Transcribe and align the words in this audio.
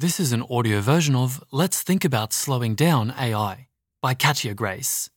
This 0.00 0.20
is 0.20 0.30
an 0.30 0.44
audio 0.48 0.80
version 0.80 1.16
of 1.16 1.42
Let's 1.50 1.82
Think 1.82 2.04
About 2.04 2.32
Slowing 2.32 2.76
Down 2.76 3.12
AI 3.18 3.66
by 4.00 4.14
Katja 4.14 4.54
Grace. 4.54 5.10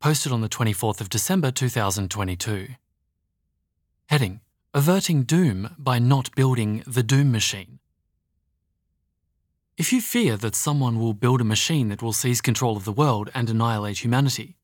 Posted 0.00 0.32
on 0.32 0.42
the 0.42 0.50
24th 0.50 1.00
of 1.00 1.08
December 1.08 1.50
2022. 1.50 2.74
Heading 4.08 4.40
Averting 4.74 5.22
Doom 5.22 5.76
by 5.78 5.98
Not 5.98 6.30
Building 6.34 6.82
the 6.86 7.02
Doom 7.02 7.32
Machine. 7.32 7.78
If 9.78 9.94
you 9.94 10.02
fear 10.02 10.36
that 10.36 10.54
someone 10.54 11.00
will 11.00 11.14
build 11.14 11.40
a 11.40 11.44
machine 11.44 11.88
that 11.88 12.02
will 12.02 12.12
seize 12.12 12.42
control 12.42 12.76
of 12.76 12.84
the 12.84 12.92
world 12.92 13.30
and 13.34 13.48
annihilate 13.48 14.04
humanity, 14.04 14.58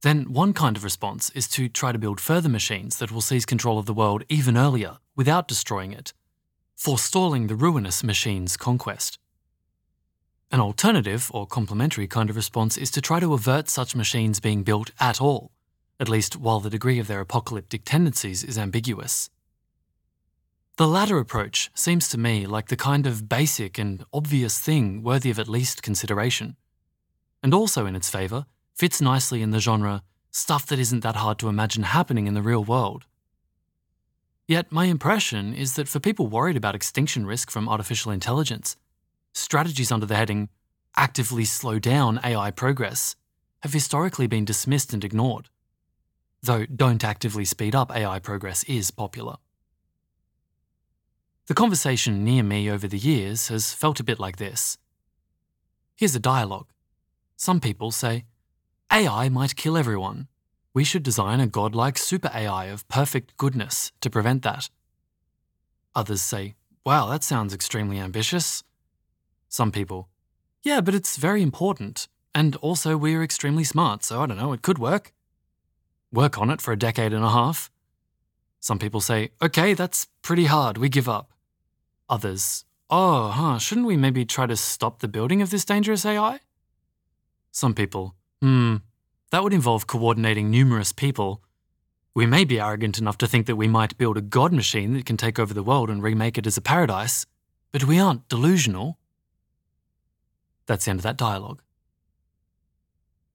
then 0.00 0.32
one 0.32 0.54
kind 0.54 0.78
of 0.78 0.84
response 0.84 1.28
is 1.34 1.46
to 1.48 1.68
try 1.68 1.92
to 1.92 1.98
build 1.98 2.22
further 2.22 2.48
machines 2.48 2.96
that 3.00 3.12
will 3.12 3.20
seize 3.20 3.44
control 3.44 3.78
of 3.78 3.84
the 3.84 3.92
world 3.92 4.24
even 4.30 4.56
earlier 4.56 4.96
without 5.14 5.46
destroying 5.46 5.92
it 5.92 6.14
forestalling 6.80 7.46
the 7.46 7.54
ruinous 7.54 8.02
machine's 8.02 8.56
conquest. 8.56 9.18
An 10.50 10.60
alternative 10.60 11.30
or 11.34 11.46
complementary 11.46 12.06
kind 12.06 12.30
of 12.30 12.36
response 12.36 12.78
is 12.78 12.90
to 12.92 13.02
try 13.02 13.20
to 13.20 13.34
avert 13.34 13.68
such 13.68 13.94
machines 13.94 14.40
being 14.40 14.62
built 14.62 14.90
at 14.98 15.20
all, 15.20 15.50
at 16.00 16.08
least 16.08 16.38
while 16.38 16.58
the 16.58 16.70
degree 16.70 16.98
of 16.98 17.06
their 17.06 17.20
apocalyptic 17.20 17.82
tendencies 17.84 18.42
is 18.42 18.56
ambiguous. 18.56 19.28
The 20.78 20.88
latter 20.88 21.18
approach 21.18 21.70
seems 21.74 22.08
to 22.08 22.18
me 22.18 22.46
like 22.46 22.68
the 22.68 22.76
kind 22.76 23.06
of 23.06 23.28
basic 23.28 23.76
and 23.76 24.02
obvious 24.10 24.58
thing 24.58 25.02
worthy 25.02 25.30
of 25.30 25.38
at 25.38 25.48
least 25.48 25.82
consideration, 25.82 26.56
and 27.42 27.52
also 27.52 27.84
in 27.84 27.94
its 27.94 28.08
favour 28.08 28.46
fits 28.74 29.02
nicely 29.02 29.42
in 29.42 29.50
the 29.50 29.60
genre 29.60 30.02
stuff 30.30 30.64
that 30.68 30.78
isn't 30.78 31.00
that 31.00 31.16
hard 31.16 31.38
to 31.40 31.50
imagine 31.50 31.82
happening 31.82 32.26
in 32.26 32.32
the 32.32 32.40
real 32.40 32.64
world. 32.64 33.04
Yet 34.50 34.72
my 34.72 34.86
impression 34.86 35.54
is 35.54 35.74
that 35.74 35.86
for 35.86 36.00
people 36.00 36.26
worried 36.26 36.56
about 36.56 36.74
extinction 36.74 37.24
risk 37.24 37.52
from 37.52 37.68
artificial 37.68 38.10
intelligence, 38.10 38.74
strategies 39.32 39.92
under 39.92 40.06
the 40.06 40.16
heading 40.16 40.48
actively 40.96 41.44
slow 41.44 41.78
down 41.78 42.18
AI 42.24 42.50
progress 42.50 43.14
have 43.62 43.72
historically 43.72 44.26
been 44.26 44.44
dismissed 44.44 44.92
and 44.92 45.04
ignored, 45.04 45.50
though 46.42 46.66
don't 46.66 47.04
actively 47.04 47.44
speed 47.44 47.76
up 47.76 47.94
AI 47.94 48.18
progress 48.18 48.64
is 48.64 48.90
popular. 48.90 49.36
The 51.46 51.54
conversation 51.54 52.24
near 52.24 52.42
me 52.42 52.68
over 52.68 52.88
the 52.88 52.98
years 52.98 53.46
has 53.50 53.72
felt 53.72 54.00
a 54.00 54.04
bit 54.10 54.18
like 54.18 54.38
this. 54.38 54.78
Here's 55.94 56.16
a 56.16 56.18
dialogue. 56.18 56.72
Some 57.36 57.60
people 57.60 57.92
say, 57.92 58.24
AI 58.92 59.28
might 59.28 59.54
kill 59.54 59.76
everyone, 59.76 60.26
we 60.72 60.84
should 60.84 61.02
design 61.02 61.40
a 61.40 61.46
godlike 61.46 61.98
super 61.98 62.30
AI 62.34 62.66
of 62.66 62.86
perfect 62.88 63.36
goodness 63.36 63.92
to 64.00 64.10
prevent 64.10 64.42
that. 64.42 64.70
Others 65.94 66.22
say, 66.22 66.54
wow, 66.84 67.06
that 67.06 67.24
sounds 67.24 67.52
extremely 67.52 67.98
ambitious. 67.98 68.62
Some 69.48 69.72
people, 69.72 70.08
yeah, 70.62 70.80
but 70.80 70.94
it's 70.94 71.16
very 71.16 71.42
important. 71.42 72.06
And 72.34 72.54
also, 72.56 72.96
we're 72.96 73.24
extremely 73.24 73.64
smart, 73.64 74.04
so 74.04 74.20
I 74.20 74.26
don't 74.26 74.38
know, 74.38 74.52
it 74.52 74.62
could 74.62 74.78
work. 74.78 75.12
Work 76.12 76.38
on 76.38 76.50
it 76.50 76.60
for 76.60 76.72
a 76.72 76.78
decade 76.78 77.12
and 77.12 77.24
a 77.24 77.30
half. 77.30 77.70
Some 78.60 78.78
people 78.78 79.00
say, 79.00 79.30
okay, 79.42 79.74
that's 79.74 80.06
pretty 80.22 80.44
hard, 80.44 80.78
we 80.78 80.88
give 80.88 81.08
up. 81.08 81.32
Others, 82.08 82.64
oh, 82.88 83.28
huh, 83.28 83.58
shouldn't 83.58 83.86
we 83.86 83.96
maybe 83.96 84.24
try 84.24 84.46
to 84.46 84.56
stop 84.56 85.00
the 85.00 85.08
building 85.08 85.42
of 85.42 85.50
this 85.50 85.64
dangerous 85.64 86.04
AI? 86.06 86.40
Some 87.50 87.74
people, 87.74 88.14
hmm, 88.40 88.76
that 89.30 89.42
would 89.42 89.52
involve 89.52 89.86
coordinating 89.86 90.50
numerous 90.50 90.92
people. 90.92 91.42
We 92.14 92.26
may 92.26 92.44
be 92.44 92.60
arrogant 92.60 92.98
enough 92.98 93.18
to 93.18 93.26
think 93.26 93.46
that 93.46 93.56
we 93.56 93.68
might 93.68 93.96
build 93.96 94.16
a 94.16 94.22
god 94.22 94.52
machine 94.52 94.94
that 94.94 95.06
can 95.06 95.16
take 95.16 95.38
over 95.38 95.54
the 95.54 95.62
world 95.62 95.88
and 95.88 96.02
remake 96.02 96.36
it 96.36 96.46
as 96.46 96.56
a 96.56 96.62
paradise, 96.62 97.26
but 97.72 97.84
we 97.84 97.98
aren't 97.98 98.28
delusional. 98.28 98.98
That's 100.66 100.84
the 100.84 100.90
end 100.90 101.00
of 101.00 101.04
that 101.04 101.16
dialogue. 101.16 101.62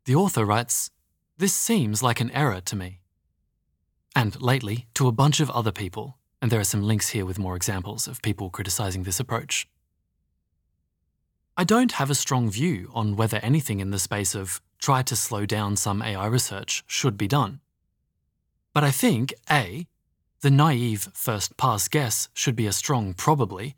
The 0.05 0.15
author 0.15 0.45
writes 0.45 0.91
This 1.37 1.53
seems 1.53 2.03
like 2.03 2.19
an 2.19 2.31
error 2.31 2.61
to 2.61 2.75
me. 2.75 2.99
And 4.15 4.39
lately, 4.41 4.87
to 4.93 5.07
a 5.07 5.13
bunch 5.13 5.39
of 5.39 5.49
other 5.49 5.71
people, 5.71 6.17
and 6.41 6.51
there 6.51 6.59
are 6.59 6.65
some 6.65 6.83
links 6.83 7.09
here 7.09 7.25
with 7.25 7.39
more 7.39 7.55
examples 7.55 8.07
of 8.07 8.21
people 8.21 8.49
criticising 8.49 9.03
this 9.03 9.19
approach. 9.19 9.67
I 11.57 11.63
don't 11.63 11.93
have 11.93 12.09
a 12.09 12.15
strong 12.15 12.49
view 12.49 12.91
on 12.93 13.15
whether 13.15 13.37
anything 13.37 13.79
in 13.79 13.91
the 13.91 13.99
space 13.99 14.35
of 14.35 14.61
try 14.79 15.01
to 15.03 15.15
slow 15.15 15.45
down 15.45 15.75
some 15.75 16.01
AI 16.01 16.25
research 16.27 16.83
should 16.87 17.17
be 17.17 17.27
done. 17.27 17.59
But 18.73 18.83
I 18.83 18.91
think 18.91 19.33
A, 19.49 19.87
the 20.41 20.51
naive 20.51 21.09
first 21.13 21.57
pass 21.57 21.87
guess 21.87 22.29
should 22.33 22.55
be 22.55 22.67
a 22.67 22.71
strong 22.71 23.13
probably, 23.13 23.75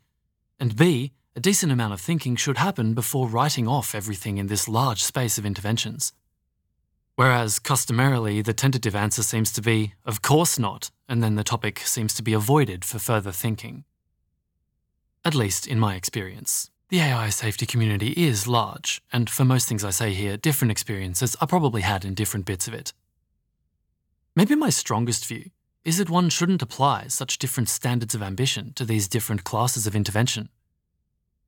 and 0.58 0.76
B, 0.76 1.12
a 1.36 1.40
decent 1.40 1.70
amount 1.70 1.92
of 1.92 2.00
thinking 2.00 2.34
should 2.34 2.58
happen 2.58 2.94
before 2.94 3.28
writing 3.28 3.68
off 3.68 3.94
everything 3.94 4.38
in 4.38 4.48
this 4.48 4.68
large 4.68 5.04
space 5.04 5.38
of 5.38 5.46
interventions. 5.46 6.12
Whereas 7.14 7.58
customarily 7.58 8.42
the 8.42 8.52
tentative 8.52 8.94
answer 8.94 9.22
seems 9.22 9.52
to 9.52 9.62
be, 9.62 9.94
of 10.04 10.20
course 10.20 10.58
not, 10.58 10.90
and 11.08 11.22
then 11.22 11.36
the 11.36 11.44
topic 11.44 11.80
seems 11.80 12.12
to 12.14 12.22
be 12.22 12.32
avoided 12.32 12.84
for 12.84 12.98
further 12.98 13.32
thinking. 13.32 13.84
At 15.24 15.34
least 15.34 15.66
in 15.66 15.78
my 15.78 15.94
experience. 15.94 16.70
The 16.90 17.00
AI 17.00 17.28
safety 17.28 17.66
community 17.66 18.14
is 18.16 18.48
large, 18.48 19.02
and 19.12 19.28
for 19.28 19.44
most 19.44 19.68
things 19.68 19.84
I 19.84 19.90
say 19.90 20.14
here, 20.14 20.38
different 20.38 20.70
experiences 20.70 21.36
are 21.38 21.46
probably 21.46 21.82
had 21.82 22.02
in 22.02 22.14
different 22.14 22.46
bits 22.46 22.66
of 22.66 22.72
it. 22.72 22.94
Maybe 24.34 24.54
my 24.54 24.70
strongest 24.70 25.26
view 25.26 25.50
is 25.84 25.98
that 25.98 26.08
one 26.08 26.30
shouldn't 26.30 26.62
apply 26.62 27.08
such 27.08 27.36
different 27.36 27.68
standards 27.68 28.14
of 28.14 28.22
ambition 28.22 28.72
to 28.72 28.86
these 28.86 29.06
different 29.06 29.44
classes 29.44 29.86
of 29.86 29.94
intervention. 29.94 30.48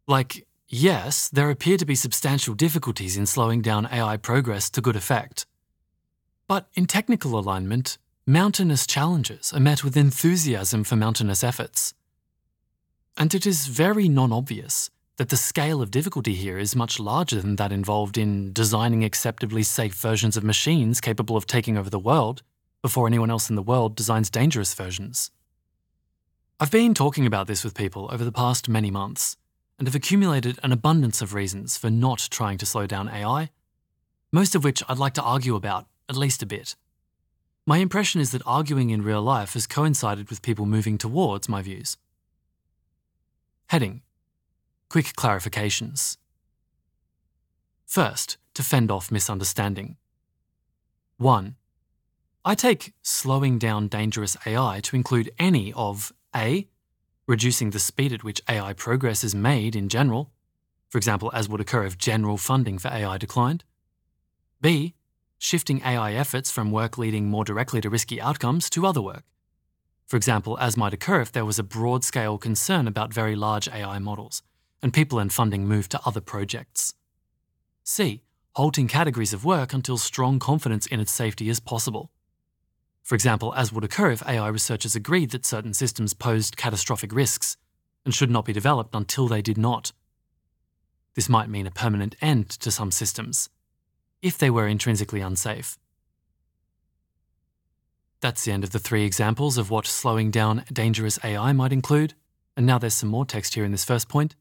Like, 0.06 0.46
yes, 0.68 1.30
there 1.30 1.48
appear 1.48 1.78
to 1.78 1.86
be 1.86 1.94
substantial 1.94 2.52
difficulties 2.52 3.16
in 3.16 3.24
slowing 3.24 3.62
down 3.62 3.88
AI 3.90 4.18
progress 4.18 4.68
to 4.70 4.82
good 4.82 4.96
effect. 4.96 5.46
But 6.48 6.68
in 6.74 6.84
technical 6.84 7.38
alignment, 7.38 7.96
mountainous 8.26 8.86
challenges 8.86 9.54
are 9.54 9.60
met 9.60 9.84
with 9.84 9.96
enthusiasm 9.96 10.84
for 10.84 10.96
mountainous 10.96 11.42
efforts. 11.42 11.94
And 13.16 13.34
it 13.34 13.46
is 13.46 13.68
very 13.68 14.06
non 14.06 14.32
obvious 14.32 14.90
that 15.20 15.28
the 15.28 15.36
scale 15.36 15.82
of 15.82 15.90
difficulty 15.90 16.32
here 16.32 16.56
is 16.56 16.74
much 16.74 16.98
larger 16.98 17.42
than 17.42 17.56
that 17.56 17.72
involved 17.72 18.16
in 18.16 18.54
designing 18.54 19.04
acceptably 19.04 19.62
safe 19.62 19.92
versions 19.92 20.34
of 20.34 20.42
machines 20.42 20.98
capable 20.98 21.36
of 21.36 21.46
taking 21.46 21.76
over 21.76 21.90
the 21.90 21.98
world 21.98 22.42
before 22.80 23.06
anyone 23.06 23.28
else 23.28 23.50
in 23.50 23.54
the 23.54 23.62
world 23.62 23.94
designs 23.94 24.30
dangerous 24.30 24.72
versions. 24.72 25.30
I've 26.58 26.70
been 26.70 26.94
talking 26.94 27.26
about 27.26 27.48
this 27.48 27.62
with 27.62 27.74
people 27.74 28.08
over 28.10 28.24
the 28.24 28.32
past 28.32 28.66
many 28.66 28.90
months 28.90 29.36
and 29.78 29.86
have 29.86 29.94
accumulated 29.94 30.58
an 30.62 30.72
abundance 30.72 31.20
of 31.20 31.34
reasons 31.34 31.76
for 31.76 31.90
not 31.90 32.26
trying 32.30 32.56
to 32.56 32.64
slow 32.64 32.86
down 32.86 33.10
AI, 33.10 33.50
most 34.32 34.54
of 34.54 34.64
which 34.64 34.82
I'd 34.88 34.96
like 34.96 35.12
to 35.14 35.22
argue 35.22 35.54
about, 35.54 35.86
at 36.08 36.16
least 36.16 36.42
a 36.42 36.46
bit. 36.46 36.76
My 37.66 37.76
impression 37.76 38.22
is 38.22 38.30
that 38.30 38.40
arguing 38.46 38.88
in 38.88 39.02
real 39.02 39.20
life 39.20 39.52
has 39.52 39.66
coincided 39.66 40.30
with 40.30 40.40
people 40.40 40.64
moving 40.64 40.96
towards 40.96 41.46
my 41.46 41.60
views. 41.60 41.98
Heading 43.66 44.00
Quick 44.90 45.14
clarifications. 45.14 46.16
First, 47.86 48.38
to 48.54 48.62
fend 48.64 48.90
off 48.90 49.12
misunderstanding. 49.12 49.98
1. 51.16 51.54
I 52.44 52.56
take 52.56 52.94
slowing 53.00 53.56
down 53.56 53.86
dangerous 53.86 54.36
AI 54.44 54.80
to 54.82 54.96
include 54.96 55.30
any 55.38 55.72
of 55.74 56.12
A. 56.34 56.66
Reducing 57.28 57.70
the 57.70 57.78
speed 57.78 58.12
at 58.12 58.24
which 58.24 58.42
AI 58.48 58.72
progress 58.72 59.22
is 59.22 59.32
made 59.32 59.76
in 59.76 59.88
general, 59.88 60.32
for 60.88 60.98
example, 60.98 61.30
as 61.32 61.48
would 61.48 61.60
occur 61.60 61.84
if 61.84 61.96
general 61.96 62.36
funding 62.36 62.76
for 62.76 62.88
AI 62.88 63.16
declined. 63.16 63.62
B. 64.60 64.96
Shifting 65.38 65.82
AI 65.84 66.14
efforts 66.14 66.50
from 66.50 66.72
work 66.72 66.98
leading 66.98 67.26
more 67.26 67.44
directly 67.44 67.80
to 67.82 67.90
risky 67.90 68.20
outcomes 68.20 68.68
to 68.70 68.84
other 68.86 69.00
work. 69.00 69.22
For 70.08 70.16
example, 70.16 70.58
as 70.58 70.76
might 70.76 70.94
occur 70.94 71.20
if 71.20 71.30
there 71.30 71.44
was 71.44 71.60
a 71.60 71.62
broad 71.62 72.02
scale 72.02 72.38
concern 72.38 72.88
about 72.88 73.14
very 73.14 73.36
large 73.36 73.68
AI 73.68 74.00
models 74.00 74.42
and 74.82 74.92
people 74.92 75.18
and 75.18 75.32
funding 75.32 75.66
move 75.66 75.88
to 75.90 76.00
other 76.04 76.20
projects. 76.20 76.94
C. 77.84 78.22
Halting 78.54 78.88
categories 78.88 79.32
of 79.32 79.44
work 79.44 79.72
until 79.72 79.96
strong 79.96 80.38
confidence 80.38 80.86
in 80.86 81.00
its 81.00 81.12
safety 81.12 81.48
is 81.48 81.60
possible. 81.60 82.10
For 83.02 83.14
example, 83.14 83.54
as 83.54 83.72
would 83.72 83.84
occur 83.84 84.10
if 84.10 84.26
AI 84.26 84.48
researchers 84.48 84.94
agreed 84.94 85.30
that 85.30 85.46
certain 85.46 85.74
systems 85.74 86.14
posed 86.14 86.56
catastrophic 86.56 87.12
risks 87.12 87.56
and 88.04 88.14
should 88.14 88.30
not 88.30 88.44
be 88.44 88.52
developed 88.52 88.94
until 88.94 89.28
they 89.28 89.42
did 89.42 89.58
not. 89.58 89.92
This 91.14 91.28
might 91.28 91.48
mean 91.48 91.66
a 91.66 91.70
permanent 91.70 92.14
end 92.20 92.48
to 92.50 92.70
some 92.70 92.90
systems, 92.90 93.50
if 94.22 94.38
they 94.38 94.50
were 94.50 94.66
intrinsically 94.66 95.20
unsafe. 95.20 95.78
That's 98.20 98.44
the 98.44 98.52
end 98.52 98.64
of 98.64 98.70
the 98.70 98.78
three 98.78 99.04
examples 99.04 99.58
of 99.58 99.70
what 99.70 99.86
slowing 99.86 100.30
down 100.30 100.64
dangerous 100.72 101.18
AI 101.24 101.52
might 101.52 101.72
include, 101.72 102.14
and 102.56 102.66
now 102.66 102.78
there's 102.78 102.94
some 102.94 103.08
more 103.08 103.24
text 103.24 103.54
here 103.54 103.64
in 103.64 103.72
this 103.72 103.84
first 103.84 104.08
point. 104.08 104.36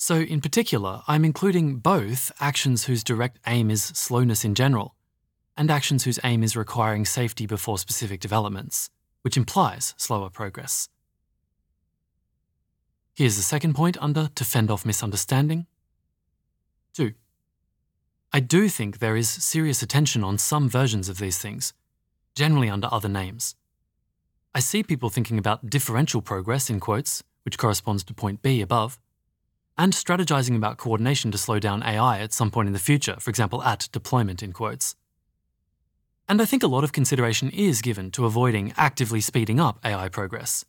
So, 0.00 0.20
in 0.20 0.40
particular, 0.40 1.02
I'm 1.08 1.24
including 1.24 1.78
both 1.78 2.30
actions 2.38 2.84
whose 2.84 3.02
direct 3.02 3.40
aim 3.48 3.68
is 3.68 3.82
slowness 3.82 4.44
in 4.44 4.54
general, 4.54 4.94
and 5.56 5.72
actions 5.72 6.04
whose 6.04 6.20
aim 6.22 6.44
is 6.44 6.56
requiring 6.56 7.04
safety 7.04 7.46
before 7.46 7.78
specific 7.78 8.20
developments, 8.20 8.90
which 9.22 9.36
implies 9.36 9.94
slower 9.96 10.30
progress. 10.30 10.88
Here's 13.12 13.36
the 13.36 13.42
second 13.42 13.74
point 13.74 13.96
under 14.00 14.28
to 14.36 14.44
fend 14.44 14.70
off 14.70 14.86
misunderstanding. 14.86 15.66
2. 16.94 17.14
I 18.32 18.38
do 18.38 18.68
think 18.68 19.00
there 19.00 19.16
is 19.16 19.28
serious 19.28 19.82
attention 19.82 20.22
on 20.22 20.38
some 20.38 20.68
versions 20.68 21.08
of 21.08 21.18
these 21.18 21.38
things, 21.38 21.72
generally 22.36 22.70
under 22.70 22.86
other 22.92 23.08
names. 23.08 23.56
I 24.54 24.60
see 24.60 24.84
people 24.84 25.10
thinking 25.10 25.38
about 25.38 25.68
differential 25.68 26.22
progress, 26.22 26.70
in 26.70 26.78
quotes, 26.78 27.24
which 27.44 27.58
corresponds 27.58 28.04
to 28.04 28.14
point 28.14 28.42
B 28.42 28.60
above, 28.60 29.00
and 29.78 29.92
strategizing 29.92 30.56
about 30.56 30.76
coordination 30.76 31.30
to 31.30 31.38
slow 31.38 31.60
down 31.60 31.84
AI 31.84 32.18
at 32.18 32.32
some 32.32 32.50
point 32.50 32.66
in 32.66 32.72
the 32.72 32.78
future, 32.80 33.16
for 33.20 33.30
example, 33.30 33.62
at 33.62 33.88
deployment, 33.92 34.42
in 34.42 34.52
quotes. 34.52 34.96
And 36.28 36.42
I 36.42 36.44
think 36.44 36.62
a 36.62 36.66
lot 36.66 36.84
of 36.84 36.92
consideration 36.92 37.48
is 37.50 37.80
given 37.80 38.10
to 38.10 38.26
avoiding 38.26 38.74
actively 38.76 39.20
speeding 39.20 39.60
up 39.60 39.78
AI 39.84 40.08
progress. 40.08 40.64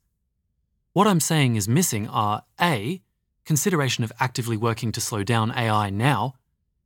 What 0.93 1.07
I'm 1.07 1.19
saying 1.19 1.55
is 1.55 1.67
missing 1.67 2.07
are 2.07 2.43
A, 2.61 3.01
consideration 3.45 4.03
of 4.03 4.13
actively 4.19 4.55
working 4.55 4.91
to 4.91 5.01
slow 5.01 5.23
down 5.23 5.51
AI 5.51 5.89
now, 5.89 6.35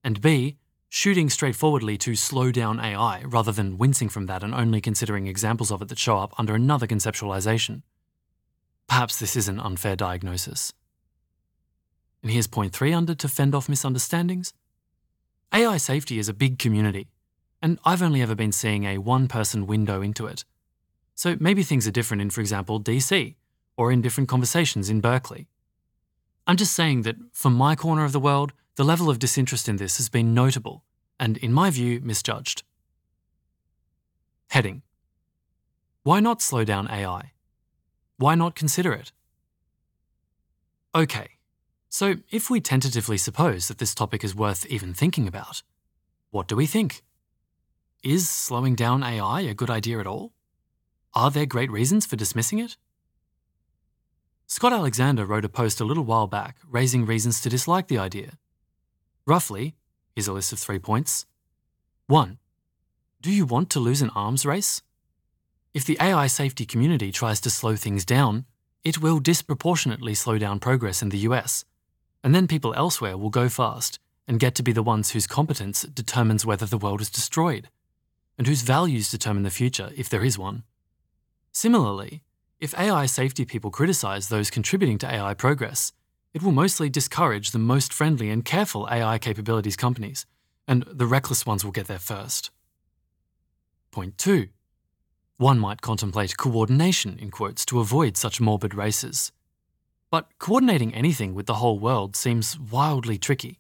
and 0.04 0.22
B, 0.22 0.58
shooting 0.90 1.30
straightforwardly 1.30 1.98
to 1.98 2.16
slow 2.16 2.52
down 2.52 2.80
AI 2.80 3.24
rather 3.26 3.52
than 3.52 3.78
wincing 3.78 4.10
from 4.10 4.28
that 4.28 4.44
and 4.44 4.54
only 4.54 4.80
considering 4.80 5.28
examples 5.28 5.72
of 5.72 5.82
it 5.82 5.90
that 5.90 6.00
show 6.00 6.18
up 6.18 6.34
under 6.38 6.56
another 6.56 6.88
conceptualization. 6.88 7.82
Perhaps 8.88 9.20
this 9.20 9.36
is 9.36 9.48
an 9.48 9.60
unfair 9.60 9.96
diagnosis. 9.96 10.74
And 12.24 12.32
here's 12.32 12.48
point 12.48 12.74
three 12.74 12.94
under 12.94 13.14
to 13.14 13.28
fend 13.28 13.54
off 13.54 13.70
misunderstandings. 13.70 14.54
AI 15.54 15.78
safety 15.78 16.18
is 16.18 16.30
a 16.30 16.34
big 16.34 16.58
community, 16.58 17.10
and 17.62 17.78
I've 17.86 18.02
only 18.02 18.22
ever 18.22 18.34
been 18.34 18.54
seeing 18.54 18.86
a 18.86 18.98
one 18.98 19.28
person 19.28 19.68
window 19.68 20.02
into 20.02 20.26
it. 20.26 20.46
So 21.16 21.36
maybe 21.40 21.62
things 21.62 21.86
are 21.86 21.92
different 21.92 22.22
in, 22.22 22.32
for 22.32 22.42
example, 22.42 22.82
DC, 22.82 23.36
or 23.78 23.92
in 23.92 24.02
different 24.02 24.30
conversations 24.30 24.90
in 24.90 25.02
Berkeley. 25.02 25.48
I'm 26.48 26.58
just 26.58 26.74
saying 26.74 27.04
that 27.04 27.18
from 27.34 27.54
my 27.54 27.76
corner 27.76 28.04
of 28.04 28.14
the 28.14 28.20
world, 28.20 28.54
the 28.76 28.84
level 28.84 29.10
of 29.10 29.20
disinterest 29.20 29.70
in 29.70 29.76
this 29.76 29.98
has 29.98 30.10
been 30.10 30.34
notable 30.34 30.84
and, 31.20 31.38
in 31.38 31.54
my 31.54 31.70
view, 31.70 32.00
misjudged. 32.02 32.64
Heading 34.50 34.82
Why 36.04 36.20
not 36.20 36.42
slow 36.42 36.64
down 36.64 36.90
AI? 36.90 37.34
Why 38.18 38.36
not 38.36 38.56
consider 38.56 38.94
it? 38.94 39.12
Okay, 40.96 41.33
so 41.94 42.16
if 42.32 42.50
we 42.50 42.60
tentatively 42.60 43.20
suppose 43.20 43.68
that 43.68 43.78
this 43.78 43.94
topic 43.94 44.24
is 44.24 44.34
worth 44.34 44.66
even 44.66 44.96
thinking 44.96 45.28
about, 45.28 45.62
what 46.32 46.48
do 46.48 46.56
we 46.56 46.66
think? 46.66 47.04
Is 48.04 48.28
slowing 48.28 48.74
down 48.74 49.04
AI 49.04 49.42
a 49.42 49.54
good 49.54 49.70
idea 49.70 50.00
at 50.00 50.08
all? 50.08 50.34
Are 51.14 51.30
there 51.30 51.46
great 51.46 51.70
reasons 51.70 52.08
for 52.08 52.16
dismissing 52.16 52.58
it? 52.58 52.78
Scott 54.48 54.74
Alexander 54.74 55.24
wrote 55.24 55.46
a 55.46 55.50
post 55.50 55.80
a 55.80 55.86
little 55.86 56.04
while 56.04 56.26
back 56.26 56.58
raising 56.68 57.06
reasons 57.06 57.40
to 57.42 57.50
dislike 57.50 57.90
the 57.90 58.00
idea. 58.00 58.40
Roughly, 59.28 59.76
here's 60.16 60.28
a 60.28 60.34
list 60.34 60.52
of 60.52 60.58
three 60.58 60.80
points. 60.80 61.28
1. 62.08 62.40
Do 63.22 63.32
you 63.32 63.46
want 63.46 63.70
to 63.70 63.80
lose 63.80 64.02
an 64.02 64.10
arms 64.16 64.48
race? 64.48 64.82
If 65.76 65.86
the 65.86 66.00
AI 66.02 66.26
safety 66.26 66.66
community 66.66 67.12
tries 67.12 67.40
to 67.42 67.52
slow 67.52 67.76
things 67.76 68.04
down, 68.04 68.46
it 68.84 69.00
will 69.00 69.20
disproportionately 69.20 70.16
slow 70.16 70.40
down 70.40 70.60
progress 70.60 71.04
in 71.04 71.10
the 71.10 71.20
US, 71.30 71.66
and 72.24 72.34
then 72.34 72.48
people 72.48 72.74
elsewhere 72.76 73.18
will 73.18 73.30
go 73.30 73.50
fast 73.50 74.00
and 74.28 74.40
get 74.40 74.56
to 74.56 74.64
be 74.64 74.72
the 74.72 74.84
ones 74.84 75.12
whose 75.12 75.28
competence 75.28 75.84
determines 75.84 76.46
whether 76.46 76.66
the 76.66 76.78
world 76.78 77.02
is 77.02 77.10
destroyed, 77.10 77.70
and 78.38 78.48
whose 78.48 78.62
values 78.62 79.12
determine 79.12 79.44
the 79.44 79.50
future, 79.50 79.92
if 79.96 80.10
there 80.10 80.24
is 80.24 80.38
one. 80.38 80.64
Similarly, 81.52 82.24
if 82.60 82.78
AI 82.80 83.06
safety 83.06 83.44
people 83.44 83.70
criticize 83.70 84.30
those 84.30 84.50
contributing 84.50 84.98
to 85.00 85.14
AI 85.14 85.34
progress, 85.34 85.92
it 86.34 86.42
will 86.42 86.54
mostly 86.54 86.90
discourage 86.90 87.52
the 87.52 87.60
most 87.60 87.94
friendly 87.94 88.30
and 88.30 88.46
careful 88.46 88.88
AI 88.90 89.18
capabilities 89.20 89.76
companies, 89.76 90.26
and 90.68 90.84
the 90.88 91.06
reckless 91.06 91.46
ones 91.46 91.64
will 91.64 91.74
get 91.74 91.88
there 91.88 92.00
first. 92.00 92.50
Point 93.92 94.18
2. 94.18 94.48
One 95.38 95.60
might 95.60 95.82
contemplate 95.82 96.38
coordination, 96.38 97.20
in 97.20 97.30
quotes, 97.30 97.66
to 97.66 97.82
avoid 97.82 98.16
such 98.18 98.40
morbid 98.40 98.74
races. 98.74 99.32
But 100.14 100.38
coordinating 100.38 100.94
anything 100.94 101.34
with 101.34 101.48
the 101.48 101.56
whole 101.56 101.80
world 101.80 102.16
seems 102.16 102.60
wildly 102.60 103.18
tricky. 103.18 103.58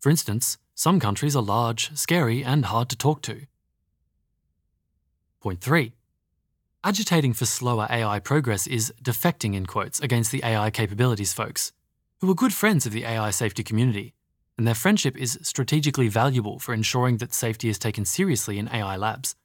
For 0.00 0.08
instance, 0.08 0.56
some 0.74 0.98
countries 0.98 1.36
are 1.36 1.42
large, 1.42 1.94
scary, 1.94 2.42
and 2.42 2.64
hard 2.64 2.88
to 2.88 2.96
talk 2.96 3.20
to. 3.20 3.42
Point 5.42 5.60
3. 5.60 5.92
Agitating 6.84 7.34
for 7.34 7.44
slower 7.44 7.86
AI 7.90 8.18
progress 8.18 8.66
is 8.66 8.94
defecting, 9.02 9.54
in 9.54 9.66
quotes, 9.66 10.00
against 10.00 10.32
the 10.32 10.42
AI 10.42 10.70
capabilities 10.70 11.34
folks 11.34 11.70
who 12.22 12.30
are 12.30 12.34
good 12.34 12.54
friends 12.54 12.86
of 12.86 12.92
the 12.92 13.04
AI 13.04 13.28
safety 13.28 13.62
community, 13.62 14.14
and 14.56 14.66
their 14.66 14.74
friendship 14.74 15.18
is 15.18 15.38
strategically 15.42 16.08
valuable 16.08 16.58
for 16.58 16.72
ensuring 16.72 17.18
that 17.18 17.34
safety 17.34 17.68
is 17.68 17.78
taken 17.78 18.06
seriously 18.06 18.58
in 18.58 18.70
AI 18.70 18.96
labs. 18.96 19.36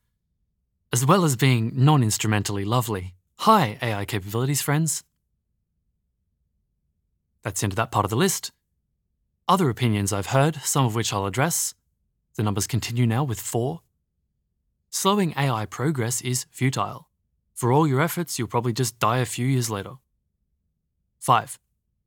As 0.93 1.05
well 1.05 1.25
as 1.25 1.35
being 1.35 1.73
non 1.75 2.01
instrumentally 2.01 2.63
lovely. 2.63 3.13
Hi, 3.39 3.77
AI 3.81 4.05
capabilities 4.05 4.61
friends. 4.61 5.03
That's 7.43 7.63
into 7.63 7.75
that 7.77 7.91
part 7.91 8.05
of 8.05 8.09
the 8.09 8.17
list. 8.17 8.51
Other 9.47 9.69
opinions 9.69 10.13
I've 10.13 10.27
heard, 10.27 10.57
some 10.57 10.85
of 10.85 10.95
which 10.95 11.11
I'll 11.11 11.25
address. 11.25 11.73
The 12.35 12.43
numbers 12.43 12.67
continue 12.67 13.07
now 13.07 13.23
with 13.23 13.39
four. 13.39 13.81
Slowing 14.89 15.33
AI 15.37 15.65
progress 15.65 16.21
is 16.21 16.45
futile. 16.51 17.09
For 17.53 17.71
all 17.71 17.87
your 17.87 18.01
efforts, 18.01 18.39
you'll 18.39 18.47
probably 18.47 18.73
just 18.73 18.99
die 18.99 19.17
a 19.17 19.25
few 19.25 19.45
years 19.45 19.69
later. 19.69 19.95
5. 21.19 21.59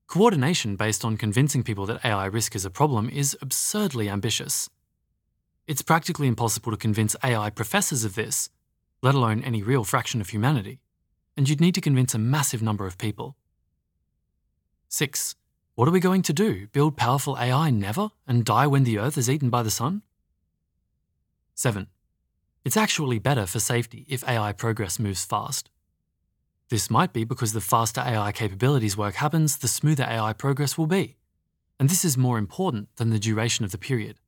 Coordination 0.06 0.76
based 0.76 1.04
on 1.04 1.16
convincing 1.16 1.62
people 1.62 1.86
that 1.86 2.04
AI 2.04 2.26
risk 2.26 2.54
is 2.54 2.64
a 2.64 2.70
problem 2.70 3.08
is 3.08 3.36
absurdly 3.40 4.08
ambitious. 4.08 4.68
It's 5.66 5.82
practically 5.82 6.26
impossible 6.28 6.72
to 6.72 6.76
convince 6.76 7.16
AI 7.22 7.50
professors 7.50 8.04
of 8.04 8.14
this, 8.14 8.50
let 9.02 9.14
alone 9.14 9.42
any 9.42 9.62
real 9.62 9.84
fraction 9.84 10.20
of 10.20 10.30
humanity, 10.30 10.80
and 11.36 11.48
you'd 11.48 11.60
need 11.60 11.74
to 11.74 11.80
convince 11.80 12.14
a 12.14 12.18
massive 12.18 12.62
number 12.62 12.86
of 12.86 12.98
people. 12.98 13.36
6. 14.92 15.36
What 15.74 15.88
are 15.88 15.90
we 15.90 16.00
going 16.00 16.20
to 16.20 16.34
do? 16.34 16.66
Build 16.66 16.98
powerful 16.98 17.38
AI 17.38 17.70
never 17.70 18.10
and 18.28 18.44
die 18.44 18.66
when 18.66 18.84
the 18.84 18.98
Earth 18.98 19.16
is 19.16 19.30
eaten 19.30 19.48
by 19.48 19.62
the 19.62 19.70
sun? 19.70 20.02
7. 21.54 21.86
It's 22.62 22.76
actually 22.76 23.18
better 23.18 23.46
for 23.46 23.58
safety 23.58 24.04
if 24.06 24.22
AI 24.28 24.52
progress 24.52 24.98
moves 24.98 25.24
fast. 25.24 25.70
This 26.68 26.90
might 26.90 27.14
be 27.14 27.24
because 27.24 27.54
the 27.54 27.62
faster 27.62 28.02
AI 28.02 28.32
capabilities 28.32 28.94
work 28.94 29.14
happens, 29.14 29.56
the 29.56 29.66
smoother 29.66 30.04
AI 30.04 30.34
progress 30.34 30.76
will 30.76 30.86
be. 30.86 31.16
And 31.80 31.88
this 31.88 32.04
is 32.04 32.18
more 32.18 32.36
important 32.36 32.94
than 32.96 33.08
the 33.08 33.18
duration 33.18 33.64
of 33.64 33.72
the 33.72 33.78
period. 33.78 34.18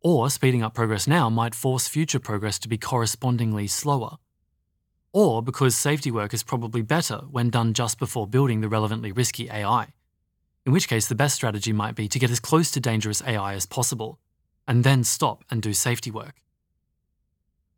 Or 0.00 0.30
speeding 0.30 0.62
up 0.62 0.72
progress 0.72 1.06
now 1.06 1.28
might 1.28 1.54
force 1.54 1.86
future 1.86 2.18
progress 2.18 2.58
to 2.60 2.68
be 2.68 2.78
correspondingly 2.78 3.66
slower. 3.66 4.16
Or 5.14 5.44
because 5.44 5.76
safety 5.76 6.10
work 6.10 6.34
is 6.34 6.42
probably 6.42 6.82
better 6.82 7.18
when 7.30 7.48
done 7.48 7.72
just 7.72 8.00
before 8.00 8.26
building 8.26 8.60
the 8.60 8.68
relevantly 8.68 9.12
risky 9.12 9.48
AI, 9.48 9.92
in 10.66 10.72
which 10.72 10.88
case 10.88 11.06
the 11.06 11.14
best 11.14 11.36
strategy 11.36 11.72
might 11.72 11.94
be 11.94 12.08
to 12.08 12.18
get 12.18 12.32
as 12.32 12.40
close 12.40 12.72
to 12.72 12.80
dangerous 12.80 13.22
AI 13.24 13.54
as 13.54 13.64
possible, 13.64 14.18
and 14.66 14.82
then 14.82 15.04
stop 15.04 15.44
and 15.52 15.62
do 15.62 15.72
safety 15.72 16.10
work. 16.10 16.42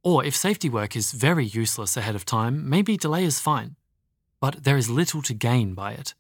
Or 0.02 0.24
if 0.24 0.34
safety 0.34 0.70
work 0.70 0.96
is 0.96 1.12
very 1.12 1.44
useless 1.44 1.94
ahead 1.94 2.14
of 2.14 2.24
time, 2.24 2.70
maybe 2.70 2.96
delay 2.96 3.24
is 3.24 3.38
fine, 3.38 3.76
but 4.40 4.64
there 4.64 4.78
is 4.78 4.88
little 4.88 5.20
to 5.20 5.34
gain 5.34 5.74
by 5.74 5.92
it. 5.92 6.14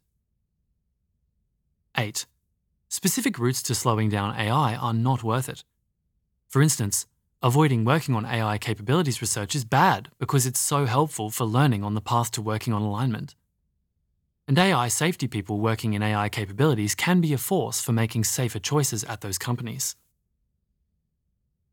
8. 1.96 2.26
Specific 2.90 3.38
routes 3.38 3.62
to 3.62 3.74
slowing 3.74 4.10
down 4.10 4.38
AI 4.38 4.74
are 4.74 4.92
not 4.92 5.22
worth 5.22 5.48
it. 5.48 5.64
For 6.46 6.60
instance, 6.60 7.06
avoiding 7.42 7.84
working 7.84 8.14
on 8.14 8.24
AI 8.24 8.58
capabilities 8.58 9.20
research 9.20 9.54
is 9.54 9.64
bad 9.64 10.08
because 10.18 10.46
it's 10.46 10.60
so 10.60 10.86
helpful 10.86 11.30
for 11.30 11.44
learning 11.44 11.84
on 11.84 11.94
the 11.94 12.00
path 12.00 12.30
to 12.32 12.42
working 12.42 12.72
on 12.72 12.82
alignment. 12.82 13.34
And 14.48 14.58
AI 14.58 14.88
safety 14.88 15.26
people 15.26 15.58
working 15.58 15.94
in 15.94 16.02
AI 16.02 16.28
capabilities 16.28 16.94
can 16.94 17.20
be 17.20 17.32
a 17.32 17.38
force 17.38 17.80
for 17.80 17.92
making 17.92 18.24
safer 18.24 18.58
choices 18.58 19.04
at 19.04 19.20
those 19.20 19.38
companies. 19.38 19.96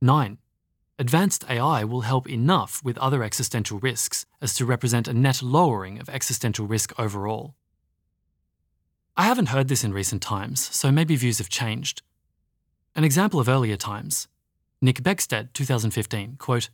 9 0.02 0.38
advanced 1.00 1.44
AI 1.50 1.84
will 1.84 2.02
help 2.02 2.30
enough 2.30 2.82
with 2.84 2.98
other 3.00 3.24
existential 3.24 3.80
risks 3.80 4.26
as 4.42 4.54
to 4.54 4.66
represent 4.66 5.08
a 5.08 5.14
net 5.14 5.42
lowering 5.42 6.00
of 6.00 6.08
existential 6.08 6.68
risk 6.68 6.98
overall. 7.00 7.56
I 9.18 9.24
haven't 9.24 9.48
heard 9.50 9.68
this 9.68 9.84
in 9.84 9.94
recent 9.94 10.22
times, 10.22 10.60
so 10.60 10.92
maybe 10.92 11.16
views 11.16 11.40
have 11.40 11.50
changed. 11.50 12.02
An 12.96 13.04
example 13.04 13.40
of 13.40 13.50
earlier 13.50 13.76
times 13.76 14.28
Nick 14.84 15.02
Beckstead, 15.02 15.54
2015, 15.54 16.36
quote, 16.36 16.70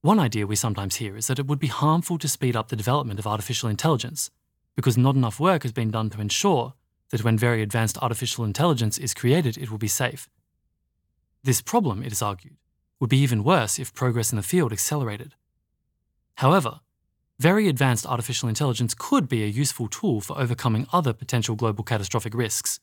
One 0.00 0.18
idea 0.18 0.44
we 0.44 0.56
sometimes 0.56 0.96
hear 0.96 1.16
is 1.16 1.28
that 1.28 1.38
it 1.38 1.46
would 1.46 1.60
be 1.60 1.68
harmful 1.68 2.18
to 2.18 2.26
speed 2.26 2.56
up 2.56 2.66
the 2.66 2.74
development 2.74 3.20
of 3.20 3.28
artificial 3.28 3.68
intelligence 3.68 4.32
because 4.74 4.98
not 4.98 5.14
enough 5.14 5.38
work 5.38 5.62
has 5.62 5.70
been 5.70 5.92
done 5.92 6.10
to 6.10 6.20
ensure 6.20 6.74
that 7.10 7.22
when 7.22 7.38
very 7.38 7.62
advanced 7.62 7.96
artificial 8.02 8.44
intelligence 8.44 8.98
is 8.98 9.14
created, 9.14 9.56
it 9.56 9.70
will 9.70 9.78
be 9.78 9.86
safe. 9.86 10.28
This 11.44 11.62
problem, 11.62 12.02
it 12.02 12.10
is 12.10 12.22
argued, 12.22 12.56
would 12.98 13.08
be 13.08 13.18
even 13.18 13.44
worse 13.44 13.78
if 13.78 13.94
progress 13.94 14.32
in 14.32 14.36
the 14.36 14.42
field 14.42 14.72
accelerated. 14.72 15.36
However, 16.38 16.80
very 17.38 17.68
advanced 17.68 18.04
artificial 18.04 18.48
intelligence 18.48 18.94
could 18.98 19.28
be 19.28 19.44
a 19.44 19.46
useful 19.46 19.86
tool 19.86 20.20
for 20.20 20.36
overcoming 20.36 20.88
other 20.92 21.12
potential 21.12 21.54
global 21.54 21.84
catastrophic 21.84 22.34
risks. 22.34 22.80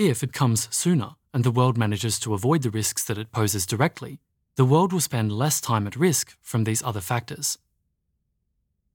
If 0.00 0.22
it 0.22 0.32
comes 0.32 0.66
sooner 0.74 1.10
and 1.34 1.44
the 1.44 1.50
world 1.50 1.76
manages 1.76 2.18
to 2.20 2.32
avoid 2.32 2.62
the 2.62 2.70
risks 2.70 3.04
that 3.04 3.18
it 3.18 3.32
poses 3.32 3.66
directly, 3.66 4.18
the 4.56 4.64
world 4.64 4.94
will 4.94 5.00
spend 5.00 5.30
less 5.30 5.60
time 5.60 5.86
at 5.86 5.94
risk 5.94 6.38
from 6.40 6.64
these 6.64 6.82
other 6.82 7.02
factors. 7.02 7.58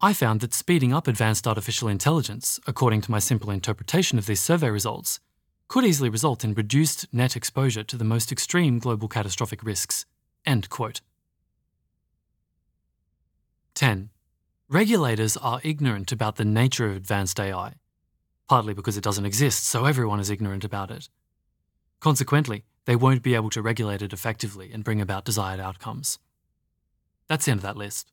I 0.02 0.14
found 0.14 0.40
that 0.40 0.56
speeding 0.56 0.94
up 0.94 1.08
advanced 1.08 1.48
artificial 1.48 1.90
intelligence, 1.90 2.60
according 2.66 3.02
to 3.02 3.12
my 3.12 3.20
simple 3.20 3.52
interpretation 3.52 4.18
of 4.18 4.26
these 4.26 4.42
survey 4.42 4.72
results, 4.72 5.20
could 5.68 5.86
easily 5.86 6.10
result 6.10 6.44
in 6.44 6.56
reduced 6.56 7.06
net 7.14 7.36
exposure 7.36 7.84
to 7.84 7.98
the 7.98 8.04
most 8.04 8.32
extreme 8.32 8.80
global 8.80 9.08
catastrophic 9.08 9.64
risks. 9.64 10.08
End 10.44 10.72
quote. 10.72 11.02
10. 13.76 14.10
Regulators 14.70 15.38
are 15.38 15.62
ignorant 15.64 16.12
about 16.12 16.38
the 16.38 16.46
nature 16.46 16.88
of 16.88 16.96
advanced 16.96 17.40
AI, 17.40 17.76
partly 18.48 18.74
because 18.74 18.98
it 18.98 19.04
doesn't 19.04 19.26
exist, 19.26 19.66
so 19.66 19.86
everyone 19.86 20.20
is 20.20 20.30
ignorant 20.30 20.64
about 20.64 20.92
it. 20.92 21.10
Consequently, 22.00 22.64
they 22.86 22.96
won't 22.96 23.24
be 23.24 23.36
able 23.36 23.50
to 23.50 23.62
regulate 23.62 24.02
it 24.02 24.14
effectively 24.14 24.72
and 24.72 24.84
bring 24.84 25.02
about 25.02 25.26
desired 25.26 25.60
outcomes. 25.60 26.20
That's 27.28 27.46
the 27.46 27.52
end 27.52 27.60
of 27.60 27.64
that 27.64 27.78
list. 27.78 28.12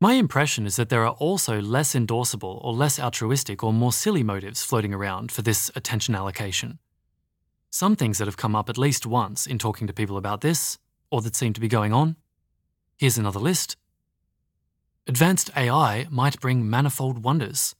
My 0.00 0.14
impression 0.14 0.66
is 0.66 0.76
that 0.76 0.88
there 0.88 1.04
are 1.04 1.12
also 1.12 1.60
less 1.60 1.94
endorsable 1.94 2.58
or 2.64 2.72
less 2.72 2.98
altruistic 2.98 3.62
or 3.62 3.72
more 3.72 3.92
silly 3.92 4.22
motives 4.22 4.64
floating 4.64 4.94
around 4.94 5.30
for 5.30 5.42
this 5.42 5.70
attention 5.76 6.14
allocation. 6.14 6.78
Some 7.68 7.94
things 7.96 8.18
that 8.18 8.26
have 8.26 8.38
come 8.38 8.56
up 8.56 8.68
at 8.68 8.78
least 8.78 9.06
once 9.06 9.46
in 9.46 9.58
talking 9.58 9.86
to 9.86 9.92
people 9.92 10.16
about 10.16 10.40
this, 10.40 10.78
or 11.10 11.20
that 11.20 11.36
seem 11.36 11.52
to 11.52 11.60
be 11.60 11.68
going 11.68 11.92
on. 11.92 12.16
Here's 12.96 13.18
another 13.18 13.38
list. 13.38 13.76
Advanced 15.06 15.50
AI 15.56 16.06
might 16.10 16.40
bring 16.40 16.68
manifold 16.68 17.22
wonders, 17.22 17.74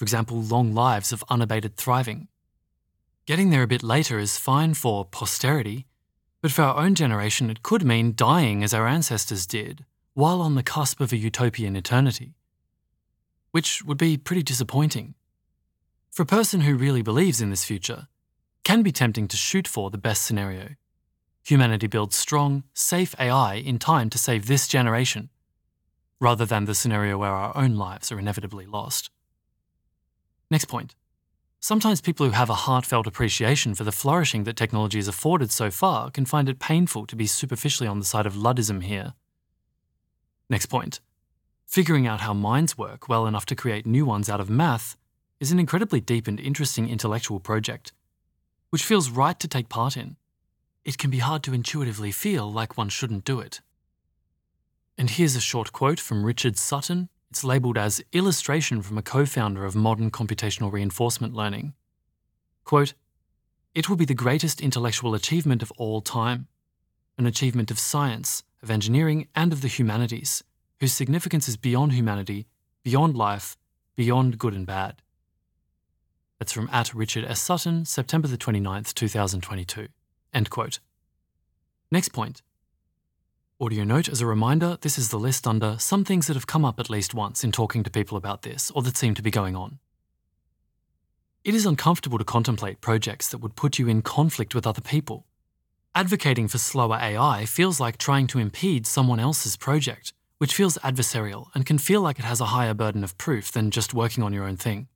for 0.00 0.04
example, 0.04 0.40
long 0.40 0.72
lives 0.72 1.12
of 1.12 1.22
unabated 1.28 1.76
thriving. 1.76 2.26
Getting 3.26 3.50
there 3.50 3.62
a 3.62 3.66
bit 3.66 3.82
later 3.82 4.18
is 4.18 4.38
fine 4.38 4.72
for 4.72 5.04
posterity, 5.04 5.84
but 6.40 6.50
for 6.50 6.62
our 6.62 6.82
own 6.82 6.94
generation, 6.94 7.50
it 7.50 7.62
could 7.62 7.84
mean 7.84 8.14
dying 8.16 8.64
as 8.64 8.72
our 8.72 8.88
ancestors 8.88 9.46
did 9.46 9.84
while 10.14 10.40
on 10.40 10.54
the 10.54 10.62
cusp 10.62 11.02
of 11.02 11.12
a 11.12 11.18
utopian 11.18 11.76
eternity, 11.76 12.32
which 13.50 13.84
would 13.84 13.98
be 13.98 14.16
pretty 14.16 14.42
disappointing. 14.42 15.16
For 16.10 16.22
a 16.22 16.34
person 16.34 16.62
who 16.62 16.76
really 16.76 17.02
believes 17.02 17.42
in 17.42 17.50
this 17.50 17.66
future, 17.66 18.08
can 18.64 18.82
be 18.82 18.92
tempting 18.92 19.28
to 19.28 19.36
shoot 19.36 19.68
for 19.68 19.90
the 19.90 19.98
best 19.98 20.22
scenario. 20.22 20.76
Humanity 21.44 21.88
builds 21.88 22.16
strong, 22.16 22.64
safe 22.72 23.14
AI 23.20 23.56
in 23.56 23.78
time 23.78 24.08
to 24.08 24.16
save 24.16 24.46
this 24.46 24.66
generation, 24.66 25.28
rather 26.18 26.46
than 26.46 26.64
the 26.64 26.74
scenario 26.74 27.18
where 27.18 27.34
our 27.34 27.54
own 27.54 27.76
lives 27.76 28.10
are 28.10 28.18
inevitably 28.18 28.64
lost. 28.64 29.10
Next 30.50 30.64
point. 30.64 30.94
Sometimes 31.60 32.00
people 32.00 32.26
who 32.26 32.32
have 32.32 32.50
a 32.50 32.54
heartfelt 32.54 33.06
appreciation 33.06 33.74
for 33.74 33.84
the 33.84 33.92
flourishing 33.92 34.44
that 34.44 34.56
technology 34.56 34.98
has 34.98 35.08
afforded 35.08 35.50
so 35.50 35.70
far 35.70 36.10
can 36.10 36.24
find 36.24 36.48
it 36.48 36.58
painful 36.58 37.06
to 37.06 37.14
be 37.14 37.26
superficially 37.26 37.86
on 37.86 37.98
the 37.98 38.04
side 38.04 38.26
of 38.26 38.34
Luddism 38.34 38.82
here. 38.82 39.12
Next 40.48 40.66
point. 40.66 41.00
Figuring 41.66 42.06
out 42.06 42.22
how 42.22 42.32
minds 42.32 42.76
work 42.76 43.08
well 43.08 43.26
enough 43.26 43.46
to 43.46 43.54
create 43.54 43.86
new 43.86 44.04
ones 44.04 44.28
out 44.28 44.40
of 44.40 44.50
math 44.50 44.96
is 45.38 45.52
an 45.52 45.60
incredibly 45.60 46.00
deep 46.00 46.26
and 46.26 46.40
interesting 46.40 46.88
intellectual 46.88 47.40
project, 47.40 47.92
which 48.70 48.84
feels 48.84 49.10
right 49.10 49.38
to 49.38 49.46
take 49.46 49.68
part 49.68 49.96
in. 49.96 50.16
It 50.84 50.98
can 50.98 51.10
be 51.10 51.18
hard 51.18 51.42
to 51.44 51.54
intuitively 51.54 52.10
feel 52.10 52.50
like 52.50 52.76
one 52.76 52.88
shouldn't 52.88 53.24
do 53.24 53.38
it. 53.38 53.60
And 54.98 55.10
here's 55.10 55.36
a 55.36 55.40
short 55.40 55.72
quote 55.72 56.00
from 56.00 56.24
Richard 56.24 56.56
Sutton. 56.56 57.08
It's 57.30 57.44
labelled 57.44 57.78
as 57.78 58.02
Illustration 58.12 58.82
from 58.82 58.98
a 58.98 59.02
co 59.02 59.24
founder 59.24 59.64
of 59.64 59.76
modern 59.76 60.10
computational 60.10 60.72
reinforcement 60.72 61.34
learning. 61.34 61.74
Quote, 62.64 62.94
It 63.74 63.88
will 63.88 63.96
be 63.96 64.04
the 64.04 64.14
greatest 64.14 64.60
intellectual 64.60 65.14
achievement 65.14 65.62
of 65.62 65.72
all 65.78 66.00
time, 66.00 66.48
an 67.16 67.26
achievement 67.26 67.70
of 67.70 67.78
science 67.78 68.42
of 68.62 68.70
engineering, 68.70 69.26
and 69.34 69.52
of 69.52 69.62
the 69.62 69.68
humanities, 69.68 70.44
whose 70.80 70.92
significance 70.92 71.48
is 71.48 71.56
beyond 71.56 71.92
humanity, 71.92 72.46
beyond 72.82 73.16
life, 73.16 73.56
beyond 73.96 74.38
good 74.38 74.54
and 74.54 74.66
bad. 74.66 75.02
That's 76.38 76.52
from 76.52 76.68
at 76.72 76.94
Richard 76.94 77.24
S. 77.24 77.40
Sutton, 77.40 77.84
September 77.84 78.28
the 78.28 78.38
29th, 78.38 78.94
2022. 78.94 79.88
End 80.32 80.50
quote. 80.50 80.80
Next 81.90 82.10
point. 82.10 82.42
Audio 83.62 83.84
note 83.84 84.08
as 84.08 84.22
a 84.22 84.26
reminder 84.26 84.78
this 84.80 84.96
is 84.96 85.10
the 85.10 85.18
list 85.18 85.46
under 85.46 85.76
some 85.78 86.02
things 86.02 86.26
that 86.26 86.34
have 86.34 86.46
come 86.46 86.64
up 86.64 86.80
at 86.80 86.88
least 86.88 87.12
once 87.12 87.44
in 87.44 87.52
talking 87.52 87.82
to 87.82 87.90
people 87.90 88.16
about 88.16 88.40
this 88.40 88.70
or 88.70 88.80
that 88.80 88.96
seem 88.96 89.12
to 89.14 89.20
be 89.20 89.30
going 89.30 89.54
on. 89.54 89.78
It 91.44 91.54
is 91.54 91.66
uncomfortable 91.66 92.16
to 92.16 92.24
contemplate 92.24 92.80
projects 92.80 93.28
that 93.28 93.42
would 93.42 93.56
put 93.56 93.78
you 93.78 93.86
in 93.86 94.00
conflict 94.00 94.54
with 94.54 94.66
other 94.66 94.80
people. 94.80 95.26
Advocating 95.94 96.48
for 96.48 96.56
slower 96.56 96.96
AI 96.96 97.44
feels 97.44 97.78
like 97.78 97.98
trying 97.98 98.26
to 98.28 98.38
impede 98.38 98.86
someone 98.86 99.20
else's 99.20 99.58
project, 99.58 100.14
which 100.38 100.54
feels 100.54 100.78
adversarial 100.78 101.48
and 101.54 101.66
can 101.66 101.76
feel 101.76 102.00
like 102.00 102.18
it 102.18 102.24
has 102.24 102.40
a 102.40 102.46
higher 102.56 102.72
burden 102.72 103.04
of 103.04 103.18
proof 103.18 103.52
than 103.52 103.70
just 103.70 103.92
working 103.92 104.24
on 104.24 104.32
your 104.32 104.44
own 104.44 104.56
thing. 104.56 104.88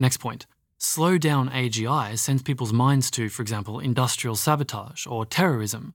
Next 0.00 0.16
point. 0.16 0.44
Slow 0.76 1.18
down 1.18 1.50
AGI 1.50 2.18
sends 2.18 2.42
people's 2.42 2.72
minds 2.72 3.12
to, 3.12 3.28
for 3.28 3.42
example, 3.42 3.78
industrial 3.78 4.34
sabotage 4.34 5.06
or 5.06 5.24
terrorism, 5.24 5.94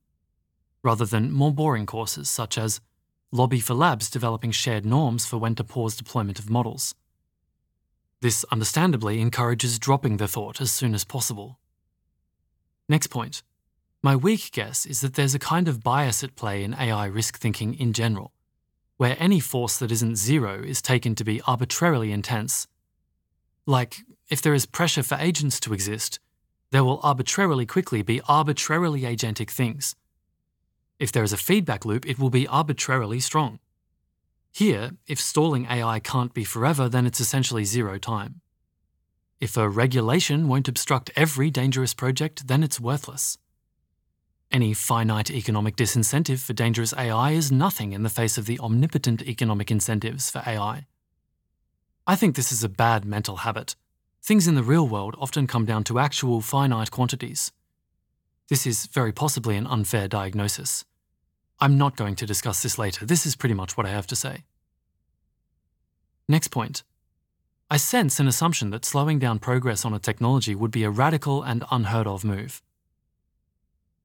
rather 0.86 1.06
than 1.06 1.32
more 1.32 1.52
boring 1.52 1.88
courses 1.88 2.30
such 2.30 2.60
as 2.60 2.80
lobby 3.32 3.60
for 3.60 3.74
labs 3.74 4.08
developing 4.08 4.52
shared 4.52 4.86
norms 4.86 5.26
for 5.26 5.38
when 5.38 5.56
to 5.56 5.64
pause 5.64 5.98
deployment 5.98 6.38
of 6.38 6.50
models. 6.50 6.94
This 8.22 8.46
understandably 8.52 9.20
encourages 9.20 9.80
dropping 9.80 10.18
the 10.18 10.28
thought 10.28 10.62
as 10.62 10.72
soon 10.72 10.94
as 10.94 11.04
possible. 11.04 11.60
Next 12.88 13.08
point. 13.08 13.42
My 14.04 14.16
weak 14.16 14.52
guess 14.52 14.86
is 14.86 15.02
that 15.02 15.16
there's 15.16 15.34
a 15.34 15.40
kind 15.40 15.68
of 15.68 15.84
bias 15.84 16.24
at 16.24 16.36
play 16.36 16.64
in 16.64 16.76
AI 16.76 17.08
risk 17.08 17.40
thinking 17.40 17.74
in 17.74 17.92
general, 17.92 18.32
where 18.98 19.18
any 19.20 19.40
force 19.40 19.80
that 19.80 19.92
isn't 19.92 20.18
zero 20.18 20.62
is 20.62 20.84
taken 20.84 21.16
to 21.16 21.24
be 21.24 21.42
arbitrarily 21.48 22.12
intense. 22.12 22.68
Like, 23.66 23.98
if 24.30 24.40
there 24.40 24.54
is 24.54 24.68
pressure 24.68 25.02
for 25.02 25.18
agents 25.20 25.60
to 25.62 25.74
exist, 25.74 26.20
there 26.70 26.84
will 26.84 27.00
arbitrarily 27.02 27.66
quickly 27.66 28.04
be 28.04 28.22
arbitrarily 28.28 29.02
agentic 29.02 29.50
things. 29.50 29.96
If 31.00 31.12
there 31.12 31.24
is 31.24 31.34
a 31.34 31.38
feedback 31.38 31.86
loop, 31.86 32.06
it 32.06 32.18
will 32.18 32.30
be 32.30 32.48
arbitrarily 32.48 33.20
strong. 33.20 33.60
Here, 34.52 34.92
if 35.08 35.20
stalling 35.20 35.68
AI 35.70 36.00
can't 36.00 36.34
be 36.34 36.46
forever, 36.46 36.88
then 36.88 37.06
it's 37.06 37.20
essentially 37.20 37.66
zero 37.66 37.98
time. 37.98 38.42
If 39.42 39.58
a 39.58 39.68
regulation 39.68 40.48
won't 40.48 40.70
obstruct 40.70 41.12
every 41.16 41.52
dangerous 41.52 41.94
project, 41.94 42.48
then 42.48 42.64
it's 42.64 42.80
worthless. 42.80 43.38
Any 44.52 44.74
finite 44.74 45.30
economic 45.30 45.76
disincentive 45.76 46.40
for 46.40 46.54
dangerous 46.54 46.94
AI 46.98 47.32
is 47.32 47.52
nothing 47.52 47.92
in 47.92 48.04
the 48.04 48.10
face 48.10 48.38
of 48.38 48.46
the 48.46 48.60
omnipotent 48.60 49.22
economic 49.24 49.70
incentives 49.70 50.30
for 50.30 50.42
AI. 50.48 50.88
I 52.08 52.16
think 52.16 52.36
this 52.36 52.54
is 52.54 52.64
a 52.64 52.70
bad 52.70 53.04
mental 53.04 53.38
habit. 53.38 53.76
Things 54.24 54.48
in 54.48 54.56
the 54.56 54.64
real 54.64 54.88
world 54.88 55.16
often 55.20 55.48
come 55.48 55.66
down 55.66 55.84
to 55.86 56.00
actual 56.00 56.40
finite 56.40 56.92
quantities. 56.92 57.52
This 58.50 58.68
is 58.68 58.86
very 58.86 59.12
possibly 59.12 59.56
an 59.56 59.66
unfair 59.66 60.08
diagnosis. 60.08 60.86
I'm 61.60 61.78
not 61.78 61.96
going 61.96 62.16
to 62.16 62.26
discuss 62.26 62.62
this 62.62 62.78
later. 62.78 63.06
This 63.06 63.26
is 63.26 63.36
pretty 63.36 63.56
much 63.56 63.76
what 63.76 63.86
I 63.86 63.90
have 63.90 64.08
to 64.08 64.16
say. 64.16 64.44
Next 66.28 66.50
point 66.50 66.84
I 67.72 67.78
sense 67.78 68.20
an 68.20 68.28
assumption 68.28 68.70
that 68.70 68.86
slowing 68.86 69.18
down 69.18 69.40
progress 69.40 69.86
on 69.86 69.94
a 69.94 70.00
technology 70.00 70.54
would 70.54 70.70
be 70.70 70.84
a 70.84 70.92
radical 70.92 71.42
and 71.42 71.64
unheard 71.72 72.06
of 72.06 72.24
move. 72.24 72.62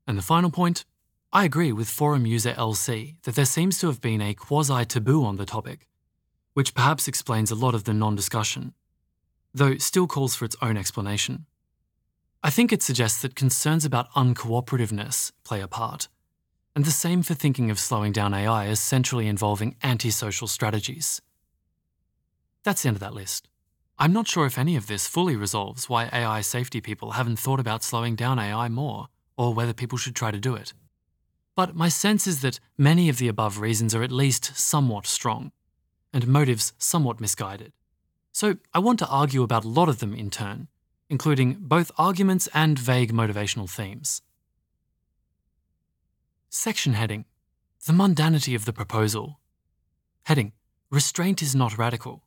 And 0.06 0.16
the 0.16 0.22
final 0.22 0.50
point 0.50 0.86
I 1.32 1.44
agree 1.44 1.70
with 1.70 1.88
forum 1.88 2.24
user 2.24 2.52
LC 2.52 3.16
that 3.22 3.34
there 3.34 3.44
seems 3.44 3.78
to 3.78 3.88
have 3.88 4.00
been 4.00 4.22
a 4.22 4.34
quasi 4.34 4.86
taboo 4.86 5.24
on 5.24 5.36
the 5.36 5.44
topic, 5.44 5.86
which 6.54 6.74
perhaps 6.74 7.06
explains 7.06 7.50
a 7.50 7.54
lot 7.54 7.74
of 7.74 7.84
the 7.84 7.92
non 7.92 8.16
discussion, 8.16 8.72
though 9.52 9.76
still 9.76 10.06
calls 10.06 10.34
for 10.34 10.46
its 10.46 10.56
own 10.62 10.78
explanation. 10.78 11.46
I 12.42 12.48
think 12.48 12.72
it 12.72 12.82
suggests 12.82 13.20
that 13.20 13.34
concerns 13.34 13.84
about 13.84 14.10
uncooperativeness 14.12 15.32
play 15.44 15.60
a 15.60 15.68
part, 15.68 16.08
and 16.74 16.86
the 16.86 16.90
same 16.90 17.22
for 17.22 17.34
thinking 17.34 17.70
of 17.70 17.78
slowing 17.78 18.12
down 18.12 18.32
AI 18.32 18.66
as 18.66 18.80
centrally 18.80 19.26
involving 19.26 19.76
antisocial 19.82 20.48
strategies. 20.48 21.20
That's 22.64 22.82
the 22.82 22.88
end 22.88 22.96
of 22.96 23.00
that 23.00 23.12
list. 23.12 23.48
I'm 23.98 24.14
not 24.14 24.26
sure 24.26 24.46
if 24.46 24.56
any 24.56 24.74
of 24.76 24.86
this 24.86 25.06
fully 25.06 25.36
resolves 25.36 25.90
why 25.90 26.08
AI 26.10 26.40
safety 26.40 26.80
people 26.80 27.10
haven't 27.10 27.38
thought 27.38 27.60
about 27.60 27.82
slowing 27.82 28.14
down 28.16 28.38
AI 28.38 28.70
more, 28.70 29.08
or 29.36 29.52
whether 29.52 29.74
people 29.74 29.98
should 29.98 30.16
try 30.16 30.30
to 30.30 30.38
do 30.38 30.54
it. 30.54 30.72
But 31.54 31.76
my 31.76 31.90
sense 31.90 32.26
is 32.26 32.40
that 32.40 32.58
many 32.78 33.10
of 33.10 33.18
the 33.18 33.28
above 33.28 33.58
reasons 33.58 33.94
are 33.94 34.02
at 34.02 34.10
least 34.10 34.56
somewhat 34.56 35.06
strong, 35.06 35.52
and 36.10 36.26
motives 36.26 36.72
somewhat 36.78 37.20
misguided. 37.20 37.74
So 38.32 38.56
I 38.72 38.78
want 38.78 38.98
to 39.00 39.08
argue 39.08 39.42
about 39.42 39.66
a 39.66 39.68
lot 39.68 39.90
of 39.90 39.98
them 39.98 40.14
in 40.14 40.30
turn, 40.30 40.68
including 41.10 41.56
both 41.58 41.90
arguments 41.98 42.48
and 42.54 42.78
vague 42.78 43.12
motivational 43.12 43.68
themes. 43.68 44.22
Section 46.48 46.94
heading 46.94 47.26
The 47.86 47.92
mundanity 47.92 48.54
of 48.54 48.64
the 48.64 48.72
proposal 48.72 49.40
Heading 50.22 50.52
Restraint 50.90 51.42
is 51.42 51.54
not 51.54 51.76
radical. 51.76 52.22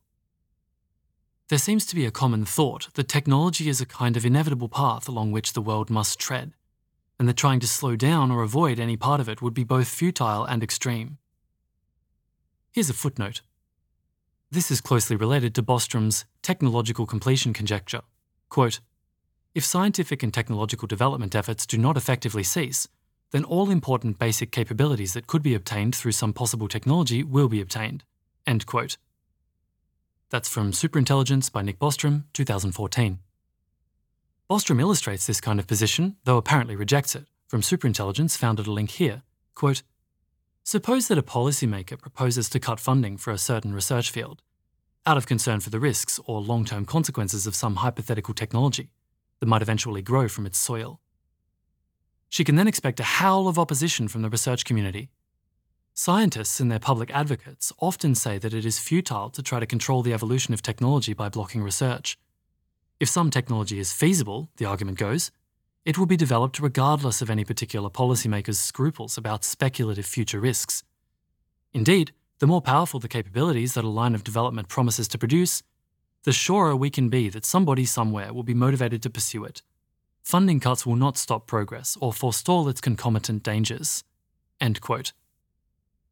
There 1.48 1.58
seems 1.58 1.84
to 1.86 1.94
be 1.94 2.06
a 2.06 2.10
common 2.10 2.44
thought 2.44 2.88
that 2.94 3.08
technology 3.08 3.68
is 3.68 3.80
a 3.80 3.86
kind 3.86 4.16
of 4.16 4.24
inevitable 4.24 4.68
path 4.68 5.08
along 5.08 5.32
which 5.32 5.52
the 5.52 5.60
world 5.60 5.90
must 5.90 6.18
tread, 6.18 6.52
and 7.18 7.28
that 7.28 7.36
trying 7.36 7.60
to 7.60 7.68
slow 7.68 7.96
down 7.96 8.30
or 8.30 8.42
avoid 8.42 8.78
any 8.78 8.96
part 8.96 9.20
of 9.20 9.28
it 9.28 9.42
would 9.42 9.54
be 9.54 9.64
both 9.64 9.88
futile 9.88 10.44
and 10.44 10.62
extreme. 10.62 11.18
Here's 12.72 12.90
a 12.90 12.94
footnote. 12.94 13.42
This 14.50 14.70
is 14.70 14.80
closely 14.80 15.16
related 15.16 15.54
to 15.54 15.62
Bostrom's 15.62 16.24
technological 16.42 17.06
completion 17.06 17.52
conjecture. 17.52 18.02
Quote, 18.48 18.80
if 19.54 19.64
scientific 19.64 20.22
and 20.22 20.34
technological 20.34 20.88
development 20.88 21.34
efforts 21.34 21.66
do 21.66 21.78
not 21.78 21.96
effectively 21.96 22.42
cease, 22.42 22.88
then 23.30 23.44
all 23.44 23.70
important 23.70 24.18
basic 24.18 24.50
capabilities 24.50 25.12
that 25.14 25.26
could 25.26 25.42
be 25.42 25.54
obtained 25.54 25.94
through 25.94 26.12
some 26.12 26.32
possible 26.32 26.68
technology 26.68 27.22
will 27.22 27.48
be 27.48 27.60
obtained. 27.60 28.04
End 28.46 28.66
quote. 28.66 28.96
That's 30.30 30.48
from 30.48 30.72
Superintelligence 30.72 31.52
by 31.52 31.62
Nick 31.62 31.78
Bostrom, 31.78 32.24
2014. 32.32 33.20
Bostrom 34.50 34.80
illustrates 34.80 35.26
this 35.26 35.40
kind 35.40 35.60
of 35.60 35.66
position, 35.66 36.16
though 36.24 36.36
apparently 36.36 36.76
rejects 36.76 37.14
it. 37.14 37.26
From 37.46 37.60
Superintelligence, 37.60 38.36
found 38.36 38.58
at 38.58 38.66
a 38.66 38.72
link 38.72 38.90
here. 38.90 39.22
Quote, 39.54 39.82
Suppose 40.64 41.08
that 41.08 41.18
a 41.18 41.22
policymaker 41.22 41.98
proposes 41.98 42.48
to 42.50 42.58
cut 42.58 42.80
funding 42.80 43.16
for 43.16 43.32
a 43.32 43.38
certain 43.38 43.74
research 43.74 44.10
field, 44.10 44.42
out 45.06 45.16
of 45.16 45.26
concern 45.26 45.60
for 45.60 45.70
the 45.70 45.80
risks 45.80 46.18
or 46.26 46.40
long 46.40 46.64
term 46.64 46.84
consequences 46.84 47.46
of 47.46 47.54
some 47.54 47.76
hypothetical 47.76 48.34
technology 48.34 48.90
that 49.40 49.46
might 49.46 49.62
eventually 49.62 50.02
grow 50.02 50.28
from 50.28 50.46
its 50.46 50.58
soil. 50.58 51.00
She 52.28 52.44
can 52.44 52.56
then 52.56 52.68
expect 52.68 53.00
a 53.00 53.04
howl 53.04 53.46
of 53.46 53.58
opposition 53.58 54.08
from 54.08 54.22
the 54.22 54.30
research 54.30 54.64
community. 54.64 55.10
Scientists 55.92 56.58
and 56.58 56.70
their 56.70 56.80
public 56.80 57.10
advocates 57.14 57.72
often 57.78 58.14
say 58.14 58.38
that 58.38 58.54
it 58.54 58.64
is 58.64 58.80
futile 58.80 59.30
to 59.30 59.42
try 59.42 59.60
to 59.60 59.66
control 59.66 60.02
the 60.02 60.12
evolution 60.12 60.52
of 60.52 60.62
technology 60.62 61.12
by 61.12 61.28
blocking 61.28 61.62
research. 61.62 62.18
If 62.98 63.08
some 63.08 63.30
technology 63.30 63.78
is 63.78 63.92
feasible, 63.92 64.50
the 64.56 64.64
argument 64.64 64.98
goes, 64.98 65.30
it 65.84 65.98
will 65.98 66.06
be 66.06 66.16
developed 66.16 66.58
regardless 66.58 67.20
of 67.20 67.30
any 67.30 67.44
particular 67.44 67.90
policymaker's 67.90 68.58
scruples 68.58 69.18
about 69.18 69.44
speculative 69.44 70.06
future 70.06 70.40
risks. 70.40 70.82
Indeed, 71.72 72.12
the 72.38 72.46
more 72.46 72.60
powerful 72.60 73.00
the 73.00 73.08
capabilities 73.08 73.74
that 73.74 73.84
a 73.84 73.88
line 73.88 74.14
of 74.14 74.24
development 74.24 74.68
promises 74.68 75.08
to 75.08 75.18
produce, 75.18 75.62
the 76.24 76.32
surer 76.32 76.74
we 76.74 76.90
can 76.90 77.08
be 77.08 77.28
that 77.28 77.44
somebody 77.44 77.84
somewhere 77.84 78.32
will 78.32 78.42
be 78.42 78.54
motivated 78.54 79.02
to 79.02 79.10
pursue 79.10 79.44
it. 79.44 79.62
Funding 80.22 80.58
cuts 80.58 80.86
will 80.86 80.96
not 80.96 81.18
stop 81.18 81.46
progress 81.46 81.98
or 82.00 82.12
forestall 82.12 82.68
its 82.68 82.80
concomitant 82.80 83.42
dangers. 83.42 84.04
End 84.60 84.80
quote. 84.80 85.12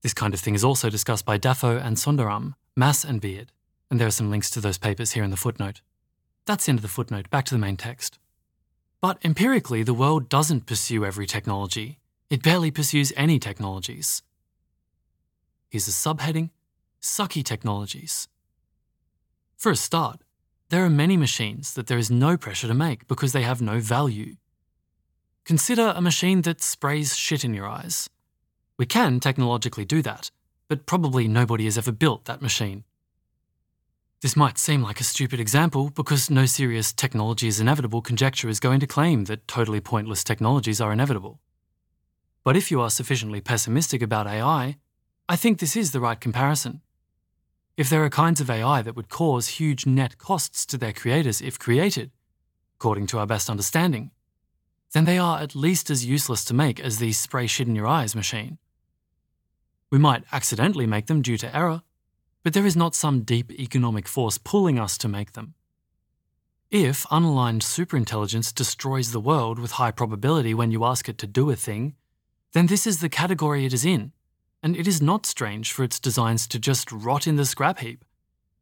This 0.03 0.13
kind 0.13 0.35
of 0.35 0.41
thing 0.41 0.55
is 0.55 0.65
also 0.65 0.91
discussed 0.91 1.25
by 1.25 1.39
Dafoe 1.39 1.79
and 1.79 1.97
Sundaram, 1.97 2.55
Maas 2.77 3.05
and 3.05 3.21
Beard, 3.21 3.53
and 3.91 3.99
there 3.99 4.09
are 4.09 4.11
some 4.13 4.31
links 4.31 4.51
to 4.51 4.61
those 4.61 4.79
papers 4.79 5.13
here 5.13 5.25
in 5.25 5.31
the 5.31 5.37
footnote. 5.37 5.81
That's 6.45 6.67
the 6.67 6.71
end 6.71 6.79
of 6.79 6.83
the 6.83 6.89
footnote, 6.89 7.31
back 7.31 7.45
to 7.47 7.55
the 7.55 7.61
main 7.61 7.77
text. 7.77 8.19
But 9.01 9.19
empirically, 9.25 9.83
the 9.83 9.95
world 9.95 10.29
doesn't 10.29 10.67
pursue 10.67 11.05
every 11.05 11.27
technology. 11.27 11.99
It 12.31 12.43
barely 12.43 12.71
pursues 12.71 13.13
any 13.17 13.39
technologies. 13.39 14.23
Here's 15.73 15.89
a 15.89 15.91
subheading 15.91 16.51
Sucky 17.01 17.43
Technologies. 17.43 18.29
For 19.57 19.73
a 19.73 19.77
start, 19.77 20.21
there 20.69 20.85
are 20.85 20.91
many 20.91 21.17
machines 21.17 21.73
that 21.73 21.87
there 21.87 21.97
is 21.97 22.11
no 22.11 22.37
pressure 22.37 22.69
to 22.69 22.75
make 22.75 23.09
because 23.09 23.33
they 23.33 23.41
have 23.41 23.63
no 23.63 23.81
value. 23.81 24.37
Consider 25.47 25.95
a 25.97 26.03
machine 26.03 26.43
that 26.43 26.61
sprays 26.61 27.17
shit 27.17 27.43
in 27.43 27.55
your 27.55 27.67
eyes. 27.67 28.11
We 28.77 28.85
can 28.85 29.19
technologically 29.19 29.87
do 29.87 30.03
that, 30.03 30.31
but 30.69 30.85
probably 30.85 31.27
nobody 31.27 31.65
has 31.65 31.79
ever 31.79 31.91
built 31.91 32.27
that 32.27 32.43
machine. 32.43 32.85
This 34.21 34.37
might 34.37 34.59
seem 34.59 34.83
like 34.83 35.01
a 35.01 35.05
stupid 35.05 35.41
example 35.41 35.89
because 35.89 36.29
no 36.29 36.45
serious 36.45 36.93
technology 36.93 37.49
is 37.49 37.61
inevitable 37.61 38.03
conjecture 38.03 38.51
is 38.51 38.61
going 38.61 38.81
to 38.81 38.87
claim 38.87 39.25
that 39.25 39.49
totally 39.49 39.81
pointless 39.81 40.23
technologies 40.23 40.83
are 40.83 40.93
inevitable. 40.93 41.41
But 42.45 42.59
if 42.59 42.71
you 42.71 42.83
are 42.83 42.91
sufficiently 42.91 43.41
pessimistic 43.41 44.03
about 44.03 44.27
AI, 44.27 44.77
I 45.29 45.37
think 45.37 45.59
this 45.59 45.77
is 45.77 45.93
the 45.93 46.01
right 46.01 46.21
comparison. 46.21 46.81
If 47.77 47.89
there 47.89 48.05
are 48.05 48.11
kinds 48.11 48.41
of 48.41 48.51
AI 48.51 48.83
that 48.83 48.97
would 48.97 49.09
cause 49.09 49.49
huge 49.49 49.87
net 49.87 50.19
costs 50.19 50.67
to 50.67 50.77
their 50.77 50.93
creators 50.93 51.41
if 51.41 51.59
created, 51.59 52.11
according 52.77 53.07
to 53.09 53.19
our 53.19 53.27
best 53.27 53.49
understanding, 53.49 54.11
then 54.93 55.05
they 55.05 55.19
are 55.19 55.41
at 55.41 55.55
least 55.55 55.89
as 55.91 56.05
useless 56.05 56.45
to 56.45 56.55
make 56.55 56.79
as 56.81 56.99
the 56.99 57.13
spray 57.13 57.47
shit 57.47 57.69
in 57.69 57.77
your 57.77 57.87
eyes 57.87 58.15
machine. 58.15 58.59
We 59.91 59.99
might 59.99 60.25
accidentally 60.33 60.87
make 60.87 61.07
them 61.07 61.23
due 61.23 61.39
to 61.39 61.57
error, 61.57 61.83
but 62.43 62.53
there 62.53 62.67
is 62.67 62.77
not 62.77 62.95
some 62.95 63.23
deep 63.23 63.51
economic 63.53 64.09
force 64.09 64.37
pulling 64.37 64.79
us 64.79 64.99
to 64.99 65.09
make 65.09 65.33
them. 65.33 65.55
If 66.71 67.05
unaligned 67.05 67.63
superintelligence 67.63 68.55
destroys 68.55 69.13
the 69.13 69.21
world 69.21 69.59
with 69.59 69.73
high 69.73 69.91
probability 69.93 70.53
when 70.53 70.71
you 70.71 70.85
ask 70.85 71.09
it 71.09 71.19
to 71.19 71.27
do 71.27 71.51
a 71.51 71.57
thing, 71.57 71.95
then 72.53 72.67
this 72.67 72.87
is 72.87 73.01
the 73.01 73.09
category 73.09 73.65
it 73.65 73.73
is 73.73 73.85
in 73.85 74.13
and 74.63 74.77
it 74.77 74.87
is 74.87 75.03
not 75.03 75.27
strange 75.27 75.73
for 75.73 75.83
its 75.83 75.99
designs 75.99 76.47
to 76.49 76.59
just 76.59 76.93
rot 76.93 77.27
in 77.27 77.37
the 77.37 77.45
scrap 77.45 77.81
heap, 77.81 78.05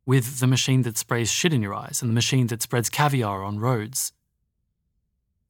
with 0.06 0.40
the 0.40 0.46
machine 0.46 0.82
that 0.82 0.96
sprays 0.96 1.30
shit 1.30 1.52
in 1.52 1.62
your 1.62 1.74
eyes 1.74 2.00
and 2.00 2.10
the 2.10 2.14
machine 2.14 2.46
that 2.48 2.62
spreads 2.62 2.88
caviar 2.88 3.42
on 3.42 3.60
roads. 3.60 4.12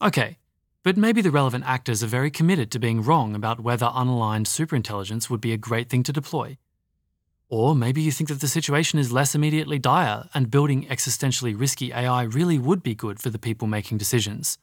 Okay, 0.03 0.39
but 0.83 0.97
maybe 0.97 1.21
the 1.21 1.31
relevant 1.31 1.65
actors 1.67 2.03
are 2.03 2.09
very 2.09 2.31
committed 2.31 2.71
to 2.71 2.79
being 2.79 3.03
wrong 3.03 3.35
about 3.35 3.61
whether 3.61 3.87
unaligned 3.87 4.47
superintelligence 4.47 5.31
would 5.31 5.41
be 5.41 5.53
a 5.53 5.59
great 5.59 5.89
thing 5.89 6.03
to 6.03 6.13
deploy. 6.13 6.57
Or 7.49 7.75
maybe 7.75 8.01
you 8.01 8.11
think 8.11 8.29
that 8.29 8.41
the 8.41 8.49
situation 8.49 8.99
is 8.99 9.13
less 9.13 9.35
immediately 9.35 9.79
dire 9.79 10.29
and 10.33 10.51
building 10.51 10.87
existentially 10.87 11.59
risky 11.59 11.93
AI 11.93 12.23
really 12.23 12.59
would 12.59 12.83
be 12.83 12.95
good 12.95 13.21
for 13.21 13.29
the 13.29 13.39
people 13.39 13.69
making 13.69 13.99
decisions. 13.99 14.57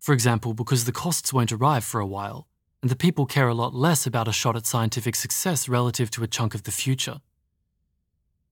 For 0.00 0.12
example, 0.12 0.54
because 0.54 0.84
the 0.84 0.92
costs 0.92 1.32
won't 1.32 1.52
arrive 1.52 1.84
for 1.84 2.00
a 2.00 2.06
while, 2.06 2.47
and 2.82 2.90
the 2.90 2.96
people 2.96 3.26
care 3.26 3.48
a 3.48 3.54
lot 3.54 3.74
less 3.74 4.06
about 4.06 4.28
a 4.28 4.32
shot 4.32 4.56
at 4.56 4.66
scientific 4.66 5.16
success 5.16 5.68
relative 5.68 6.10
to 6.12 6.22
a 6.22 6.28
chunk 6.28 6.54
of 6.54 6.62
the 6.62 6.70
future. 6.70 7.20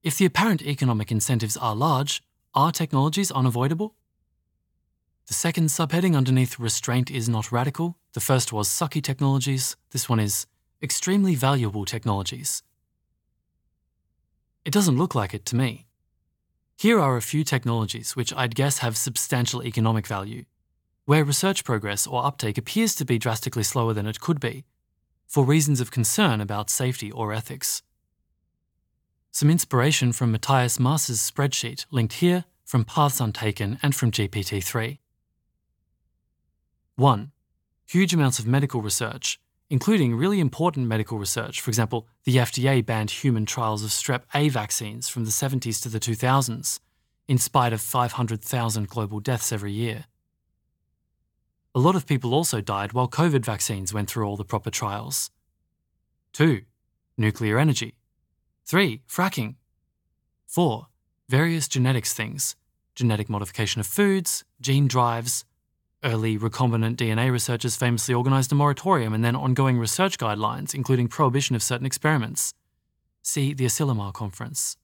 If 0.02 0.18
the 0.18 0.24
apparent 0.24 0.62
economic 0.62 1.10
incentives 1.12 1.56
are 1.56 1.76
large, 1.76 2.22
are 2.54 2.72
technologies 2.72 3.30
unavoidable? 3.30 3.94
The 5.26 5.34
second 5.34 5.66
subheading 5.66 6.16
underneath 6.16 6.58
restraint 6.58 7.10
is 7.10 7.28
not 7.28 7.50
radical. 7.50 7.98
The 8.12 8.20
first 8.20 8.52
was 8.52 8.68
sucky 8.68 9.02
technologies. 9.02 9.76
This 9.90 10.08
one 10.08 10.20
is 10.20 10.46
extremely 10.82 11.34
valuable 11.34 11.84
technologies. 11.84 12.62
It 14.64 14.72
doesn't 14.72 14.98
look 14.98 15.14
like 15.14 15.34
it 15.34 15.44
to 15.46 15.56
me. 15.56 15.86
Here 16.76 17.00
are 17.00 17.16
a 17.16 17.22
few 17.22 17.44
technologies 17.44 18.14
which 18.14 18.32
I'd 18.34 18.54
guess 18.54 18.78
have 18.78 18.96
substantial 18.96 19.64
economic 19.64 20.06
value 20.06 20.44
where 21.06 21.24
research 21.24 21.64
progress 21.64 22.06
or 22.06 22.24
uptake 22.24 22.58
appears 22.58 22.94
to 22.96 23.04
be 23.04 23.18
drastically 23.18 23.62
slower 23.62 23.94
than 23.94 24.06
it 24.06 24.20
could 24.20 24.40
be, 24.40 24.64
for 25.26 25.44
reasons 25.44 25.80
of 25.80 25.90
concern 25.90 26.40
about 26.40 26.68
safety 26.68 27.10
or 27.10 27.32
ethics. 27.32 27.82
Some 29.30 29.50
inspiration 29.50 30.12
from 30.12 30.32
Matthias 30.32 30.80
Maas's 30.80 31.20
spreadsheet 31.20 31.86
linked 31.90 32.14
here 32.14 32.44
from 32.64 32.84
Paths 32.84 33.20
Untaken 33.20 33.78
and 33.82 33.94
from 33.94 34.10
GPT 34.10 34.62
3. 34.62 34.98
1. 36.96 37.32
Huge 37.86 38.14
amounts 38.14 38.38
of 38.38 38.46
medical 38.46 38.82
research, 38.82 39.38
including 39.70 40.16
really 40.16 40.40
important 40.40 40.88
medical 40.88 41.18
research. 41.18 41.60
For 41.60 41.70
example, 41.70 42.08
the 42.24 42.36
FDA 42.36 42.84
banned 42.84 43.10
human 43.10 43.46
trials 43.46 43.84
of 43.84 43.90
strep 43.90 44.22
A 44.34 44.48
vaccines 44.48 45.08
from 45.08 45.24
the 45.24 45.30
70s 45.30 45.80
to 45.82 45.88
the 45.88 46.00
2000s, 46.00 46.80
in 47.28 47.38
spite 47.38 47.72
of 47.72 47.80
500,000 47.80 48.88
global 48.88 49.20
deaths 49.20 49.52
every 49.52 49.72
year. 49.72 50.06
A 51.76 51.84
lot 51.86 51.94
of 51.94 52.06
people 52.06 52.32
also 52.32 52.62
died 52.62 52.94
while 52.94 53.06
COVID 53.06 53.44
vaccines 53.44 53.92
went 53.92 54.08
through 54.08 54.26
all 54.26 54.38
the 54.38 54.46
proper 54.46 54.70
trials. 54.70 55.30
2. 56.32 56.62
Nuclear 57.18 57.58
energy. 57.58 57.96
3. 58.64 59.02
Fracking. 59.06 59.56
4. 60.46 60.86
Various 61.28 61.68
genetics 61.68 62.14
things 62.14 62.56
genetic 62.94 63.28
modification 63.28 63.78
of 63.78 63.86
foods, 63.86 64.42
gene 64.58 64.88
drives. 64.88 65.44
Early 66.02 66.38
recombinant 66.38 66.96
DNA 66.96 67.30
researchers 67.30 67.76
famously 67.76 68.14
organised 68.14 68.52
a 68.52 68.54
moratorium 68.54 69.12
and 69.12 69.22
then 69.22 69.36
ongoing 69.36 69.78
research 69.78 70.16
guidelines, 70.16 70.74
including 70.74 71.08
prohibition 71.08 71.54
of 71.54 71.62
certain 71.62 71.84
experiments. 71.84 72.54
See 73.20 73.52
the 73.52 73.66
Asilomar 73.66 74.14
Conference. 74.14 74.78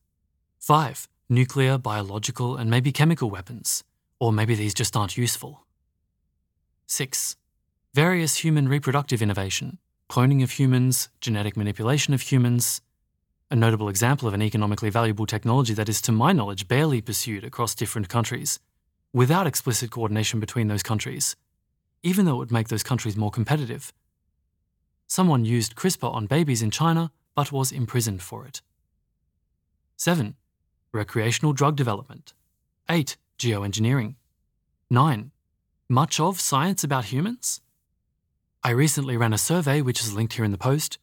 5. 0.59 1.09
Nuclear, 1.31 1.79
biological, 1.79 2.55
and 2.55 2.69
maybe 2.69 2.93
chemical 2.93 3.31
weapons. 3.31 3.83
Or 4.21 4.31
maybe 4.31 4.55
these 4.55 4.75
just 4.75 4.95
aren't 4.95 5.17
useful. 5.17 5.65
6. 6.87 7.37
Various 7.95 8.37
human 8.37 8.69
reproductive 8.69 9.23
innovation, 9.23 9.79
cloning 10.09 10.43
of 10.43 10.53
humans, 10.53 11.09
genetic 11.21 11.57
manipulation 11.57 12.15
of 12.15 12.23
humans. 12.23 12.81
A 13.51 13.57
notable 13.57 13.89
example 13.89 14.29
of 14.29 14.35
an 14.35 14.43
economically 14.43 14.91
valuable 14.91 15.27
technology 15.27 15.75
that 15.75 15.89
is, 15.89 16.01
to 16.03 16.13
my 16.13 16.33
knowledge, 16.33 16.69
barely 16.69 17.01
pursued 17.01 17.45
across 17.45 17.75
different 17.75 18.09
countries, 18.09 18.59
without 19.13 19.47
explicit 19.47 19.91
coordination 19.91 20.41
between 20.41 20.69
those 20.69 20.83
countries, 20.83 21.37
even 22.03 22.25
though 22.25 22.35
it 22.35 22.39
would 22.39 22.53
make 22.53 22.69
those 22.69 22.83
countries 22.83 23.17
more 23.17 23.31
competitive. 23.31 23.93
Someone 25.07 25.45
used 25.45 25.77
CRISPR 25.77 26.13
on 26.13 26.27
babies 26.27 26.63
in 26.63 26.71
China, 26.71 27.11
but 27.35 27.53
was 27.53 27.73
imprisoned 27.73 28.23
for 28.23 28.47
it. 28.47 28.63
7. 29.97 30.35
Recreational 30.93 31.53
drug 31.53 31.77
development. 31.77 32.33
8. 32.91 33.17
Geoengineering. 33.39 34.15
9. 34.91 35.31
Much 35.93 36.19
of 36.19 36.41
science 36.41 36.83
about 36.83 37.05
humans? 37.05 37.61
I 38.65 38.71
recently 38.71 39.19
ran 39.19 39.35
a 39.35 39.37
survey, 39.37 39.83
which 39.83 40.01
is 40.01 40.15
linked 40.15 40.33
here 40.33 40.45
in 40.47 40.51
the 40.51 40.57
post, 40.57 40.97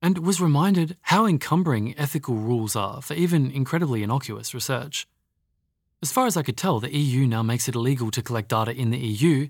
and 0.00 0.18
was 0.18 0.40
reminded 0.40 0.96
how 1.00 1.26
encumbering 1.26 1.98
ethical 1.98 2.36
rules 2.36 2.76
are 2.76 3.02
for 3.02 3.14
even 3.14 3.50
incredibly 3.50 4.04
innocuous 4.04 4.54
research. 4.54 5.08
As 6.00 6.12
far 6.12 6.26
as 6.26 6.36
I 6.36 6.44
could 6.44 6.56
tell, 6.56 6.78
the 6.78 6.94
EU 6.96 7.26
now 7.26 7.42
makes 7.42 7.66
it 7.66 7.74
illegal 7.74 8.12
to 8.12 8.22
collect 8.22 8.50
data 8.50 8.70
in 8.70 8.90
the 8.90 8.98
EU 8.98 9.48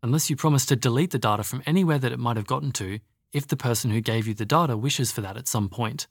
unless 0.00 0.30
you 0.30 0.36
promise 0.36 0.64
to 0.66 0.76
delete 0.76 1.10
the 1.10 1.18
data 1.18 1.42
from 1.42 1.64
anywhere 1.66 1.98
that 1.98 2.12
it 2.12 2.20
might 2.20 2.36
have 2.36 2.46
gotten 2.46 2.70
to 2.74 3.00
if 3.32 3.48
the 3.48 3.56
person 3.56 3.90
who 3.90 4.00
gave 4.00 4.28
you 4.28 4.34
the 4.34 4.46
data 4.46 4.76
wishes 4.76 5.10
for 5.10 5.22
that 5.22 5.36
at 5.36 5.48
some 5.48 5.68
point. 5.68 6.06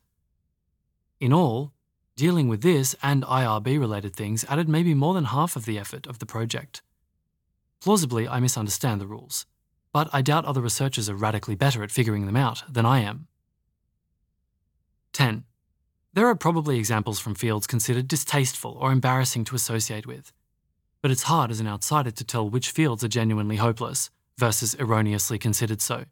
In 1.21 1.31
all, 1.31 1.71
dealing 2.17 2.49
with 2.49 2.63
this 2.63 2.97
and 3.01 3.23
IRB 3.23 3.79
related 3.79 4.13
things 4.13 4.43
added 4.49 4.67
maybe 4.67 4.93
more 4.93 5.13
than 5.13 5.23
half 5.23 5.55
of 5.55 5.63
the 5.63 5.79
effort 5.79 6.05
of 6.05 6.19
the 6.19 6.25
project. 6.25 6.81
Plausibly, 7.81 8.27
I 8.27 8.41
misunderstand 8.41 8.99
the 8.99 9.07
rules, 9.07 9.45
but 9.93 10.09
I 10.11 10.21
doubt 10.21 10.43
other 10.43 10.61
researchers 10.61 11.09
are 11.09 11.15
radically 11.15 11.55
better 11.55 11.81
at 11.81 11.91
figuring 11.91 12.25
them 12.25 12.35
out 12.35 12.63
than 12.69 12.85
I 12.85 12.99
am. 12.99 13.27
10. 15.13 15.45
There 16.13 16.27
are 16.27 16.35
probably 16.35 16.77
examples 16.77 17.19
from 17.19 17.35
fields 17.35 17.67
considered 17.67 18.07
distasteful 18.07 18.77
or 18.81 18.91
embarrassing 18.91 19.45
to 19.45 19.55
associate 19.55 20.05
with, 20.05 20.33
but 21.01 21.09
it's 21.09 21.23
hard 21.23 21.51
as 21.51 21.61
an 21.61 21.67
outsider 21.67 22.11
to 22.11 22.23
tell 22.25 22.49
which 22.49 22.71
fields 22.71 23.03
are 23.03 23.07
genuinely 23.07 23.55
hopeless 23.55 24.09
versus 24.37 24.75
erroneously 24.75 25.39
considered 25.39 25.81
so. 25.81 26.03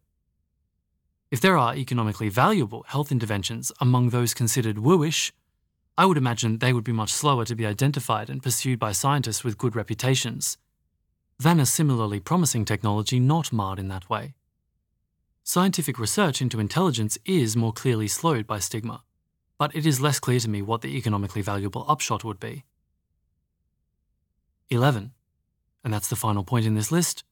If 1.31 1.41
there 1.41 1.57
are 1.57 1.75
economically 1.75 2.29
valuable 2.29 2.85
health 2.87 3.11
interventions 3.11 3.73
among 3.81 4.09
those 4.09 4.33
considered 4.33 4.77
wooish, 4.77 5.33
I 5.97 6.05
would 6.05 6.17
imagine 6.17 6.59
they 6.59 6.71
would 6.71 6.85
be 6.85 6.93
much 6.93 7.11
slower 7.11 7.43
to 7.43 7.55
be 7.55 7.65
identified 7.65 8.29
and 8.29 8.41
pursued 8.41 8.79
by 8.79 8.93
scientists 8.93 9.43
with 9.43 9.57
good 9.57 9.75
reputations 9.75 10.57
than 11.39 11.59
a 11.59 11.65
similarly 11.65 12.19
promising 12.19 12.65
technology 12.65 13.19
not 13.19 13.53
marred 13.53 13.79
in 13.79 13.87
that 13.89 14.09
way. 14.09 14.33
Scientific 15.43 15.99
research 15.99 16.41
into 16.41 16.59
intelligence 16.59 17.17
is 17.25 17.55
more 17.55 17.71
clearly 17.71 18.07
slowed 18.07 18.45
by 18.45 18.59
stigma, 18.59 19.03
but 19.57 19.73
it 19.75 19.85
is 19.85 20.01
less 20.01 20.19
clear 20.19 20.39
to 20.39 20.49
me 20.49 20.61
what 20.61 20.81
the 20.81 20.97
economically 20.97 21.41
valuable 21.41 21.85
upshot 21.87 22.23
would 22.23 22.39
be. 22.39 22.65
11. 24.69 25.13
And 25.83 25.93
that's 25.93 26.09
the 26.09 26.15
final 26.15 26.43
point 26.43 26.65
in 26.65 26.75
this 26.75 26.91
list. 26.91 27.23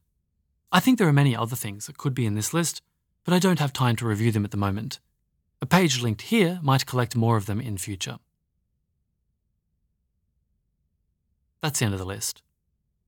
I 0.72 0.80
think 0.80 0.98
there 0.98 1.08
are 1.08 1.12
many 1.12 1.36
other 1.36 1.56
things 1.56 1.86
that 1.86 1.98
could 1.98 2.14
be 2.14 2.26
in 2.26 2.34
this 2.34 2.54
list, 2.54 2.80
but 3.24 3.34
I 3.34 3.38
don't 3.38 3.58
have 3.58 3.72
time 3.72 3.96
to 3.96 4.06
review 4.06 4.32
them 4.32 4.44
at 4.44 4.50
the 4.50 4.56
moment. 4.56 4.98
A 5.60 5.66
page 5.66 6.02
linked 6.02 6.22
here 6.22 6.60
might 6.62 6.86
collect 6.86 7.16
more 7.16 7.36
of 7.36 7.46
them 7.46 7.60
in 7.60 7.76
future. 7.76 8.18
That's 11.60 11.80
the 11.80 11.84
end 11.84 11.94
of 11.94 12.00
the 12.00 12.06
list. 12.06 12.42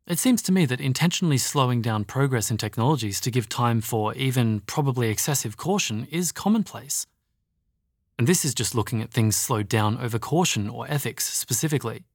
It 0.09 0.19
seems 0.19 0.41
to 0.45 0.53
me 0.53 0.65
that 0.65 0.81
intentionally 0.81 1.37
slowing 1.37 1.83
down 1.83 2.07
progress 2.07 2.51
in 2.51 2.57
technologies 2.57 3.21
to 3.21 3.31
give 3.31 3.47
time 3.47 3.83
for 3.83 4.15
even 4.15 4.61
probably 4.61 5.11
excessive 5.11 5.59
caution 5.59 6.09
is 6.11 6.33
commonplace. 6.33 7.07
And 8.19 8.27
this 8.27 8.43
is 8.43 8.55
just 8.55 8.75
looking 8.75 9.03
at 9.03 9.11
things 9.11 9.37
slowed 9.37 9.69
down 9.69 9.99
over 9.99 10.19
caution 10.19 10.71
or 10.71 10.91
ethics 10.91 11.29
specifically. 11.29 12.07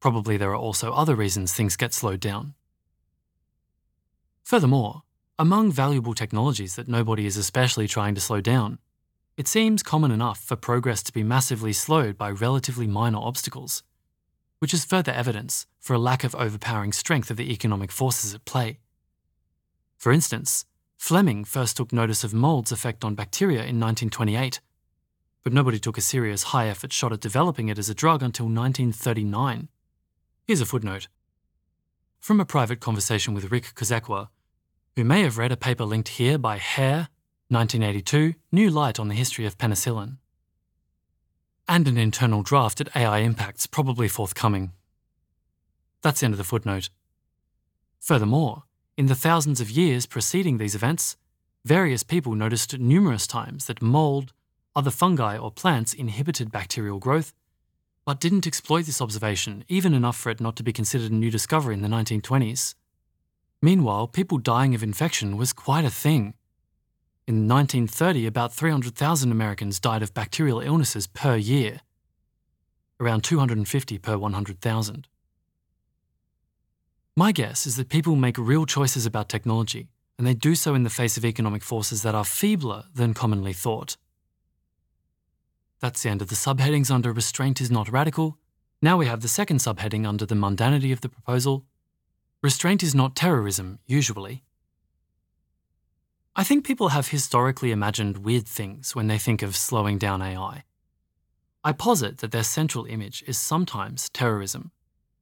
Probably 0.00 0.36
there 0.36 0.50
are 0.50 0.56
also 0.56 0.92
other 0.92 1.14
reasons 1.14 1.52
things 1.52 1.76
get 1.76 1.94
slowed 1.94 2.18
down. 2.18 2.54
Furthermore, 4.42 5.04
among 5.38 5.70
valuable 5.70 6.14
technologies 6.14 6.74
that 6.74 6.88
nobody 6.88 7.26
is 7.26 7.36
especially 7.36 7.86
trying 7.86 8.16
to 8.16 8.20
slow 8.20 8.40
down, 8.40 8.80
it 9.36 9.46
seems 9.46 9.84
common 9.84 10.10
enough 10.10 10.40
for 10.40 10.56
progress 10.56 11.00
to 11.04 11.12
be 11.12 11.22
massively 11.22 11.72
slowed 11.72 12.18
by 12.18 12.28
relatively 12.28 12.88
minor 12.88 13.18
obstacles 13.18 13.84
which 14.58 14.74
is 14.74 14.84
further 14.84 15.12
evidence 15.12 15.66
for 15.78 15.94
a 15.94 15.98
lack 15.98 16.24
of 16.24 16.34
overpowering 16.34 16.92
strength 16.92 17.30
of 17.30 17.36
the 17.36 17.52
economic 17.52 17.92
forces 17.92 18.34
at 18.34 18.44
play. 18.44 18.78
For 19.96 20.12
instance, 20.12 20.64
Fleming 20.96 21.44
first 21.44 21.76
took 21.76 21.92
notice 21.92 22.24
of 22.24 22.32
mold's 22.34 22.72
effect 22.72 23.04
on 23.04 23.14
bacteria 23.14 23.58
in 23.58 23.78
1928, 23.80 24.60
but 25.42 25.52
nobody 25.52 25.78
took 25.78 25.98
a 25.98 26.00
serious 26.00 26.44
high 26.44 26.68
effort 26.68 26.92
shot 26.92 27.12
at 27.12 27.20
developing 27.20 27.68
it 27.68 27.78
as 27.78 27.88
a 27.88 27.94
drug 27.94 28.22
until 28.22 28.46
1939. 28.46 29.68
Here's 30.46 30.60
a 30.60 30.66
footnote. 30.66 31.08
From 32.18 32.40
a 32.40 32.44
private 32.44 32.80
conversation 32.80 33.34
with 33.34 33.50
Rick 33.52 33.74
Korzekwa, 33.74 34.28
who 34.96 35.04
may 35.04 35.22
have 35.22 35.38
read 35.38 35.52
a 35.52 35.56
paper 35.56 35.84
linked 35.84 36.08
here 36.08 36.38
by 36.38 36.56
Hare, 36.56 37.08
1982, 37.48 38.34
New 38.50 38.70
Light 38.70 38.98
on 38.98 39.08
the 39.08 39.14
History 39.14 39.46
of 39.46 39.58
Penicillin 39.58 40.16
and 41.68 41.88
an 41.88 41.98
internal 41.98 42.42
draft 42.42 42.80
at 42.80 42.94
AI 42.96 43.18
Impacts 43.18 43.66
probably 43.66 44.08
forthcoming. 44.08 44.72
That's 46.02 46.20
the 46.20 46.26
end 46.26 46.34
of 46.34 46.38
the 46.38 46.44
footnote. 46.44 46.90
Furthermore, 48.00 48.64
in 48.96 49.06
the 49.06 49.14
thousands 49.14 49.60
of 49.60 49.70
years 49.70 50.06
preceding 50.06 50.58
these 50.58 50.74
events, 50.74 51.16
various 51.64 52.02
people 52.02 52.34
noticed 52.34 52.78
numerous 52.78 53.26
times 53.26 53.66
that 53.66 53.82
mold, 53.82 54.32
other 54.76 54.90
fungi, 54.90 55.36
or 55.36 55.50
plants 55.50 55.92
inhibited 55.92 56.52
bacterial 56.52 56.98
growth, 56.98 57.32
but 58.04 58.20
didn't 58.20 58.46
exploit 58.46 58.86
this 58.86 59.02
observation 59.02 59.64
even 59.68 59.92
enough 59.92 60.16
for 60.16 60.30
it 60.30 60.40
not 60.40 60.54
to 60.56 60.62
be 60.62 60.72
considered 60.72 61.10
a 61.10 61.14
new 61.14 61.30
discovery 61.30 61.74
in 61.74 61.82
the 61.82 61.88
1920s. 61.88 62.74
Meanwhile, 63.60 64.06
people 64.06 64.38
dying 64.38 64.74
of 64.74 64.82
infection 64.84 65.36
was 65.36 65.52
quite 65.52 65.84
a 65.84 65.90
thing 65.90 66.34
in 67.26 67.48
1930, 67.48 68.26
about 68.26 68.54
300,000 68.54 69.32
Americans 69.32 69.80
died 69.80 70.02
of 70.02 70.14
bacterial 70.14 70.60
illnesses 70.60 71.08
per 71.08 71.34
year, 71.34 71.80
around 73.00 73.24
250 73.24 73.98
per 73.98 74.16
100,000. 74.16 75.08
My 77.16 77.32
guess 77.32 77.66
is 77.66 77.76
that 77.76 77.88
people 77.88 78.14
make 78.14 78.38
real 78.38 78.64
choices 78.64 79.06
about 79.06 79.28
technology, 79.28 79.88
and 80.18 80.26
they 80.26 80.34
do 80.34 80.54
so 80.54 80.74
in 80.74 80.84
the 80.84 80.90
face 80.90 81.16
of 81.16 81.24
economic 81.24 81.64
forces 81.64 82.02
that 82.02 82.14
are 82.14 82.24
feebler 82.24 82.84
than 82.94 83.12
commonly 83.12 83.52
thought. 83.52 83.96
That's 85.80 86.02
the 86.02 86.10
end 86.10 86.22
of 86.22 86.28
the 86.28 86.36
subheadings 86.36 86.90
under 86.90 87.12
Restraint 87.12 87.60
is 87.60 87.70
not 87.70 87.90
radical. 87.90 88.38
Now 88.80 88.96
we 88.96 89.06
have 89.06 89.20
the 89.20 89.28
second 89.28 89.58
subheading 89.58 90.06
under 90.06 90.26
the 90.26 90.34
mundanity 90.34 90.92
of 90.92 91.00
the 91.00 91.08
proposal. 91.08 91.64
Restraint 92.42 92.82
is 92.82 92.94
not 92.94 93.16
terrorism, 93.16 93.80
usually. 93.86 94.44
I 96.38 96.44
think 96.44 96.66
people 96.66 96.90
have 96.90 97.08
historically 97.08 97.72
imagined 97.72 98.18
weird 98.18 98.46
things 98.46 98.94
when 98.94 99.06
they 99.06 99.16
think 99.16 99.40
of 99.40 99.56
slowing 99.56 99.96
down 99.96 100.20
AI. 100.20 100.64
I 101.64 101.72
posit 101.72 102.18
that 102.18 102.30
their 102.30 102.42
central 102.42 102.84
image 102.84 103.24
is 103.26 103.38
sometimes 103.38 104.10
terrorism, 104.10 104.70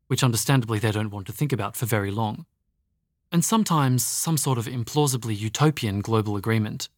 which 0.09 0.25
understandably 0.25 0.81
they 0.81 0.91
don't 0.91 1.13
want 1.13 1.29
to 1.29 1.33
think 1.33 1.53
about 1.53 1.77
for 1.77 1.87
very 1.87 2.11
long, 2.11 2.47
and 3.31 3.45
sometimes 3.45 4.05
some 4.05 4.37
sort 4.37 4.59
of 4.59 4.67
implausibly 4.67 5.39
utopian 5.39 6.01
global 6.01 6.35
agreement. 6.35 6.89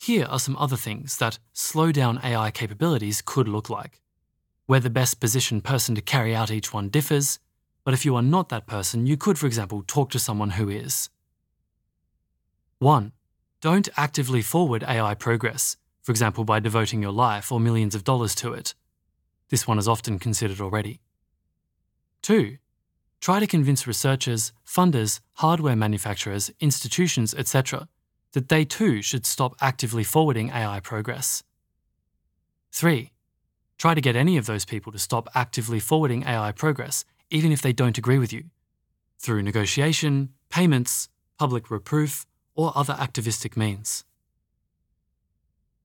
Here 0.00 0.24
are 0.24 0.40
some 0.40 0.56
other 0.56 0.76
things 0.76 1.18
that 1.18 1.38
slow 1.52 1.92
down 1.92 2.18
AI 2.24 2.50
capabilities 2.50 3.20
could 3.20 3.46
look 3.46 3.68
like. 3.68 4.00
Where 4.64 4.80
the 4.80 4.88
best 4.88 5.20
positioned 5.20 5.64
person 5.64 5.94
to 5.96 6.00
carry 6.00 6.34
out 6.34 6.50
each 6.50 6.72
one 6.72 6.88
differs, 6.88 7.40
but 7.84 7.92
if 7.92 8.06
you 8.06 8.16
are 8.16 8.22
not 8.22 8.48
that 8.48 8.66
person, 8.66 9.06
you 9.06 9.18
could, 9.18 9.38
for 9.38 9.46
example, 9.46 9.84
talk 9.86 10.08
to 10.12 10.18
someone 10.18 10.50
who 10.50 10.70
is. 10.70 11.10
1. 12.80 13.10
Don't 13.60 13.88
actively 13.96 14.40
forward 14.40 14.84
AI 14.84 15.14
progress, 15.14 15.76
for 16.00 16.12
example, 16.12 16.44
by 16.44 16.60
devoting 16.60 17.02
your 17.02 17.10
life 17.10 17.50
or 17.50 17.58
millions 17.58 17.96
of 17.96 18.04
dollars 18.04 18.36
to 18.36 18.52
it. 18.52 18.74
This 19.48 19.66
one 19.66 19.78
is 19.78 19.88
often 19.88 20.20
considered 20.20 20.60
already. 20.60 21.00
2. 22.22 22.58
Try 23.20 23.40
to 23.40 23.48
convince 23.48 23.88
researchers, 23.88 24.52
funders, 24.64 25.18
hardware 25.34 25.74
manufacturers, 25.74 26.52
institutions, 26.60 27.34
etc., 27.34 27.88
that 28.32 28.48
they 28.48 28.64
too 28.64 29.02
should 29.02 29.26
stop 29.26 29.56
actively 29.60 30.04
forwarding 30.04 30.50
AI 30.50 30.78
progress. 30.78 31.42
3. 32.70 33.10
Try 33.76 33.94
to 33.94 34.00
get 34.00 34.14
any 34.14 34.36
of 34.36 34.46
those 34.46 34.64
people 34.64 34.92
to 34.92 34.98
stop 35.00 35.28
actively 35.34 35.80
forwarding 35.80 36.22
AI 36.24 36.52
progress, 36.52 37.04
even 37.28 37.50
if 37.50 37.60
they 37.60 37.72
don't 37.72 37.98
agree 37.98 38.18
with 38.18 38.32
you, 38.32 38.44
through 39.18 39.42
negotiation, 39.42 40.28
payments, 40.48 41.08
public 41.38 41.72
reproof, 41.72 42.24
or 42.58 42.72
other 42.74 42.96
activistic 42.98 43.56
means. 43.56 44.04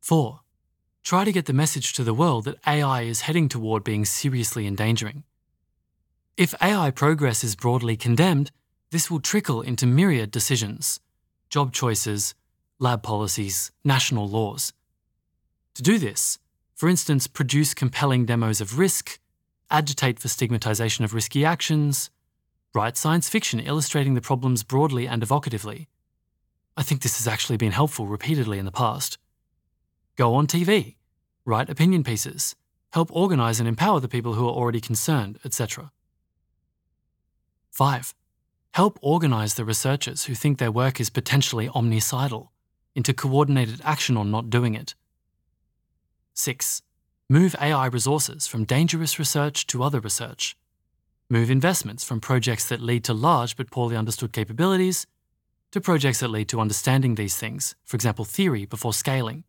4. 0.01 0.39
Try 1.03 1.23
to 1.23 1.31
get 1.31 1.45
the 1.45 1.53
message 1.53 1.93
to 1.93 2.03
the 2.03 2.15
world 2.15 2.45
that 2.45 2.57
AI 2.65 3.03
is 3.03 3.21
heading 3.21 3.47
toward 3.47 3.83
being 3.83 4.05
seriously 4.05 4.65
endangering. 4.65 5.23
If 6.36 6.55
AI 6.59 6.89
progress 6.89 7.43
is 7.43 7.55
broadly 7.55 7.95
condemned, 7.95 8.49
this 8.89 9.12
will 9.12 9.19
trickle 9.19 9.62
into 9.62 9.86
myriad 9.86 10.31
decisions 10.31 10.99
job 11.47 11.71
choices, 11.71 12.33
lab 12.79 13.03
policies, 13.03 13.71
national 13.83 14.27
laws. 14.27 14.73
To 15.75 15.83
do 15.83 15.99
this, 15.99 16.39
for 16.73 16.89
instance, 16.89 17.27
produce 17.27 17.75
compelling 17.75 18.25
demos 18.25 18.59
of 18.59 18.79
risk, 18.79 19.19
agitate 19.69 20.17
for 20.19 20.27
stigmatization 20.27 21.05
of 21.05 21.13
risky 21.13 21.45
actions, 21.45 22.09
write 22.73 22.97
science 22.97 23.29
fiction 23.29 23.59
illustrating 23.59 24.15
the 24.15 24.21
problems 24.21 24.63
broadly 24.63 25.07
and 25.07 25.21
evocatively, 25.21 25.86
I 26.75 26.83
think 26.83 27.01
this 27.01 27.17
has 27.17 27.27
actually 27.27 27.57
been 27.57 27.71
helpful 27.71 28.07
repeatedly 28.07 28.57
in 28.57 28.65
the 28.65 28.71
past. 28.71 29.17
Go 30.15 30.33
on 30.33 30.47
TV, 30.47 30.95
write 31.45 31.69
opinion 31.69 32.03
pieces, 32.03 32.55
help 32.91 33.09
organise 33.12 33.59
and 33.59 33.67
empower 33.67 33.99
the 33.99 34.07
people 34.07 34.33
who 34.33 34.47
are 34.47 34.51
already 34.53 34.81
concerned, 34.81 35.39
etc. 35.45 35.91
5. 37.71 38.13
Help 38.73 38.97
organise 39.01 39.53
the 39.53 39.65
researchers 39.65 40.25
who 40.25 40.33
think 40.33 40.57
their 40.57 40.71
work 40.71 40.99
is 40.99 41.09
potentially 41.09 41.67
omnicidal 41.69 42.49
into 42.95 43.13
coordinated 43.13 43.81
action 43.83 44.17
on 44.17 44.31
not 44.31 44.49
doing 44.49 44.73
it. 44.73 44.95
6. 46.33 46.81
Move 47.29 47.55
AI 47.62 47.86
resources 47.88 48.47
from 48.47 48.65
dangerous 48.65 49.17
research 49.19 49.67
to 49.67 49.83
other 49.83 49.99
research. 49.99 50.55
Move 51.29 51.49
investments 51.49 52.03
from 52.03 52.19
projects 52.19 52.67
that 52.67 52.81
lead 52.81 53.03
to 53.03 53.13
large 53.13 53.55
but 53.55 53.71
poorly 53.71 53.95
understood 53.95 54.33
capabilities 54.33 55.07
to 55.73 55.81
projects 55.81 56.19
that 56.19 56.27
lead 56.27 56.47
to 56.47 56.62
understanding 56.62 57.15
these 57.15 57.36
things, 57.36 57.73
for 57.83 57.95
example, 57.95 58.23
theory 58.23 58.63
before 58.63 58.93
scaling. 58.93 59.43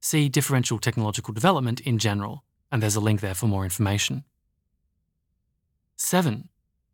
See 0.00 0.30
differential 0.30 0.78
technological 0.78 1.34
development 1.34 1.78
in 1.80 1.98
general, 1.98 2.42
and 2.70 2.82
there's 2.82 2.96
a 2.96 3.00
link 3.00 3.20
there 3.20 3.34
for 3.34 3.48
more 3.48 3.64
information. 3.64 4.24
7. 5.96 6.48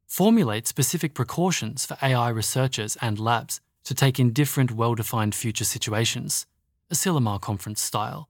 Formulate 0.08 0.66
specific 0.66 1.14
precautions 1.14 1.86
for 1.86 1.96
AI 2.02 2.30
researchers 2.30 2.96
and 3.00 3.20
labs 3.20 3.60
to 3.84 3.94
take 3.94 4.18
in 4.18 4.32
different 4.32 4.72
well 4.72 4.96
defined 4.96 5.36
future 5.36 5.64
situations, 5.64 6.44
a 6.90 6.94
Asilomar 6.94 7.40
conference 7.40 7.80
style. 7.80 8.28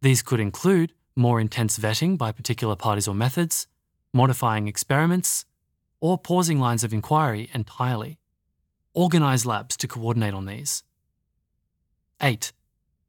These 0.00 0.22
could 0.22 0.40
include 0.40 0.94
more 1.14 1.38
intense 1.38 1.78
vetting 1.78 2.16
by 2.16 2.32
particular 2.32 2.76
parties 2.76 3.06
or 3.06 3.14
methods, 3.14 3.66
modifying 4.14 4.68
experiments, 4.68 5.44
or 6.00 6.16
pausing 6.16 6.58
lines 6.58 6.82
of 6.82 6.94
inquiry 6.94 7.50
entirely. 7.52 8.18
Organise 8.94 9.46
labs 9.46 9.76
to 9.78 9.88
coordinate 9.88 10.34
on 10.34 10.46
these. 10.46 10.84
8. 12.20 12.52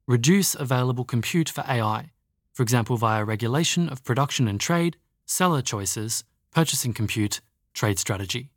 Reduce 0.06 0.54
available 0.54 1.04
compute 1.04 1.48
for 1.48 1.62
AI, 1.68 2.10
for 2.52 2.62
example 2.62 2.96
via 2.96 3.24
regulation 3.24 3.88
of 3.88 4.02
production 4.02 4.48
and 4.48 4.58
trade, 4.60 4.96
seller 5.26 5.60
choices, 5.60 6.24
purchasing 6.50 6.94
compute, 6.94 7.40
trade 7.74 7.98
strategy. 7.98 8.50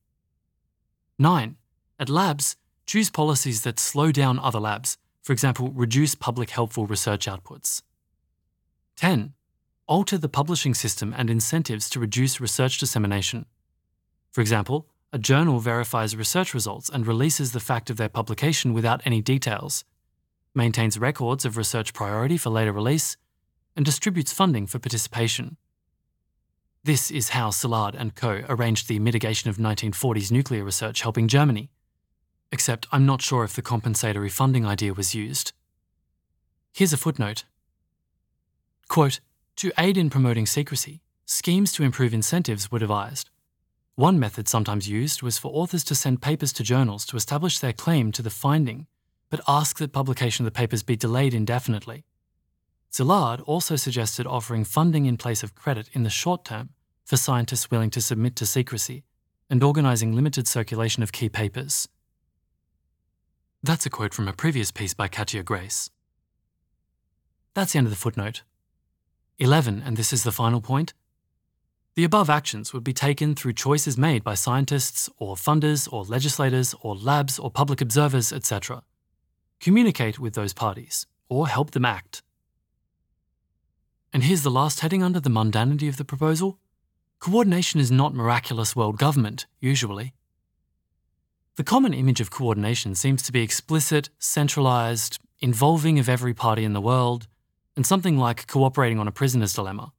9. 1.20 1.58
At 2.00 2.10
labs, 2.10 2.56
choose 2.86 3.10
policies 3.10 3.64
that 3.64 3.80
slow 3.80 4.12
down 4.12 4.40
other 4.40 4.60
labs, 4.60 4.98
for 5.22 5.34
example, 5.34 5.72
reduce 5.74 6.16
public 6.16 6.52
helpful 6.52 6.88
research 6.88 7.26
outputs. 7.26 7.82
10. 8.96 9.34
Alter 9.86 10.18
the 10.18 10.30
publishing 10.30 10.74
system 10.74 11.14
and 11.18 11.30
incentives 11.30 11.90
to 11.90 12.00
reduce 12.00 12.40
research 12.40 12.78
dissemination. 12.78 13.46
For 14.32 14.40
example, 14.40 14.88
a 15.18 15.20
journal 15.20 15.58
verifies 15.58 16.16
research 16.16 16.54
results 16.54 16.92
and 16.92 17.08
releases 17.08 17.52
the 17.52 17.60
fact 17.60 17.90
of 17.90 17.98
their 17.98 18.08
publication 18.08 18.72
without 18.72 19.02
any 19.04 19.20
details, 19.20 19.84
maintains 20.54 21.00
records 21.00 21.44
of 21.44 21.58
research 21.58 21.92
priority 21.92 22.38
for 22.38 22.52
later 22.52 22.72
release, 22.72 23.18
and 23.76 23.84
distributes 23.84 24.32
funding 24.32 24.68
for 24.68 24.78
participation. 24.78 25.58
This 26.84 27.10
is 27.10 27.30
how 27.30 27.50
Szilard 27.50 27.96
and 27.98 28.14
co. 28.14 28.44
arranged 28.48 28.88
the 28.88 29.00
mitigation 29.00 29.50
of 29.50 29.58
1940s 29.58 30.32
nuclear 30.32 30.64
research 30.64 31.02
helping 31.02 31.28
Germany. 31.28 31.72
Except 32.52 32.86
I'm 32.92 33.08
not 33.08 33.24
sure 33.24 33.44
if 33.44 33.56
the 33.56 33.64
compensatory 33.64 34.30
funding 34.30 34.68
idea 34.68 34.94
was 34.94 35.16
used. 35.16 35.52
Here's 36.74 36.94
a 36.94 36.98
footnote 36.98 37.44
Quote, 38.88 39.20
to 39.56 39.72
aid 39.80 39.98
in 39.98 40.12
promoting 40.12 40.46
secrecy, 40.46 41.02
schemes 41.26 41.72
to 41.72 41.82
improve 41.82 42.14
incentives 42.14 42.72
were 42.72 42.78
devised. 42.78 43.32
One 43.98 44.20
method 44.20 44.48
sometimes 44.48 44.88
used 44.88 45.24
was 45.24 45.40
for 45.40 45.52
authors 45.52 45.84
to 45.86 45.96
send 45.96 46.22
papers 46.22 46.54
to 46.54 46.64
journals 46.64 47.04
to 47.08 47.18
establish 47.18 47.58
their 47.58 47.74
claim 47.74 48.12
to 48.12 48.22
the 48.22 48.30
finding, 48.30 48.86
but 49.32 49.42
ask 49.48 49.80
that 49.80 49.92
publication 49.92 50.46
of 50.46 50.54
the 50.54 50.56
papers 50.56 50.84
be 50.84 50.96
delayed 50.96 51.34
indefinitely. 51.34 52.06
Szilard 52.92 53.42
also 53.48 53.76
suggested 53.76 54.28
offering 54.28 54.64
funding 54.66 55.08
in 55.08 55.18
place 55.18 55.42
of 55.42 55.56
credit 55.56 55.90
in 55.94 56.04
the 56.04 56.12
short 56.12 56.46
term 56.46 56.70
for 57.06 57.18
scientists 57.18 57.72
willing 57.72 57.90
to 57.90 58.00
submit 58.00 58.36
to 58.36 58.46
secrecy 58.46 59.04
and 59.50 59.64
organising 59.64 60.14
limited 60.14 60.48
circulation 60.48 61.02
of 61.02 61.12
key 61.12 61.28
papers. 61.28 61.90
That's 63.64 63.88
a 63.88 63.90
quote 63.90 64.14
from 64.14 64.28
a 64.28 64.34
previous 64.34 64.70
piece 64.70 64.94
by 64.94 65.08
Katja 65.08 65.42
Grace. 65.42 65.90
That's 67.56 67.74
the 67.74 67.80
end 67.80 67.88
of 67.88 67.92
the 67.92 67.98
footnote. 67.98 68.44
11, 69.40 69.82
and 69.84 69.98
this 69.98 70.14
is 70.14 70.22
the 70.22 70.32
final 70.32 70.62
point. 70.62 70.94
The 71.98 72.04
above 72.04 72.30
actions 72.30 72.74
would 72.74 72.84
be 72.84 72.94
taken 72.94 73.34
through 73.34 73.54
choices 73.54 73.98
made 73.98 74.24
by 74.24 74.36
scientists, 74.36 75.10
or 75.18 75.36
funders, 75.36 75.92
or 75.92 76.04
legislators, 76.04 76.76
or 76.82 76.96
labs, 76.96 77.40
or 77.40 77.50
public 77.50 77.82
observers, 77.82 78.32
etc. 78.32 78.84
Communicate 79.60 80.20
with 80.20 80.36
those 80.36 80.54
parties, 80.54 81.08
or 81.28 81.48
help 81.48 81.72
them 81.72 81.86
act. 81.86 82.22
And 84.14 84.22
here's 84.22 84.44
the 84.44 84.52
last 84.52 84.82
heading 84.82 85.02
under 85.02 85.20
the 85.20 85.32
mundanity 85.32 85.90
of 85.90 85.98
the 85.98 86.06
proposal 86.06 86.60
coordination 87.18 87.80
is 87.80 87.90
not 87.90 88.14
miraculous 88.14 88.76
world 88.76 89.00
government, 89.00 89.48
usually. 89.60 90.14
The 91.56 91.64
common 91.64 91.96
image 91.96 92.22
of 92.22 92.30
coordination 92.30 92.94
seems 92.94 93.24
to 93.24 93.32
be 93.32 93.42
explicit, 93.42 94.12
centralised, 94.20 95.18
involving 95.40 95.98
of 95.98 96.08
every 96.08 96.36
party 96.36 96.64
in 96.64 96.74
the 96.74 96.88
world, 96.92 97.26
and 97.76 97.88
something 97.88 98.20
like 98.20 98.46
cooperating 98.46 99.00
on 99.00 99.08
a 99.08 99.12
prisoner's 99.12 99.54
dilemma. 99.54 99.94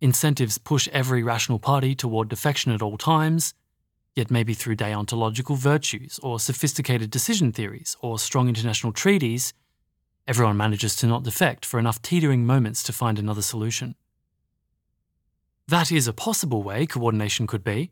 Incentives 0.00 0.58
push 0.58 0.88
every 0.92 1.22
rational 1.22 1.58
party 1.58 1.94
toward 1.94 2.28
defection 2.28 2.70
at 2.72 2.82
all 2.82 2.98
times, 2.98 3.54
yet 4.14 4.30
maybe 4.30 4.52
through 4.52 4.76
deontological 4.76 5.56
virtues 5.56 6.20
or 6.22 6.38
sophisticated 6.38 7.10
decision 7.10 7.50
theories 7.50 7.96
or 8.00 8.18
strong 8.18 8.48
international 8.48 8.92
treaties, 8.92 9.54
everyone 10.28 10.56
manages 10.56 10.96
to 10.96 11.06
not 11.06 11.22
defect 11.22 11.64
for 11.64 11.78
enough 11.78 12.02
teetering 12.02 12.44
moments 12.44 12.82
to 12.82 12.92
find 12.92 13.18
another 13.18 13.40
solution. 13.40 13.94
That 15.68 15.90
is 15.90 16.06
a 16.06 16.12
possible 16.12 16.62
way 16.62 16.84
coordination 16.84 17.46
could 17.46 17.64
be, 17.64 17.90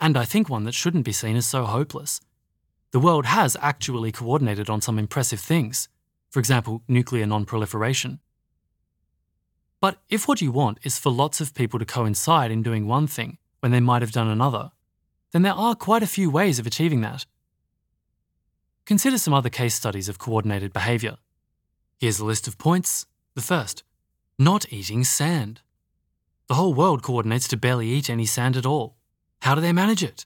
and 0.00 0.16
I 0.16 0.24
think 0.24 0.48
one 0.48 0.64
that 0.64 0.74
shouldn't 0.74 1.04
be 1.04 1.12
seen 1.12 1.36
as 1.36 1.46
so 1.46 1.64
hopeless. 1.64 2.20
The 2.92 3.00
world 3.00 3.26
has 3.26 3.56
actually 3.60 4.12
coordinated 4.12 4.70
on 4.70 4.80
some 4.80 5.00
impressive 5.00 5.40
things, 5.40 5.88
for 6.30 6.38
example, 6.38 6.82
nuclear 6.86 7.26
non 7.26 7.44
proliferation. 7.44 8.20
But 9.84 9.98
if 10.08 10.26
what 10.26 10.40
you 10.40 10.50
want 10.50 10.78
is 10.82 10.98
for 10.98 11.12
lots 11.12 11.42
of 11.42 11.52
people 11.52 11.78
to 11.78 11.84
coincide 11.84 12.50
in 12.50 12.62
doing 12.62 12.86
one 12.86 13.06
thing 13.06 13.36
when 13.60 13.70
they 13.70 13.80
might 13.80 14.00
have 14.00 14.12
done 14.12 14.28
another, 14.28 14.70
then 15.32 15.42
there 15.42 15.52
are 15.52 15.74
quite 15.74 16.02
a 16.02 16.06
few 16.06 16.30
ways 16.30 16.58
of 16.58 16.66
achieving 16.66 17.02
that. 17.02 17.26
Consider 18.86 19.18
some 19.18 19.34
other 19.34 19.50
case 19.50 19.74
studies 19.74 20.08
of 20.08 20.18
coordinated 20.18 20.72
behaviour. 20.72 21.18
Here's 21.98 22.18
a 22.18 22.24
list 22.24 22.48
of 22.48 22.56
points. 22.56 23.04
The 23.34 23.42
first 23.42 23.84
not 24.38 24.72
eating 24.72 25.04
sand. 25.04 25.60
The 26.48 26.54
whole 26.54 26.72
world 26.72 27.02
coordinates 27.02 27.46
to 27.48 27.58
barely 27.58 27.90
eat 27.90 28.08
any 28.08 28.24
sand 28.24 28.56
at 28.56 28.64
all. 28.64 28.96
How 29.42 29.54
do 29.54 29.60
they 29.60 29.74
manage 29.74 30.02
it? 30.02 30.24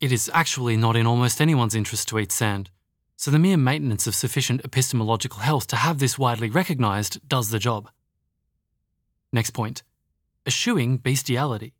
It 0.00 0.12
is 0.12 0.30
actually 0.32 0.76
not 0.76 0.94
in 0.94 1.04
almost 1.04 1.40
anyone's 1.40 1.74
interest 1.74 2.06
to 2.10 2.18
eat 2.20 2.30
sand, 2.30 2.70
so 3.16 3.32
the 3.32 3.40
mere 3.40 3.56
maintenance 3.56 4.06
of 4.06 4.14
sufficient 4.14 4.64
epistemological 4.64 5.40
health 5.40 5.66
to 5.66 5.74
have 5.74 5.98
this 5.98 6.16
widely 6.16 6.48
recognised 6.48 7.18
does 7.28 7.50
the 7.50 7.58
job. 7.58 7.90
Next 9.32 9.50
point 9.50 9.82
eschewing 10.46 10.96
bestiality. 10.96 11.72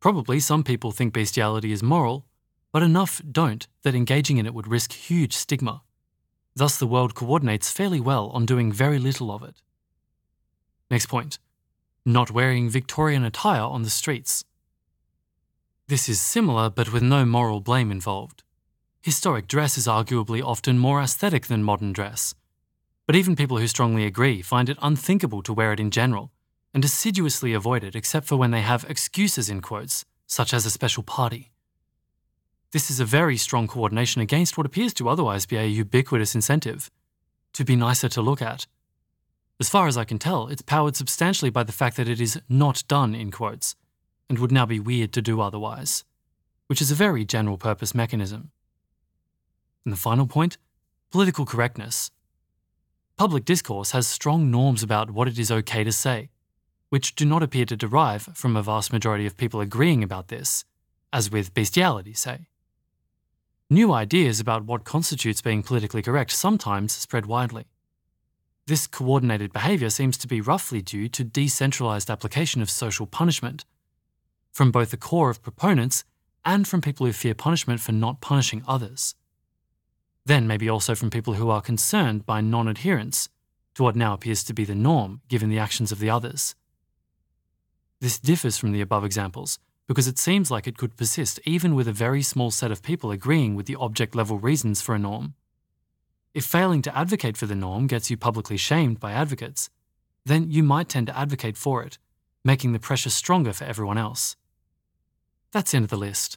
Probably 0.00 0.38
some 0.38 0.62
people 0.62 0.92
think 0.92 1.12
bestiality 1.12 1.72
is 1.72 1.82
moral, 1.82 2.24
but 2.72 2.84
enough 2.84 3.20
don't 3.30 3.66
that 3.82 3.96
engaging 3.96 4.38
in 4.38 4.46
it 4.46 4.54
would 4.54 4.68
risk 4.68 4.92
huge 4.92 5.32
stigma. 5.32 5.82
Thus, 6.54 6.78
the 6.78 6.86
world 6.86 7.14
coordinates 7.14 7.70
fairly 7.70 8.00
well 8.00 8.28
on 8.28 8.46
doing 8.46 8.70
very 8.70 8.98
little 8.98 9.32
of 9.32 9.42
it. 9.42 9.60
Next 10.90 11.06
point 11.06 11.38
not 12.04 12.30
wearing 12.30 12.70
Victorian 12.70 13.22
attire 13.22 13.60
on 13.60 13.82
the 13.82 13.90
streets. 13.90 14.42
This 15.88 16.08
is 16.08 16.20
similar, 16.20 16.70
but 16.70 16.90
with 16.90 17.02
no 17.02 17.26
moral 17.26 17.60
blame 17.60 17.90
involved. 17.90 18.42
Historic 19.02 19.46
dress 19.46 19.76
is 19.76 19.86
arguably 19.86 20.42
often 20.42 20.78
more 20.78 21.02
aesthetic 21.02 21.48
than 21.48 21.62
modern 21.62 21.92
dress. 21.92 22.34
But 23.06 23.14
even 23.14 23.36
people 23.36 23.58
who 23.58 23.66
strongly 23.66 24.06
agree 24.06 24.40
find 24.40 24.70
it 24.70 24.78
unthinkable 24.80 25.42
to 25.42 25.52
wear 25.52 25.72
it 25.72 25.80
in 25.80 25.90
general, 25.90 26.32
and 26.74 26.84
assiduously 26.84 27.52
avoid 27.52 27.82
it 27.84 27.96
except 27.96 28.26
for 28.26 28.36
when 28.36 28.50
they 28.50 28.60
have 28.60 28.84
excuses 28.88 29.48
in 29.48 29.60
quotes, 29.60 30.04
such 30.26 30.52
as 30.52 30.66
a 30.66 30.70
special 30.70 31.02
party. 31.02 31.50
This 32.72 32.90
is 32.90 33.00
a 33.00 33.04
very 33.04 33.36
strong 33.38 33.66
coordination 33.66 34.20
against 34.20 34.58
what 34.58 34.66
appears 34.66 34.92
to 34.94 35.08
otherwise 35.08 35.46
be 35.46 35.56
a 35.56 35.64
ubiquitous 35.64 36.34
incentive 36.34 36.90
to 37.54 37.64
be 37.64 37.76
nicer 37.76 38.08
to 38.10 38.20
look 38.20 38.42
at. 38.42 38.66
As 39.58 39.70
far 39.70 39.88
as 39.88 39.96
I 39.96 40.04
can 40.04 40.18
tell, 40.18 40.48
it's 40.48 40.62
powered 40.62 40.94
substantially 40.94 41.50
by 41.50 41.64
the 41.64 41.72
fact 41.72 41.96
that 41.96 42.08
it 42.08 42.20
is 42.20 42.40
not 42.48 42.84
done 42.86 43.14
in 43.14 43.30
quotes, 43.30 43.74
and 44.28 44.38
would 44.38 44.52
now 44.52 44.66
be 44.66 44.78
weird 44.78 45.12
to 45.14 45.22
do 45.22 45.40
otherwise, 45.40 46.04
which 46.66 46.82
is 46.82 46.90
a 46.90 46.94
very 46.94 47.24
general 47.24 47.56
purpose 47.56 47.94
mechanism. 47.94 48.50
And 49.84 49.92
the 49.92 49.98
final 49.98 50.26
point 50.26 50.58
political 51.10 51.46
correctness. 51.46 52.10
Public 53.16 53.44
discourse 53.46 53.92
has 53.92 54.06
strong 54.06 54.50
norms 54.50 54.82
about 54.82 55.10
what 55.10 55.26
it 55.26 55.38
is 55.38 55.50
okay 55.50 55.82
to 55.82 55.90
say, 55.90 56.28
which 56.88 57.14
do 57.14 57.24
not 57.24 57.42
appear 57.42 57.64
to 57.66 57.76
derive 57.76 58.22
from 58.34 58.56
a 58.56 58.62
vast 58.62 58.92
majority 58.92 59.26
of 59.26 59.36
people 59.36 59.60
agreeing 59.60 60.02
about 60.02 60.28
this, 60.28 60.64
as 61.12 61.30
with 61.30 61.54
bestiality, 61.54 62.14
say. 62.14 62.48
New 63.70 63.92
ideas 63.92 64.40
about 64.40 64.64
what 64.64 64.84
constitutes 64.84 65.42
being 65.42 65.62
politically 65.62 66.00
correct 66.00 66.30
sometimes 66.30 66.92
spread 66.92 67.26
widely. 67.26 67.66
This 68.66 68.86
coordinated 68.86 69.52
behaviour 69.52 69.90
seems 69.90 70.16
to 70.18 70.28
be 70.28 70.40
roughly 70.40 70.80
due 70.80 71.08
to 71.08 71.24
decentralised 71.24 72.10
application 72.10 72.62
of 72.62 72.70
social 72.70 73.06
punishment, 73.06 73.64
from 74.52 74.70
both 74.70 74.90
the 74.90 74.96
core 74.96 75.30
of 75.30 75.42
proponents 75.42 76.04
and 76.44 76.66
from 76.66 76.80
people 76.80 77.04
who 77.04 77.12
fear 77.12 77.34
punishment 77.34 77.80
for 77.80 77.92
not 77.92 78.20
punishing 78.20 78.62
others. 78.66 79.14
Then, 80.24 80.46
maybe 80.46 80.68
also 80.68 80.94
from 80.94 81.10
people 81.10 81.34
who 81.34 81.48
are 81.50 81.62
concerned 81.62 82.26
by 82.26 82.40
non 82.40 82.68
adherence 82.68 83.28
to 83.74 83.82
what 83.82 83.96
now 83.96 84.12
appears 84.12 84.44
to 84.44 84.54
be 84.54 84.64
the 84.64 84.74
norm 84.74 85.20
given 85.28 85.48
the 85.48 85.58
actions 85.58 85.92
of 85.92 85.98
the 85.98 86.10
others. 86.10 86.54
This 88.00 88.18
differs 88.18 88.56
from 88.56 88.72
the 88.72 88.80
above 88.80 89.04
examples 89.04 89.58
because 89.88 90.06
it 90.06 90.18
seems 90.18 90.50
like 90.50 90.66
it 90.66 90.76
could 90.76 90.96
persist 90.96 91.40
even 91.44 91.74
with 91.74 91.88
a 91.88 91.92
very 91.92 92.22
small 92.22 92.50
set 92.50 92.70
of 92.70 92.82
people 92.82 93.10
agreeing 93.10 93.54
with 93.54 93.66
the 93.66 93.76
object 93.76 94.14
level 94.14 94.38
reasons 94.38 94.82
for 94.82 94.94
a 94.94 94.98
norm. 94.98 95.34
If 96.34 96.44
failing 96.44 96.82
to 96.82 96.96
advocate 96.96 97.36
for 97.36 97.46
the 97.46 97.54
norm 97.54 97.86
gets 97.86 98.10
you 98.10 98.16
publicly 98.16 98.58
shamed 98.58 99.00
by 99.00 99.12
advocates, 99.12 99.70
then 100.26 100.50
you 100.50 100.62
might 100.62 100.90
tend 100.90 101.06
to 101.06 101.18
advocate 101.18 101.56
for 101.56 101.82
it, 101.82 101.98
making 102.44 102.72
the 102.72 102.78
pressure 102.78 103.10
stronger 103.10 103.52
for 103.52 103.64
everyone 103.64 103.98
else. 103.98 104.36
That's 105.52 105.72
end 105.72 105.84
of 105.84 105.90
the 105.90 105.96
list. 105.96 106.36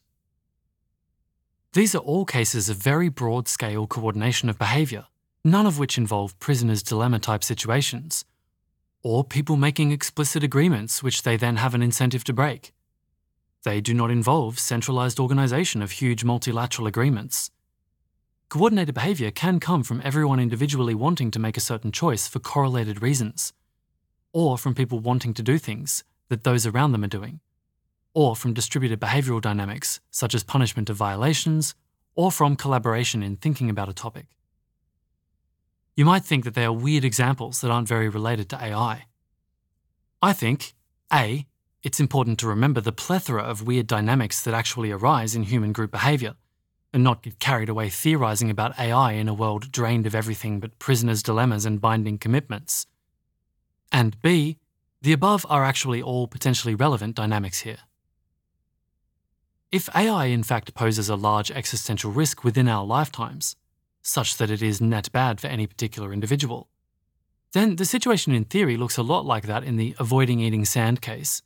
These 1.73 1.93
are 1.93 1.99
all 1.99 2.25
cases 2.25 2.69
of 2.69 2.77
very 2.77 3.09
broad 3.09 3.47
scale 3.47 3.85
coordination 3.85 4.49
of 4.49 4.57
behaviour, 4.57 5.05
none 5.43 5.65
of 5.65 5.77
which 5.77 5.97
involve 5.97 6.39
prisoner's 6.39 6.83
dilemma 6.83 7.19
type 7.19 7.43
situations, 7.43 8.23
or 9.03 9.23
people 9.23 9.57
making 9.57 9.91
explicit 9.91 10.43
agreements 10.43 11.01
which 11.01 11.23
they 11.23 11.37
then 11.37 11.57
have 11.57 11.73
an 11.73 11.81
incentive 11.81 12.23
to 12.23 12.33
break. 12.33 12.73
They 13.63 13.81
do 13.81 13.93
not 13.93 14.11
involve 14.11 14.59
centralised 14.59 15.19
organisation 15.19 15.81
of 15.81 15.91
huge 15.91 16.23
multilateral 16.23 16.87
agreements. 16.87 17.51
Coordinated 18.49 18.95
behaviour 18.95 19.31
can 19.31 19.59
come 19.59 19.83
from 19.83 20.01
everyone 20.03 20.39
individually 20.39 20.95
wanting 20.95 21.31
to 21.31 21.39
make 21.39 21.57
a 21.57 21.61
certain 21.61 21.91
choice 21.91 22.27
for 22.27 22.39
correlated 22.39 23.01
reasons, 23.01 23.53
or 24.33 24.57
from 24.57 24.75
people 24.75 24.99
wanting 24.99 25.33
to 25.35 25.43
do 25.43 25.57
things 25.57 26.03
that 26.29 26.43
those 26.43 26.65
around 26.65 26.91
them 26.91 27.03
are 27.03 27.07
doing, 27.07 27.39
or 28.13 28.35
from 28.35 28.53
distributed 28.53 28.99
behavioural 28.99 29.41
dynamics 29.41 29.99
such 30.09 30.35
as 30.35 30.43
punishment 30.43 30.89
of 30.89 30.97
violations, 30.97 31.75
or 32.15 32.31
from 32.31 32.55
collaboration 32.55 33.23
in 33.23 33.37
thinking 33.37 33.69
about 33.69 33.89
a 33.89 33.93
topic. 33.93 34.25
You 36.01 36.05
might 36.05 36.25
think 36.25 36.45
that 36.45 36.55
they 36.55 36.65
are 36.65 36.73
weird 36.73 37.05
examples 37.05 37.61
that 37.61 37.69
aren't 37.69 37.87
very 37.87 38.09
related 38.09 38.49
to 38.49 38.55
AI. 38.55 39.05
I 40.19 40.33
think 40.33 40.73
A. 41.13 41.45
It's 41.83 41.99
important 41.99 42.39
to 42.39 42.47
remember 42.47 42.81
the 42.81 42.91
plethora 42.91 43.43
of 43.43 43.67
weird 43.67 43.85
dynamics 43.85 44.41
that 44.41 44.55
actually 44.55 44.89
arise 44.89 45.35
in 45.35 45.43
human 45.43 45.73
group 45.73 45.91
behaviour 45.91 46.33
and 46.91 47.03
not 47.03 47.21
get 47.21 47.37
carried 47.37 47.69
away 47.69 47.89
theorizing 47.89 48.49
about 48.49 48.79
AI 48.79 49.11
in 49.11 49.29
a 49.29 49.33
world 49.35 49.71
drained 49.71 50.07
of 50.07 50.15
everything 50.15 50.59
but 50.59 50.79
prisoners' 50.79 51.21
dilemmas 51.21 51.67
and 51.67 51.79
binding 51.79 52.17
commitments. 52.17 52.87
And 53.91 54.19
B, 54.23 54.57
the 55.03 55.13
above 55.13 55.45
are 55.49 55.63
actually 55.63 56.01
all 56.01 56.25
potentially 56.25 56.73
relevant 56.73 57.15
dynamics 57.15 57.59
here. 57.59 57.81
If 59.71 59.87
AI 59.95 60.25
in 60.25 60.41
fact 60.41 60.73
poses 60.73 61.09
a 61.09 61.15
large 61.15 61.51
existential 61.51 62.11
risk 62.11 62.43
within 62.43 62.67
our 62.67 62.83
lifetimes, 62.83 63.55
such 64.01 64.37
that 64.37 64.51
it 64.51 64.61
is 64.61 64.81
net 64.81 65.11
bad 65.11 65.39
for 65.39 65.47
any 65.47 65.67
particular 65.67 66.13
individual, 66.13 66.67
then 67.53 67.75
the 67.75 67.85
situation 67.85 68.33
in 68.33 68.45
theory 68.45 68.77
looks 68.77 68.97
a 68.97 69.03
lot 69.03 69.25
like 69.25 69.45
that 69.45 69.63
in 69.63 69.75
the 69.75 69.95
avoiding 69.99 70.39
eating 70.39 70.65
sand 70.65 71.01
case. 71.01 71.41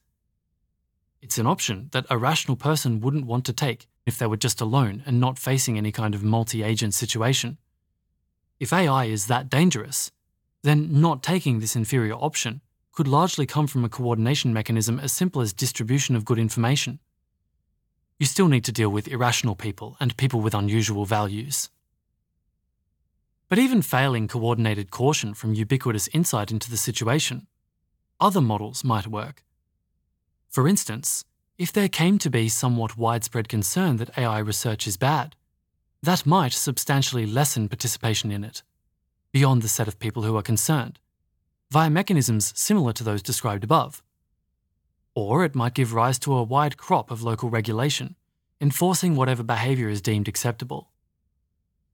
It's 1.22 1.39
an 1.39 1.48
option 1.48 1.89
that 1.91 2.06
a 2.10 2.18
rational 2.18 2.56
person 2.56 3.02
wouldn't 3.02 3.26
want 3.26 3.46
to 3.46 3.54
take 3.54 3.88
if 4.06 4.20
they 4.20 4.28
were 4.28 4.38
just 4.38 4.62
alone 4.62 5.02
and 5.06 5.20
not 5.20 5.39
facing 5.39 5.78
any 5.78 5.91
kind 5.91 6.13
of 6.13 6.24
multi 6.24 6.62
agent 6.62 6.94
situation. 6.94 7.58
If 8.60 8.72
AI 8.72 9.06
is 9.06 9.26
that 9.28 9.50
dangerous, 9.50 10.12
then 10.62 11.02
not 11.02 11.24
taking 11.24 11.60
this 11.60 11.76
inferior 11.76 12.13
option 12.13 12.62
could 12.91 13.08
largely 13.08 13.46
come 13.46 13.68
from 13.68 13.84
a 13.84 13.89
coordination 13.89 14.54
mechanism 14.54 15.00
as 15.00 15.12
simple 15.12 15.41
as 15.41 15.52
distribution 15.52 16.15
of 16.15 16.26
good 16.26 16.39
information. 16.39 17.00
You 18.20 18.26
still 18.26 18.48
need 18.48 18.63
to 18.65 18.72
deal 18.72 18.89
with 18.89 19.10
irrational 19.10 19.56
people 19.56 19.98
and 20.00 20.15
people 20.15 20.39
with 20.39 20.54
unusual 20.54 21.06
values. 21.06 21.70
But 23.47 23.60
even 23.60 23.81
failing 23.81 24.27
coordinated 24.27 24.89
caution 24.89 25.34
from 25.34 25.53
ubiquitous 25.53 26.08
insight 26.10 26.51
into 26.51 26.69
the 26.69 26.77
situation, 26.77 27.47
other 28.19 28.41
models 28.41 28.84
might 28.84 29.08
work. 29.08 29.43
For 30.49 30.67
instance, 30.67 31.25
if 31.58 31.71
there 31.71 31.88
came 31.88 32.17
to 32.19 32.29
be 32.29 32.49
somewhat 32.49 32.97
widespread 32.97 33.47
concern 33.47 33.97
that 33.97 34.17
AI 34.17 34.39
research 34.39 34.88
is 34.88 34.97
bad, 34.97 35.36
that 36.01 36.25
might 36.25 36.53
substantially 36.53 37.25
lessen 37.25 37.69
participation 37.69 38.31
in 38.31 38.43
it, 38.43 38.63
beyond 39.31 39.62
the 39.62 39.67
set 39.67 39.88
of 39.88 39.99
people 39.99 40.23
who 40.23 40.36
are 40.38 40.41
concerned, 40.41 40.99
via 41.71 41.89
mechanisms 41.89 42.51
similar 42.55 42.93
to 42.93 43.03
those 43.03 43.21
described 43.21 43.63
above. 43.63 44.01
Or 45.13 45.45
it 45.45 45.55
might 45.55 45.73
give 45.73 45.93
rise 45.93 46.19
to 46.19 46.34
a 46.34 46.43
wide 46.43 46.77
crop 46.77 47.12
of 47.12 47.23
local 47.23 47.49
regulation, 47.49 48.15
enforcing 48.60 49.15
whatever 49.15 49.43
behaviour 49.43 49.89
is 49.89 50.01
deemed 50.01 50.27
acceptable. 50.27 50.89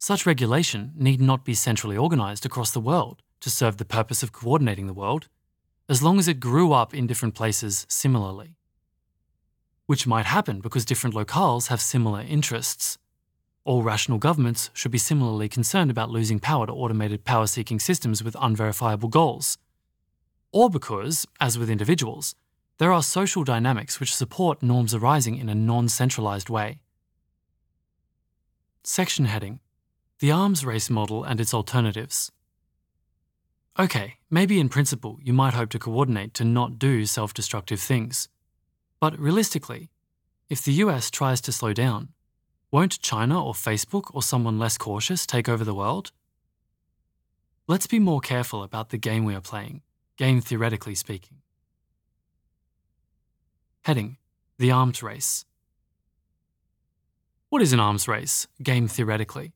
Such 0.01 0.25
regulation 0.25 0.91
need 0.97 1.21
not 1.21 1.45
be 1.45 1.53
centrally 1.53 1.95
organised 1.97 2.45
across 2.45 2.71
the 2.71 2.81
world 2.81 3.21
to 3.39 3.49
serve 3.49 3.77
the 3.77 3.85
purpose 3.85 4.21
of 4.21 4.33
coordinating 4.33 4.87
the 4.87 4.93
world, 4.93 5.29
as 5.87 6.03
long 6.03 6.19
as 6.19 6.27
it 6.27 6.41
grew 6.41 6.73
up 6.73 6.93
in 6.93 7.07
different 7.07 7.35
places 7.35 7.85
similarly 7.87 8.57
which 9.91 10.07
might 10.07 10.25
happen 10.25 10.61
because 10.61 10.85
different 10.85 11.13
locales 11.13 11.67
have 11.67 11.81
similar 11.81 12.21
interests. 12.21 12.97
All 13.65 13.83
rational 13.83 14.19
governments 14.19 14.69
should 14.73 14.89
be 14.89 14.97
similarly 14.97 15.49
concerned 15.49 15.91
about 15.91 16.09
losing 16.09 16.39
power 16.39 16.65
to 16.65 16.71
automated 16.71 17.25
power 17.25 17.45
seeking 17.45 17.77
systems 17.77 18.23
with 18.23 18.37
unverifiable 18.39 19.09
goals. 19.09 19.57
Or 20.53 20.69
because, 20.69 21.27
as 21.41 21.59
with 21.59 21.69
individuals, 21.69 22.35
there 22.77 22.93
are 22.93 23.03
social 23.03 23.43
dynamics 23.43 23.99
which 23.99 24.15
support 24.15 24.63
norms 24.63 24.95
arising 24.95 25.35
in 25.35 25.49
a 25.49 25.55
non 25.55 25.89
centralised 25.89 26.49
way. 26.49 26.79
Section 28.85 29.25
heading 29.25 29.59
The 30.21 30.31
Arms 30.31 30.63
Race 30.63 30.87
Model 30.87 31.23
and 31.23 31.41
its 31.41 31.51
Alternatives. 31.51 32.31
Okay, 33.79 34.17
maybe 34.29 34.59
in 34.59 34.69
principle 34.69 35.17
you 35.19 35.33
might 35.33 35.55
hope 35.55 35.71
to 35.71 35.79
coordinate 35.79 36.35
to 36.35 36.43
not 36.43 36.77
do 36.77 37.07
self 37.07 37.33
destructive 37.33 37.79
things. 37.79 38.29
But 38.99 39.17
realistically, 39.17 39.89
if 40.47 40.61
the 40.61 40.73
US 40.73 41.09
tries 41.09 41.41
to 41.41 41.51
slow 41.51 41.73
down, 41.73 42.09
won't 42.69 43.01
China 43.01 43.43
or 43.43 43.53
Facebook 43.53 44.13
or 44.13 44.21
someone 44.21 44.59
less 44.59 44.77
cautious 44.77 45.25
take 45.25 45.49
over 45.49 45.63
the 45.63 45.73
world? 45.73 46.11
Let's 47.65 47.87
be 47.87 47.97
more 47.97 48.21
careful 48.21 48.61
about 48.61 48.89
the 48.89 48.99
game 48.99 49.25
we 49.25 49.33
are 49.33 49.41
playing, 49.41 49.81
game 50.17 50.39
theoretically 50.39 50.93
speaking. 50.93 51.37
Heading 53.85 54.17
The 54.59 54.69
Arms 54.69 55.01
Race. 55.01 55.45
What 57.49 57.63
is 57.63 57.73
an 57.73 57.79
arms 57.79 58.07
race, 58.07 58.45
game 58.61 58.87
theoretically? 58.87 59.53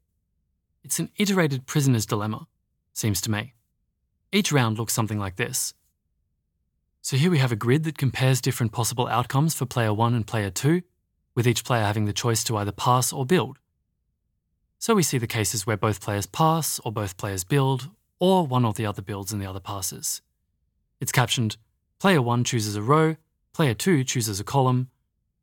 It's 0.85 0.99
an 0.99 1.09
iterated 1.17 1.65
prisoner's 1.65 2.05
dilemma, 2.05 2.47
seems 2.93 3.19
to 3.21 3.31
me. 3.31 3.55
Each 4.31 4.51
round 4.51 4.77
looks 4.77 4.93
something 4.93 5.19
like 5.19 5.35
this 5.35 5.73
so 7.05 7.17
here 7.17 7.29
we 7.29 7.37
have 7.37 7.51
a 7.51 7.55
grid 7.55 7.83
that 7.83 7.99
compares 7.99 8.41
different 8.41 8.71
possible 8.71 9.07
outcomes 9.07 9.53
for 9.53 9.67
player 9.67 9.93
1 9.93 10.15
and 10.15 10.25
player 10.25 10.49
2, 10.49 10.81
with 11.35 11.47
each 11.47 11.63
player 11.63 11.83
having 11.83 12.05
the 12.05 12.13
choice 12.13 12.43
to 12.45 12.57
either 12.57 12.71
pass 12.71 13.13
or 13.13 13.27
build. 13.27 13.59
So 14.79 14.95
we 14.95 15.03
see 15.03 15.19
the 15.19 15.27
cases 15.27 15.67
where 15.67 15.77
both 15.77 16.01
players 16.01 16.25
pass 16.25 16.79
or 16.83 16.91
both 16.91 17.15
players 17.15 17.43
build, 17.43 17.91
or 18.19 18.47
one 18.47 18.65
or 18.65 18.73
the 18.73 18.87
other 18.87 19.03
builds 19.03 19.31
and 19.31 19.39
the 19.39 19.45
other 19.45 19.59
passes. 19.59 20.23
It's 20.99 21.11
captioned 21.11 21.57
Player 21.99 22.23
1 22.23 22.43
chooses 22.43 22.75
a 22.75 22.81
row, 22.81 23.17
Player 23.53 23.75
2 23.75 24.03
chooses 24.03 24.39
a 24.39 24.43
column, 24.43 24.89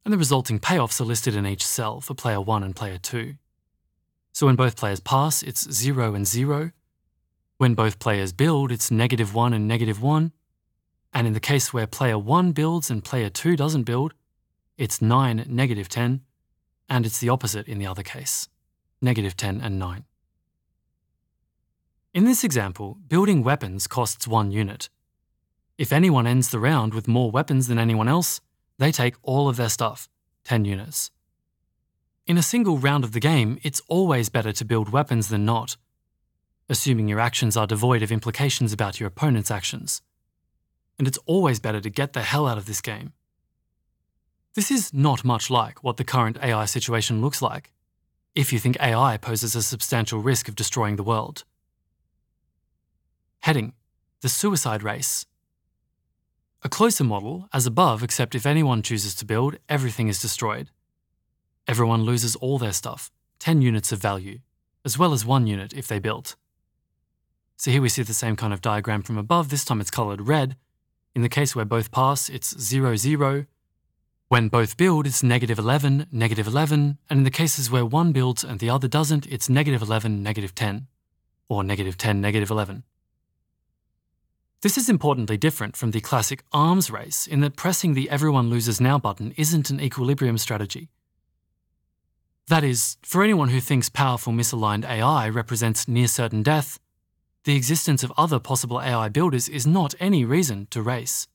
and 0.05 0.12
the 0.12 0.18
resulting 0.18 0.59
payoffs 0.59 1.00
are 1.00 1.05
listed 1.05 1.37
in 1.37 1.46
each 1.46 1.64
cell 1.64 2.00
for 2.00 2.14
Player 2.14 2.40
1 2.40 2.64
and 2.64 2.74
Player 2.74 2.98
2. 2.98 3.35
So 4.33 4.47
when 4.47 4.57
both 4.57 4.77
players 4.77 5.01
pass, 5.01 5.42
it's 5.42 5.71
0 5.71 6.14
and 6.14 6.27
0. 6.27 6.73
When 7.59 7.75
both 7.75 7.99
players 7.99 8.33
build, 8.33 8.72
it's 8.72 8.91
negative 8.91 9.35
1 9.35 9.53
and 9.53 9.68
negative 9.68 10.03
1. 10.03 10.33
And 11.12 11.26
in 11.26 11.35
the 11.35 11.41
case 11.41 11.72
where 11.72 11.87
player 11.87 12.18
1 12.18 12.53
builds 12.53 12.91
and 12.91 13.05
player 13.05 13.28
2 13.28 13.57
doesn't 13.57 13.85
build, 13.85 14.14
it's 14.78 15.03
9, 15.03 15.45
negative 15.49 15.89
10, 15.89 16.22
and 16.89 17.07
it's 17.07 17.18
the 17.18 17.28
opposite 17.28 17.68
in 17.68 17.78
the 17.78 17.87
other 17.87 18.03
case, 18.03 18.49
negative 19.03 19.37
10 19.37 19.61
and 19.61 19.78
9. 19.78 20.05
In 22.14 22.24
this 22.24 22.43
example, 22.43 22.99
building 23.07 23.43
weapons 23.43 23.87
costs 23.87 24.26
1 24.26 24.51
unit. 24.51 24.89
If 25.76 25.93
anyone 25.93 26.26
ends 26.26 26.49
the 26.49 26.59
round 26.59 26.95
with 26.95 27.07
more 27.07 27.30
weapons 27.30 27.68
than 27.68 27.78
anyone 27.78 28.09
else, 28.09 28.41
they 28.78 28.93
take 28.93 29.14
all 29.22 29.49
of 29.49 29.57
their 29.57 29.68
stuff, 29.68 30.09
10 30.45 30.64
units. 30.64 31.11
In 32.27 32.39
a 32.39 32.43
single 32.43 32.79
round 32.79 33.05
of 33.05 33.12
the 33.12 33.20
game, 33.20 33.59
it's 33.62 33.83
always 33.89 34.29
better 34.29 34.53
to 34.53 34.64
build 34.64 34.91
weapons 34.91 35.29
than 35.29 35.45
not, 35.45 35.77
assuming 36.68 37.09
your 37.09 37.20
actions 37.20 37.57
are 37.57 37.66
devoid 37.66 38.03
of 38.03 38.12
implications 38.12 38.73
about 38.73 39.01
your 39.01 39.09
opponent's 39.09 39.51
actions 39.51 40.03
and 40.99 41.09
it's 41.09 41.18
always 41.27 41.59
better 41.59 41.81
to 41.81 41.91
get 41.91 42.12
the 42.12 42.23
hell 42.23 42.47
out 42.47 42.59
of 42.59 42.66
this 42.66 42.81
game. 42.81 43.12
This 44.55 44.70
is 44.70 44.93
not 44.93 45.25
much 45.25 45.51
like 45.51 45.83
what 45.83 45.97
the 45.97 46.05
current 46.05 46.39
AI 46.43 46.64
situation 46.66 47.20
looks 47.20 47.41
like, 47.41 47.73
if 48.35 48.53
you 48.53 48.59
think 48.59 48.81
AI 48.81 49.16
poses 49.16 49.55
a 49.55 49.62
substantial 49.62 50.20
risk 50.20 50.49
of 50.49 50.55
destroying 50.55 50.97
the 50.97 51.03
world. 51.03 51.45
Heading 53.41 53.73
the 54.20 54.29
suicide 54.29 54.85
race. 54.85 55.27
A 56.62 56.68
closer 56.68 57.03
model, 57.03 57.49
as 57.53 57.66
above, 57.66 58.05
except 58.05 58.37
if 58.37 58.47
anyone 58.47 58.83
chooses 58.83 59.16
to 59.16 59.25
build, 59.25 59.57
everything 59.68 60.07
is 60.07 60.23
destroyed. 60.23 60.70
Everyone 61.68 62.02
loses 62.02 62.34
all 62.36 62.58
their 62.58 62.72
stuff, 62.72 63.10
10 63.38 63.62
units 63.62 63.92
of 63.92 64.00
value, 64.00 64.40
as 64.84 64.98
well 64.98 65.12
as 65.12 65.24
1 65.24 65.46
unit 65.46 65.72
if 65.72 65.86
they 65.86 65.98
built. 65.98 66.34
So 67.56 67.70
here 67.70 67.80
we 67.80 67.88
see 67.88 68.02
the 68.02 68.12
same 68.12 68.34
kind 68.34 68.52
of 68.52 68.60
diagram 68.60 69.02
from 69.02 69.16
above, 69.16 69.48
this 69.48 69.64
time 69.64 69.80
it's 69.80 69.90
coloured 69.90 70.26
red. 70.26 70.56
In 71.14 71.22
the 71.22 71.28
case 71.28 71.54
where 71.54 71.64
both 71.64 71.92
pass, 71.92 72.28
it's 72.28 72.58
0, 72.58 72.96
0. 72.96 73.46
When 74.28 74.48
both 74.48 74.76
build, 74.76 75.06
it's 75.06 75.22
negative 75.22 75.58
11, 75.58 76.06
negative 76.10 76.48
11, 76.48 76.98
and 77.08 77.18
in 77.18 77.24
the 77.24 77.30
cases 77.30 77.70
where 77.70 77.84
one 77.84 78.12
builds 78.12 78.42
and 78.42 78.58
the 78.58 78.70
other 78.70 78.88
doesn't, 78.88 79.26
it's 79.26 79.48
negative 79.48 79.82
11, 79.82 80.22
negative 80.22 80.54
10, 80.54 80.88
or 81.48 81.62
negative 81.62 81.96
10, 81.96 82.20
negative 82.20 82.50
11. 82.50 82.82
This 84.62 84.78
is 84.78 84.88
importantly 84.88 85.36
different 85.36 85.76
from 85.76 85.90
the 85.90 86.00
classic 86.00 86.44
arms 86.52 86.90
race 86.90 87.26
in 87.26 87.40
that 87.40 87.56
pressing 87.56 87.94
the 87.94 88.08
everyone 88.08 88.48
loses 88.48 88.80
now 88.80 88.98
button 88.98 89.32
isn't 89.36 89.70
an 89.70 89.80
equilibrium 89.80 90.38
strategy. 90.38 90.88
That 92.49 92.64
is, 92.64 92.97
for 93.03 93.22
anyone 93.22 93.49
who 93.49 93.61
thinks 93.61 93.88
powerful 93.88 94.32
misaligned 94.32 94.88
AI 94.88 95.28
represents 95.28 95.86
near 95.86 96.09
certain 96.09 96.43
death, 96.43 96.78
the 97.45 97.57
existence 97.57 98.03
of 98.03 98.12
other 98.16 98.38
possible 98.38 98.80
AI 98.80 99.09
builders 99.09 99.49
is 99.49 99.66
not 99.66 99.95
any 99.99 100.24
reason 100.24 100.66
to 100.70 100.82
race. 100.82 101.26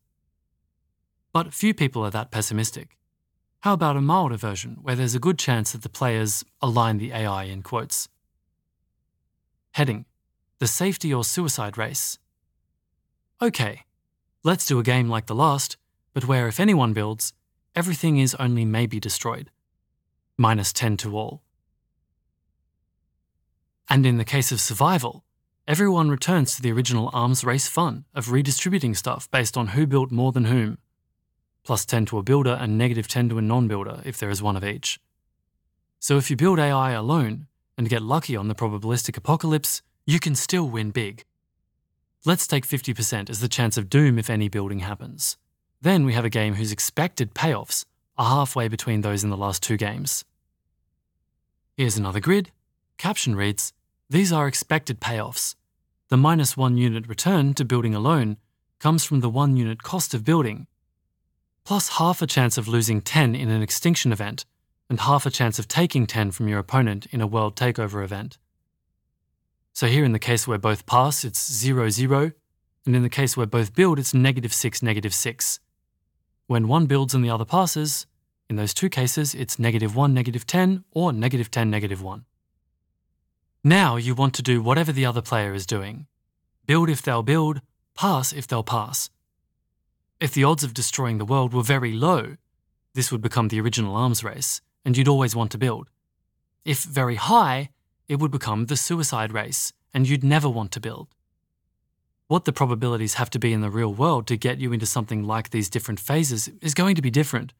But 1.34 1.54
few 1.54 1.74
people 1.74 2.04
are 2.06 2.12
that 2.12 2.32
pessimistic. 2.32 2.98
How 3.62 3.74
about 3.74 3.98
a 3.98 4.02
milder 4.02 4.38
version 4.38 4.78
where 4.82 4.96
there's 4.96 5.16
a 5.16 5.20
good 5.20 5.40
chance 5.40 5.72
that 5.72 5.82
the 5.82 5.90
players 5.90 6.46
align 6.62 6.98
the 6.98 7.12
AI 7.12 7.44
in 7.44 7.64
quotes? 7.64 8.08
Heading 9.72 10.06
The 10.60 10.68
Safety 10.68 11.14
or 11.14 11.24
Suicide 11.24 11.78
Race. 11.78 12.18
Okay, 13.42 13.84
let's 14.44 14.66
do 14.66 14.80
a 14.80 14.84
game 14.84 15.10
like 15.10 15.26
the 15.26 15.36
last, 15.36 15.78
but 16.14 16.28
where 16.28 16.48
if 16.48 16.60
anyone 16.60 16.94
builds, 16.94 17.34
everything 17.76 18.18
is 18.18 18.36
only 18.36 18.66
maybe 18.66 19.00
destroyed. 19.00 19.52
Minus 20.38 20.72
10 20.72 20.98
to 20.98 21.18
all. 21.18 21.42
And 23.90 24.06
in 24.06 24.18
the 24.18 24.26
case 24.26 24.52
of 24.52 24.62
survival, 24.62 25.24
everyone 25.68 26.12
returns 26.12 26.56
to 26.56 26.62
the 26.62 26.72
original 26.72 27.10
arms 27.12 27.44
race 27.44 27.68
fun 27.68 28.06
of 28.14 28.32
redistributing 28.32 28.94
stuff 28.94 29.30
based 29.32 29.58
on 29.58 29.70
who 29.70 29.88
built 29.88 30.12
more 30.12 30.32
than 30.32 30.46
whom. 30.46 30.78
Plus 31.64 31.86
10 31.86 32.06
to 32.08 32.20
a 32.20 32.24
builder 32.24 32.56
and 32.60 32.78
negative 32.78 33.08
10 33.08 33.30
to 33.30 33.40
a 33.40 33.42
non 33.42 33.68
builder 33.68 34.02
if 34.06 34.18
there 34.18 34.30
is 34.30 34.42
one 34.42 34.56
of 34.56 34.64
each. 34.64 35.00
So 36.00 36.18
if 36.18 36.30
you 36.30 36.36
build 36.36 36.60
AI 36.60 36.92
alone 36.92 37.48
and 37.76 37.90
get 37.90 38.04
lucky 38.04 38.36
on 38.36 38.48
the 38.48 38.56
probabilistic 38.56 39.18
apocalypse, 39.18 39.82
you 40.06 40.20
can 40.20 40.36
still 40.36 40.70
win 40.70 40.92
big. 40.92 41.24
Let's 42.26 42.46
take 42.46 42.68
50% 42.68 43.30
as 43.30 43.40
the 43.40 43.50
chance 43.50 43.76
of 43.76 43.90
doom 43.90 44.20
if 44.20 44.30
any 44.30 44.50
building 44.50 44.80
happens. 44.80 45.38
Then 45.82 46.06
we 46.06 46.14
have 46.14 46.26
a 46.26 46.30
game 46.30 46.56
whose 46.56 46.72
expected 46.72 47.34
payoffs 47.34 47.86
are 48.18 48.30
halfway 48.30 48.68
between 48.68 49.02
those 49.02 49.24
in 49.24 49.30
the 49.30 49.38
last 49.38 49.62
two 49.62 49.78
games. 49.78 50.26
Here's 51.78 51.96
another 51.96 52.20
grid. 52.20 52.50
Caption 52.98 53.36
reads 53.36 53.72
These 54.10 54.34
are 54.34 54.48
expected 54.48 55.00
payoffs. 55.00 55.54
The 56.10 56.18
minus 56.18 56.58
one 56.58 56.76
unit 56.76 57.08
return 57.08 57.54
to 57.54 57.64
building 57.64 57.94
alone 57.94 58.38
comes 58.80 59.06
from 59.06 59.20
the 59.20 59.30
one 59.30 59.56
unit 59.56 59.84
cost 59.84 60.16
of 60.16 60.24
building, 60.24 60.66
plus 61.64 62.00
half 62.00 62.20
a 62.24 62.26
chance 62.26 62.58
of 62.58 62.68
losing 62.68 63.00
10 63.00 63.36
in 63.36 63.50
an 63.50 63.62
extinction 63.62 64.12
event, 64.12 64.44
and 64.90 65.02
half 65.02 65.28
a 65.28 65.30
chance 65.30 65.60
of 65.60 65.68
taking 65.68 66.08
10 66.08 66.32
from 66.32 66.48
your 66.48 66.58
opponent 66.58 67.06
in 67.12 67.22
a 67.22 67.28
world 67.28 67.56
takeover 67.56 68.04
event. 68.04 68.40
So 69.74 69.86
here 69.86 70.04
in 70.04 70.14
the 70.14 70.18
case 70.18 70.48
where 70.48 70.58
both 70.58 70.88
pass, 70.88 71.24
it's 71.24 71.54
0, 71.54 71.90
0, 71.90 72.32
and 72.88 72.96
in 72.96 73.04
the 73.04 73.08
case 73.08 73.38
where 73.38 73.46
both 73.46 73.76
build, 73.76 74.00
it's 74.00 74.16
negative 74.16 74.52
6, 74.52 74.82
negative 74.82 75.14
6. 75.14 75.60
When 76.48 76.68
one 76.68 76.88
builds 76.88 77.14
and 77.14 77.24
the 77.24 77.30
other 77.30 77.46
passes, 77.46 78.08
in 78.50 78.56
those 78.56 78.74
two 78.74 78.90
cases, 78.90 79.36
it's 79.36 79.60
negative 79.60 79.96
1, 79.96 80.14
negative 80.14 80.48
10, 80.48 80.84
or 80.92 81.12
negative 81.12 81.52
10, 81.52 81.70
negative 81.70 82.02
1. 82.02 82.26
Now 83.64 83.98
you 83.98 84.16
want 84.16 84.34
to 84.36 84.42
do 84.42 84.62
whatever 84.62 84.94
the 84.94 85.06
other 85.06 85.22
player 85.22 85.54
is 85.54 85.66
doing. 85.66 86.08
Build 86.66 86.90
if 86.90 87.02
they'll 87.02 87.24
build, 87.24 87.62
pass 87.96 88.32
if 88.32 88.48
they'll 88.48 88.64
pass. 88.64 89.10
If 90.20 90.34
the 90.34 90.46
odds 90.46 90.64
of 90.64 90.74
destroying 90.74 91.18
the 91.18 91.26
world 91.26 91.54
were 91.54 91.64
very 91.64 91.92
low, 91.92 92.38
this 92.94 93.12
would 93.12 93.22
become 93.22 93.50
the 93.50 93.60
original 93.60 93.96
arms 93.96 94.24
race, 94.24 94.62
and 94.86 94.96
you'd 94.96 95.08
always 95.08 95.36
want 95.36 95.52
to 95.52 95.58
build. 95.58 95.90
If 96.64 96.84
very 96.84 97.16
high, 97.16 97.70
it 98.08 98.20
would 98.20 98.32
become 98.32 98.66
the 98.66 98.78
suicide 98.78 99.34
race, 99.34 99.74
and 99.94 100.08
you'd 100.08 100.24
never 100.24 100.50
want 100.50 100.72
to 100.72 100.80
build. 100.80 101.10
What 102.28 102.46
the 102.46 102.54
probabilities 102.54 103.16
have 103.16 103.30
to 103.32 103.40
be 103.40 103.54
in 103.54 103.62
the 103.62 103.70
real 103.70 103.94
world 103.94 104.28
to 104.28 104.38
get 104.38 104.60
you 104.60 104.74
into 104.74 104.86
something 104.86 105.24
like 105.24 105.50
these 105.50 105.70
different 105.70 106.00
phases 106.00 106.50
is 106.62 106.74
going 106.74 106.96
to 106.96 107.02
be 107.02 107.12
different, 107.12 107.54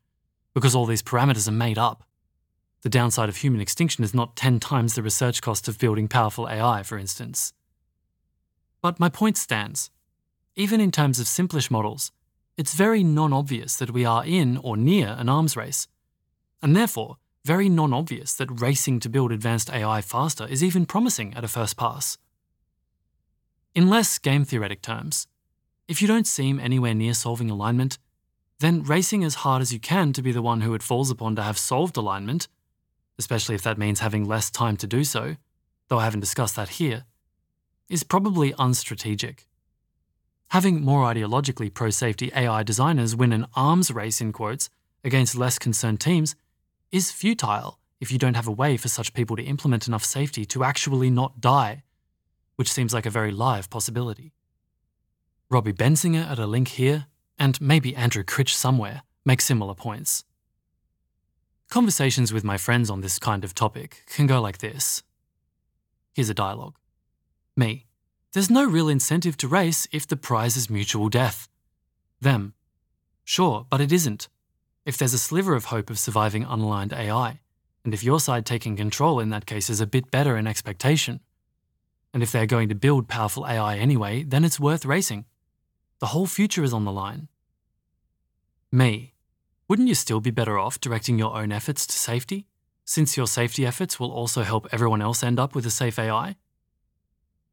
because 0.58 0.74
all 0.74 0.88
these 0.88 1.04
parameters 1.04 1.48
are 1.48 1.52
made 1.52 1.78
up. 1.78 2.04
The 2.82 2.90
downside 2.90 3.30
of 3.30 3.36
human 3.36 3.62
extinction 3.62 4.04
is 4.04 4.16
not 4.16 4.36
10 4.36 4.60
times 4.60 4.96
the 4.96 5.04
research 5.04 5.40
cost 5.40 5.68
of 5.68 5.78
building 5.78 6.08
powerful 6.08 6.50
AI, 6.50 6.82
for 6.82 6.98
instance. 6.98 7.54
But 8.82 9.00
my 9.00 9.08
point 9.08 9.38
stands. 9.38 9.92
Even 10.56 10.82
in 10.82 10.90
terms 10.90 11.20
of 11.20 11.28
simplish 11.28 11.70
models, 11.70 12.12
it's 12.58 12.74
very 12.74 13.04
non 13.04 13.34
obvious 13.34 13.76
that 13.76 13.92
we 13.92 14.04
are 14.04 14.26
in 14.26 14.58
or 14.58 14.76
near 14.76 15.16
an 15.20 15.30
arms 15.30 15.56
race. 15.56 15.88
And 16.60 16.76
therefore, 16.76 17.18
very 17.46 17.70
non 17.70 17.94
obvious 17.94 18.34
that 18.34 18.60
racing 18.60 19.00
to 19.02 19.10
build 19.10 19.32
advanced 19.32 19.72
AI 19.72 20.02
faster 20.02 20.48
is 20.48 20.64
even 20.64 20.88
promising 20.88 21.36
at 21.36 21.44
a 21.44 21.48
first 21.48 21.78
pass. 21.78 22.18
In 23.76 23.92
less 23.92 24.18
game 24.18 24.44
theoretic 24.44 24.82
terms, 24.82 25.28
if 25.88 26.02
you 26.02 26.08
don't 26.08 26.26
seem 26.26 26.60
anywhere 26.60 26.96
near 26.96 27.14
solving 27.14 27.52
alignment, 27.52 28.00
then 28.60 28.84
racing 28.84 29.24
as 29.24 29.36
hard 29.36 29.62
as 29.62 29.72
you 29.72 29.80
can 29.80 30.14
to 30.14 30.22
be 30.22 30.32
the 30.32 30.42
one 30.42 30.62
who 30.62 30.74
it 30.74 30.84
falls 30.84 31.12
upon 31.12 31.36
to 31.36 31.44
have 31.44 31.58
solved 31.58 31.98
alignment, 31.98 32.48
especially 33.20 33.56
if 33.56 33.62
that 33.62 33.78
means 33.78 34.00
having 34.00 34.26
less 34.26 34.50
time 34.50 34.78
to 34.78 34.88
do 34.88 35.04
so, 35.04 35.36
though 35.88 36.00
I 36.00 36.06
haven't 36.06 36.22
discussed 36.22 36.56
that 36.56 36.70
here, 36.70 37.06
is 37.90 38.04
probably 38.04 38.54
unstrategic. 38.54 39.46
Having 40.50 40.82
more 40.82 41.06
ideologically 41.06 41.74
pro 41.74 41.90
safety 41.90 42.32
AI 42.36 42.64
designers 42.64 43.16
win 43.16 43.34
an 43.34 43.48
arms 43.56 43.92
race 43.92 44.22
in 44.22 44.32
quotes 44.32 44.70
against 45.04 45.36
less 45.36 45.60
concerned 45.60 46.00
teams 46.00 46.36
is 46.92 47.12
futile 47.12 47.80
if 48.00 48.12
you 48.12 48.18
don't 48.18 48.36
have 48.36 48.48
a 48.48 48.52
way 48.52 48.78
for 48.78 48.88
such 48.88 49.14
people 49.14 49.36
to 49.36 49.44
implement 49.44 49.88
enough 49.88 50.06
safety 50.06 50.46
to 50.46 50.64
actually 50.64 51.10
not 51.10 51.42
die, 51.42 51.84
which 52.56 52.72
seems 52.72 52.94
like 52.94 53.06
a 53.06 53.12
very 53.12 53.32
live 53.32 53.70
possibility. 53.70 54.34
Robbie 55.50 55.74
Bensinger 55.74 56.30
at 56.30 56.40
a 56.40 56.48
link 56.48 56.70
here, 56.70 57.08
and 57.38 57.60
maybe 57.62 57.96
Andrew 57.96 58.24
Critch 58.24 58.56
somewhere, 58.56 59.04
make 59.26 59.42
similar 59.42 59.74
points. 59.74 60.24
Conversations 61.70 62.32
with 62.32 62.44
my 62.44 62.58
friends 62.58 62.90
on 62.90 63.02
this 63.02 63.20
kind 63.20 63.44
of 63.44 63.54
topic 63.54 64.04
can 64.08 64.28
go 64.28 64.42
like 64.42 64.60
this. 64.60 65.04
Here's 66.14 66.30
a 66.30 66.34
dialogue. 66.34 66.76
Me. 67.56 67.86
There's 68.34 68.50
no 68.50 68.66
real 68.66 68.90
incentive 68.90 69.38
to 69.38 69.48
race 69.48 69.88
if 69.92 70.08
the 70.08 70.18
prize 70.18 70.56
is 70.56 70.70
mutual 70.70 71.10
death. 71.10 71.48
Them. 72.22 72.54
Sure, 73.24 73.66
but 73.70 73.82
it 73.82 73.92
isn't 73.92 74.30
if 74.88 74.98
there's 74.98 75.14
a 75.14 75.20
sliver 75.20 75.54
of 75.54 75.66
hope 75.66 75.90
of 75.90 76.00
surviving 76.00 76.46
unaligned 76.46 76.94
AI, 76.94 77.42
and 77.84 77.94
if 77.94 78.06
your 78.06 78.22
side 78.22 78.46
taking 78.46 78.78
control 78.78 79.20
in 79.20 79.30
that 79.32 79.46
case 79.46 79.70
is 79.70 79.82
a 79.82 79.86
bit 79.86 80.10
better 80.12 80.38
in 80.38 80.48
expectation. 80.48 81.20
And 82.14 82.24
if 82.24 82.32
they're 82.32 82.46
going 82.46 82.70
to 82.70 82.76
build 82.76 83.10
powerful 83.10 83.46
AI 83.46 83.76
anyway, 83.76 84.24
then 84.24 84.46
it's 84.46 84.62
worth 84.62 84.86
racing. 84.86 85.26
The 86.00 86.08
whole 86.08 86.28
future 86.28 86.64
is 86.64 86.74
on 86.74 86.86
the 86.86 86.92
line. 86.92 87.28
Me. 88.72 89.14
Wouldn't 89.68 89.88
you 89.88 89.96
still 89.96 90.22
be 90.22 90.32
better 90.32 90.58
off 90.58 90.80
directing 90.80 91.18
your 91.20 91.36
own 91.36 91.52
efforts 91.52 91.86
to 91.88 91.98
safety, 91.98 92.48
since 92.86 93.18
your 93.18 93.28
safety 93.28 93.66
efforts 93.66 94.00
will 94.00 94.12
also 94.12 94.44
help 94.44 94.68
everyone 94.72 95.02
else 95.02 95.24
end 95.24 95.40
up 95.40 95.56
with 95.56 95.66
a 95.66 95.72
safe 95.72 96.00
AI? 96.00 96.36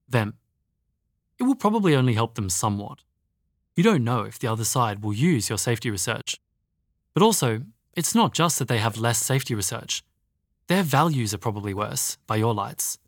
Them. 0.08 0.34
It 1.38 1.44
will 1.44 1.56
probably 1.56 1.96
only 1.96 2.14
help 2.14 2.34
them 2.34 2.50
somewhat. 2.50 3.00
You 3.74 3.82
don't 3.82 4.04
know 4.04 4.22
if 4.22 4.38
the 4.38 4.46
other 4.46 4.64
side 4.64 5.02
will 5.02 5.14
use 5.14 5.48
your 5.48 5.58
safety 5.58 5.90
research. 5.90 6.40
But 7.14 7.22
also, 7.22 7.62
it's 7.94 8.14
not 8.14 8.34
just 8.34 8.58
that 8.58 8.68
they 8.68 8.78
have 8.78 8.96
less 8.98 9.18
safety 9.18 9.54
research. 9.54 10.04
Their 10.68 10.82
values 10.82 11.34
are 11.34 11.38
probably 11.38 11.74
worse, 11.74 12.18
by 12.26 12.36
your 12.36 12.54
lights. 12.54 12.98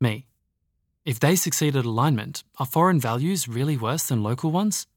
Me. 0.00 0.26
If 1.06 1.20
they 1.20 1.36
succeed 1.36 1.76
at 1.76 1.84
alignment, 1.84 2.42
are 2.58 2.66
foreign 2.66 2.98
values 2.98 3.46
really 3.46 3.76
worse 3.76 4.02
than 4.08 4.24
local 4.24 4.50
ones? 4.50 4.88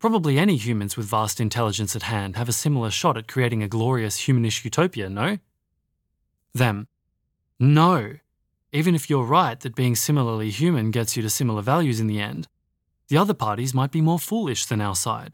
Probably 0.00 0.36
any 0.36 0.56
humans 0.56 0.96
with 0.96 1.06
vast 1.06 1.40
intelligence 1.40 1.94
at 1.94 2.02
hand 2.02 2.34
have 2.34 2.48
a 2.48 2.52
similar 2.52 2.90
shot 2.90 3.16
at 3.16 3.28
creating 3.28 3.62
a 3.62 3.68
glorious 3.68 4.22
humanish 4.22 4.64
utopia, 4.64 5.08
no? 5.08 5.38
Them. 6.52 6.88
No. 7.60 8.14
Even 8.72 8.96
if 8.96 9.08
you're 9.08 9.22
right 9.22 9.60
that 9.60 9.76
being 9.76 9.94
similarly 9.94 10.50
human 10.50 10.90
gets 10.90 11.16
you 11.16 11.22
to 11.22 11.30
similar 11.30 11.62
values 11.62 12.00
in 12.00 12.08
the 12.08 12.18
end, 12.20 12.48
the 13.06 13.16
other 13.16 13.32
parties 13.32 13.74
might 13.74 13.92
be 13.92 14.00
more 14.00 14.18
foolish 14.18 14.66
than 14.66 14.80
our 14.80 14.96
side 14.96 15.32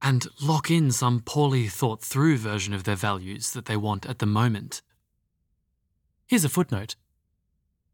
and 0.00 0.26
lock 0.40 0.70
in 0.70 0.90
some 0.90 1.20
poorly 1.20 1.68
thought 1.68 2.02
through 2.02 2.38
version 2.38 2.72
of 2.72 2.84
their 2.84 2.96
values 2.96 3.52
that 3.52 3.66
they 3.66 3.76
want 3.76 4.06
at 4.06 4.18
the 4.20 4.26
moment. 4.26 4.80
Here's 6.26 6.44
a 6.44 6.48
footnote. 6.48 6.96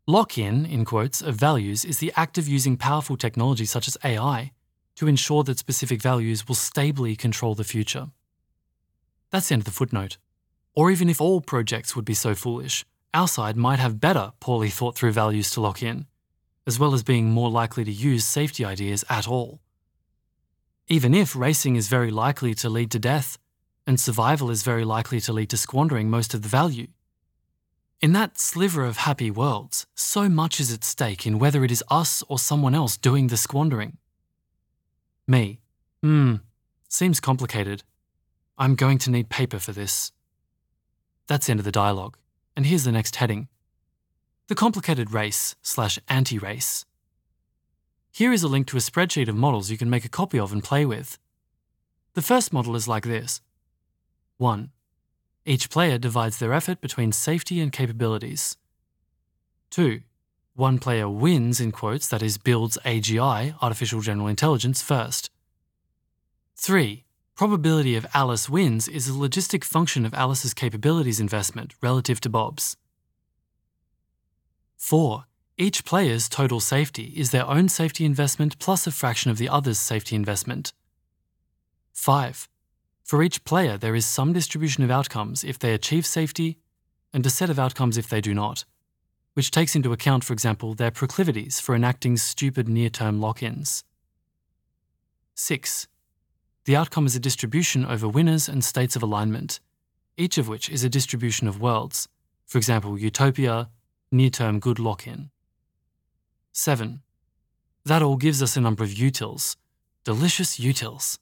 Lock 0.09 0.39
in, 0.39 0.65
in 0.67 0.85
quotes, 0.85 1.21
of 1.21 1.35
values 1.35 1.85
is 1.85 1.99
the 1.99 2.13
act 2.15 2.39
of 2.39 2.47
using 2.47 2.77
powerful 2.77 3.17
technology 3.17 3.65
such 3.65 3.89
as 3.89 3.99
AI 4.05 4.53
to 4.95 5.09
ensure 5.09 5.43
that 5.43 5.59
specific 5.59 6.01
values 6.01 6.47
will 6.47 6.55
stably 6.55 7.17
control 7.17 7.57
the 7.57 7.65
future. 7.65 8.07
That's 9.31 9.49
the 9.49 9.55
end 9.55 9.63
of 9.63 9.65
the 9.65 9.73
footnote. 9.73 10.17
Or 10.77 10.93
even 10.93 11.09
if 11.09 11.21
all 11.21 11.41
projects 11.41 11.97
would 11.97 12.05
be 12.05 12.15
so 12.15 12.37
foolish, 12.37 12.85
our 13.13 13.27
side 13.27 13.57
might 13.57 13.81
have 13.81 14.01
better, 14.01 14.33
poorly 14.39 14.69
thought 14.69 14.95
through 14.95 15.11
values 15.11 15.51
to 15.51 15.61
lock 15.61 15.83
in, 15.83 16.07
as 16.69 16.79
well 16.79 16.95
as 16.95 17.03
being 17.03 17.31
more 17.31 17.51
likely 17.51 17.83
to 17.83 17.91
use 17.91 18.25
safety 18.25 18.65
ideas 18.65 19.05
at 19.11 19.27
all. 19.27 19.61
Even 20.87 21.15
if 21.15 21.35
racing 21.35 21.75
is 21.75 21.89
very 21.89 22.13
likely 22.13 22.55
to 22.55 22.71
lead 22.71 22.93
to 22.93 23.01
death, 23.01 23.39
and 23.89 23.99
survival 23.99 24.51
is 24.51 24.63
very 24.63 24.85
likely 24.85 25.21
to 25.23 25.33
lead 25.33 25.51
to 25.51 25.57
squandering 25.57 26.09
most 26.09 26.33
of 26.33 26.43
the 26.43 26.49
value, 26.49 26.87
in 28.01 28.13
that 28.13 28.39
sliver 28.39 28.85
of 28.85 28.99
happy 28.99 29.31
worlds, 29.31 29.87
so 29.95 30.29
much 30.29 30.61
is 30.61 30.73
at 30.73 30.85
stake 30.85 31.27
in 31.27 31.39
whether 31.39 31.65
it 31.65 31.71
is 31.71 31.83
us 31.91 32.23
or 32.29 32.39
someone 32.39 32.75
else 32.75 32.97
doing 32.97 33.29
the 33.29 33.37
squandering. 33.37 33.97
Me. 35.27 35.61
Hmm. 36.03 36.37
Seems 36.89 37.21
complicated. 37.21 37.83
I'm 38.59 38.75
going 38.75 38.99
to 38.99 39.11
need 39.11 39.29
paper 39.29 39.59
for 39.59 39.73
this. 39.73 40.13
That's 41.27 41.47
the 41.47 41.53
end 41.53 41.61
of 41.61 41.65
the 41.65 41.73
dialogue. 41.73 42.17
And 42.57 42.67
here's 42.67 42.85
the 42.85 42.93
next 42.93 43.17
heading 43.17 43.49
The 44.49 44.55
complicated 44.55 45.13
race 45.13 45.57
slash 45.63 45.99
anti 46.09 46.39
race. 46.39 46.85
Here 48.13 48.33
is 48.33 48.43
a 48.43 48.49
link 48.49 48.67
to 48.69 48.77
a 48.77 48.81
spreadsheet 48.81 49.29
of 49.29 49.37
models 49.37 49.71
you 49.71 49.77
can 49.77 49.91
make 49.91 50.05
a 50.05 50.09
copy 50.09 50.39
of 50.39 50.53
and 50.53 50.63
play 50.63 50.87
with. 50.87 51.19
The 52.15 52.23
first 52.23 52.53
model 52.53 52.77
is 52.77 52.89
like 52.89 53.05
this 53.05 53.41
1. 54.39 54.71
Each 55.49 55.71
player 55.71 55.97
divides 55.97 56.39
their 56.39 56.53
effort 56.53 56.81
between 56.81 57.13
safety 57.13 57.61
and 57.61 57.73
capabilities. 57.73 58.57
2. 59.71 60.01
One 60.57 60.81
player 60.81 61.09
wins, 61.09 61.61
in 61.61 61.71
quotes, 61.71 62.09
that 62.09 62.21
is, 62.21 62.37
builds 62.37 62.77
AGI, 62.85 63.55
artificial 63.63 64.01
general 64.01 64.27
intelligence, 64.27 64.83
first. 64.83 65.31
3. 66.57 67.05
Probability 67.37 67.95
of 67.95 68.07
Alice 68.13 68.49
wins 68.49 68.89
is 68.89 69.09
a 69.09 69.13
logistic 69.13 69.63
function 69.63 70.05
of 70.05 70.15
Alice's 70.15 70.53
capabilities 70.53 71.21
investment 71.21 71.75
relative 71.81 72.21
to 72.23 72.29
Bob's. 72.29 72.77
4. 74.77 75.27
Each 75.59 75.85
player's 75.85 76.29
total 76.29 76.59
safety 76.59 77.13
is 77.15 77.31
their 77.31 77.47
own 77.47 77.69
safety 77.69 78.05
investment 78.05 78.59
plus 78.59 78.87
a 78.87 78.91
fraction 78.91 79.31
of 79.31 79.39
the 79.39 79.49
other's 79.49 79.79
safety 79.79 80.17
investment. 80.17 80.73
5. 81.93 82.49
For 83.07 83.23
each 83.23 83.45
player, 83.45 83.79
there 83.79 83.95
is 83.95 84.05
some 84.05 84.33
distribution 84.33 84.83
of 84.83 84.91
outcomes 84.91 85.45
if 85.45 85.61
they 85.61 85.73
achieve 85.73 86.05
safety 86.05 86.59
and 87.13 87.25
a 87.25 87.31
set 87.31 87.49
of 87.49 87.57
outcomes 87.57 87.97
if 87.97 88.09
they 88.09 88.21
do 88.21 88.35
not, 88.35 88.65
which 89.35 89.53
takes 89.53 89.77
into 89.77 89.93
account, 89.93 90.25
for 90.25 90.33
example, 90.33 90.75
their 90.75 90.91
proclivities 90.91 91.61
for 91.61 91.77
enacting 91.77 92.17
stupid 92.17 92.69
near 92.69 92.91
term 92.91 93.21
lock 93.21 93.45
ins. 93.45 93.85
6. 95.37 95.87
The 96.65 96.75
outcome 96.75 97.07
is 97.07 97.15
a 97.15 97.21
distribution 97.21 97.87
over 97.87 98.09
winners 98.09 98.49
and 98.49 98.65
states 98.65 98.97
of 98.97 99.05
alignment, 99.05 99.61
each 100.17 100.37
of 100.37 100.49
which 100.49 100.69
is 100.69 100.83
a 100.83 100.89
distribution 100.89 101.47
of 101.47 101.61
worlds, 101.61 102.09
for 102.45 102.59
example, 102.59 102.99
utopia, 102.99 103.71
near 104.11 104.31
term 104.31 104.59
good 104.59 104.81
lock 104.81 105.07
in. 105.07 105.31
7. 106.51 107.03
That 107.85 108.03
all 108.03 108.17
gives 108.17 108.43
us 108.43 108.57
a 108.57 108.61
number 108.61 108.83
of 108.83 108.91
utils, 108.91 109.55
delicious 110.03 110.59
utils. 110.59 111.21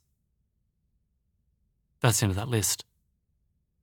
That's 2.05 2.19
the 2.19 2.25
end 2.25 2.31
of 2.33 2.37
that 2.37 2.49
list. 2.49 2.85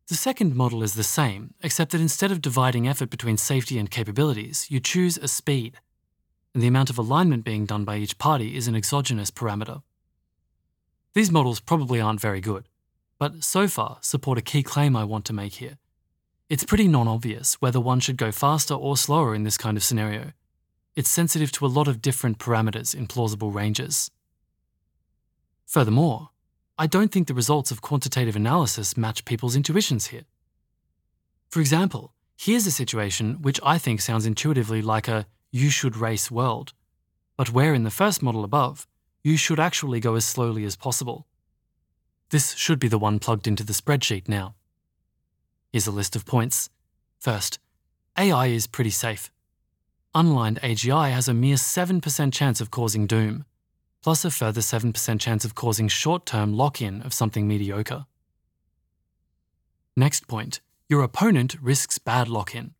The 0.06 0.14
second 0.14 0.54
model 0.54 0.84
is 0.84 0.94
the 0.94 1.02
same, 1.02 1.54
except 1.60 1.90
that 1.90 2.00
instead 2.00 2.30
of 2.30 2.40
dividing 2.40 2.86
effort 2.86 3.10
between 3.10 3.36
safety 3.36 3.80
and 3.80 3.90
capabilities, 3.90 4.70
you 4.70 4.78
choose 4.78 5.18
a 5.18 5.26
speed, 5.26 5.80
and 6.54 6.62
the 6.62 6.68
amount 6.68 6.88
of 6.88 6.98
alignment 6.98 7.44
being 7.44 7.66
done 7.66 7.84
by 7.84 7.96
each 7.96 8.18
party 8.18 8.54
is 8.54 8.68
an 8.68 8.76
exogenous 8.76 9.32
parameter. 9.32 9.82
These 11.14 11.32
models 11.32 11.58
probably 11.58 12.00
aren't 12.00 12.20
very 12.20 12.40
good, 12.40 12.68
but 13.18 13.42
so 13.42 13.66
far 13.66 13.98
support 14.02 14.38
a 14.38 14.40
key 14.40 14.62
claim 14.62 14.94
I 14.94 15.02
want 15.02 15.24
to 15.24 15.32
make 15.32 15.54
here. 15.54 15.78
It's 16.48 16.62
pretty 16.62 16.86
non 16.86 17.08
obvious 17.08 17.54
whether 17.54 17.80
one 17.80 17.98
should 17.98 18.16
go 18.16 18.30
faster 18.30 18.74
or 18.74 18.96
slower 18.96 19.34
in 19.34 19.42
this 19.42 19.58
kind 19.58 19.76
of 19.76 19.82
scenario. 19.82 20.30
It's 20.94 21.10
sensitive 21.10 21.50
to 21.52 21.66
a 21.66 21.74
lot 21.74 21.88
of 21.88 22.00
different 22.00 22.38
parameters 22.38 22.94
in 22.94 23.08
plausible 23.08 23.50
ranges. 23.50 24.12
Furthermore, 25.66 26.28
I 26.78 26.86
don't 26.86 27.12
think 27.12 27.28
the 27.28 27.34
results 27.34 27.70
of 27.70 27.82
quantitative 27.82 28.34
analysis 28.34 28.96
match 28.96 29.24
people's 29.24 29.54
intuitions 29.54 30.06
here. 30.06 30.24
For 31.50 31.60
example, 31.60 32.14
here's 32.36 32.66
a 32.66 32.70
situation 32.70 33.42
which 33.42 33.60
I 33.62 33.76
think 33.76 34.00
sounds 34.00 34.24
intuitively 34.24 34.80
like 34.80 35.06
a 35.06 35.26
you 35.50 35.68
should 35.68 35.96
race 35.96 36.30
world, 36.30 36.72
but 37.36 37.52
where 37.52 37.74
in 37.74 37.82
the 37.82 37.90
first 37.90 38.22
model 38.22 38.42
above, 38.42 38.86
you 39.22 39.36
should 39.36 39.60
actually 39.60 40.00
go 40.00 40.14
as 40.14 40.24
slowly 40.24 40.64
as 40.64 40.74
possible. 40.74 41.26
This 42.30 42.54
should 42.54 42.78
be 42.78 42.88
the 42.88 42.98
one 42.98 43.18
plugged 43.18 43.46
into 43.46 43.64
the 43.64 43.74
spreadsheet 43.74 44.26
now. 44.26 44.54
Here's 45.70 45.86
a 45.86 45.92
list 45.92 46.16
of 46.16 46.24
points. 46.24 46.70
First, 47.18 47.58
AI 48.18 48.46
is 48.46 48.66
pretty 48.66 48.90
safe. 48.90 49.30
Unaligned 50.14 50.60
AGI 50.60 51.12
has 51.12 51.28
a 51.28 51.34
mere 51.34 51.56
7% 51.56 52.32
chance 52.32 52.60
of 52.62 52.70
causing 52.70 53.06
doom 53.06 53.44
plus 54.02 54.24
a 54.24 54.30
further 54.30 54.60
7% 54.60 55.20
chance 55.20 55.44
of 55.44 55.54
causing 55.54 55.88
short 55.88 56.26
term 56.26 56.54
lock 56.54 56.82
in 56.82 57.02
of 57.02 57.12
something 57.12 57.46
mediocre. 57.46 58.06
Next 59.96 60.26
point 60.26 60.60
your 60.88 61.02
opponent 61.02 61.56
risks 61.62 61.98
bad 61.98 62.28
lock 62.28 62.54
in. 62.54 62.74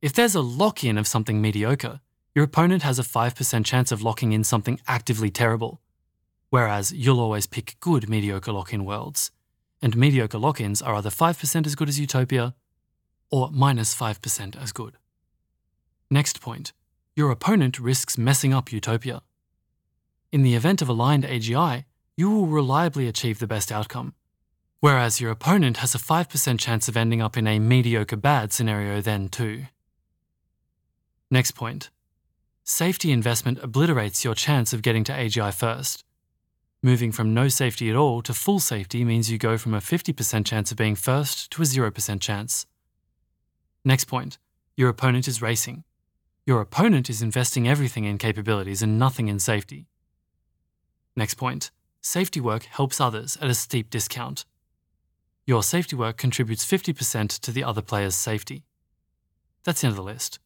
If 0.00 0.12
there's 0.12 0.34
a 0.34 0.40
lock 0.40 0.82
in 0.82 0.98
of 0.98 1.06
something 1.06 1.40
mediocre, 1.40 2.00
your 2.34 2.44
opponent 2.44 2.82
has 2.82 2.98
a 2.98 3.04
5% 3.04 3.64
chance 3.64 3.92
of 3.92 4.02
locking 4.02 4.32
in 4.32 4.42
something 4.42 4.80
actively 4.88 5.30
terrible, 5.30 5.80
whereas 6.50 6.90
you'll 6.92 7.20
always 7.20 7.46
pick 7.46 7.76
good 7.78 8.08
mediocre 8.08 8.52
lock 8.52 8.72
in 8.72 8.84
worlds, 8.84 9.30
and 9.80 9.96
mediocre 9.96 10.38
lock 10.38 10.60
ins 10.60 10.82
are 10.82 10.96
either 10.96 11.10
5% 11.10 11.66
as 11.66 11.76
good 11.76 11.88
as 11.88 12.00
Utopia 12.00 12.54
or 13.30 13.50
minus 13.52 13.94
5% 13.94 14.60
as 14.60 14.72
good. 14.72 14.96
Next 16.10 16.40
point 16.40 16.72
your 17.14 17.30
opponent 17.30 17.78
risks 17.78 18.16
messing 18.16 18.54
up 18.54 18.72
Utopia. 18.72 19.22
In 20.32 20.42
the 20.42 20.54
event 20.54 20.80
of 20.80 20.88
aligned 20.88 21.24
AGI, 21.24 21.84
you 22.16 22.30
will 22.30 22.46
reliably 22.46 23.06
achieve 23.06 23.38
the 23.38 23.46
best 23.46 23.70
outcome, 23.70 24.14
whereas 24.80 25.20
your 25.20 25.30
opponent 25.30 25.76
has 25.76 25.94
a 25.94 25.98
5% 25.98 26.58
chance 26.58 26.88
of 26.88 26.96
ending 26.96 27.20
up 27.20 27.36
in 27.36 27.46
a 27.46 27.58
mediocre 27.58 28.16
bad 28.16 28.50
scenario 28.50 29.02
then 29.02 29.28
too. 29.28 29.66
Next 31.30 31.50
point. 31.50 31.90
Safety 32.64 33.12
investment 33.12 33.58
obliterates 33.62 34.24
your 34.24 34.34
chance 34.34 34.72
of 34.72 34.80
getting 34.80 35.04
to 35.04 35.12
AGI 35.12 35.52
first. 35.52 36.02
Moving 36.82 37.12
from 37.12 37.34
no 37.34 37.48
safety 37.48 37.90
at 37.90 37.96
all 37.96 38.22
to 38.22 38.32
full 38.32 38.58
safety 38.58 39.04
means 39.04 39.30
you 39.30 39.36
go 39.36 39.58
from 39.58 39.74
a 39.74 39.80
50% 39.80 40.46
chance 40.46 40.70
of 40.70 40.78
being 40.78 40.94
first 40.94 41.50
to 41.50 41.62
a 41.62 41.66
0% 41.66 42.20
chance. 42.22 42.66
Next 43.84 44.06
point. 44.06 44.38
Your 44.76 44.88
opponent 44.88 45.28
is 45.28 45.42
racing. 45.42 45.84
Your 46.46 46.62
opponent 46.62 47.10
is 47.10 47.20
investing 47.20 47.68
everything 47.68 48.04
in 48.04 48.16
capabilities 48.16 48.80
and 48.80 48.98
nothing 48.98 49.28
in 49.28 49.38
safety. 49.38 49.88
Next 51.16 51.34
point 51.34 51.70
safety 52.00 52.40
work 52.40 52.64
helps 52.64 53.00
others 53.00 53.36
at 53.40 53.50
a 53.50 53.54
steep 53.54 53.90
discount. 53.90 54.44
Your 55.46 55.62
safety 55.62 55.96
work 55.96 56.16
contributes 56.16 56.64
50% 56.64 57.40
to 57.40 57.52
the 57.52 57.64
other 57.64 57.82
player's 57.82 58.14
safety. 58.14 58.64
That's 59.64 59.80
the 59.80 59.88
end 59.88 59.92
of 59.92 59.96
the 59.96 60.02
list. 60.02 60.38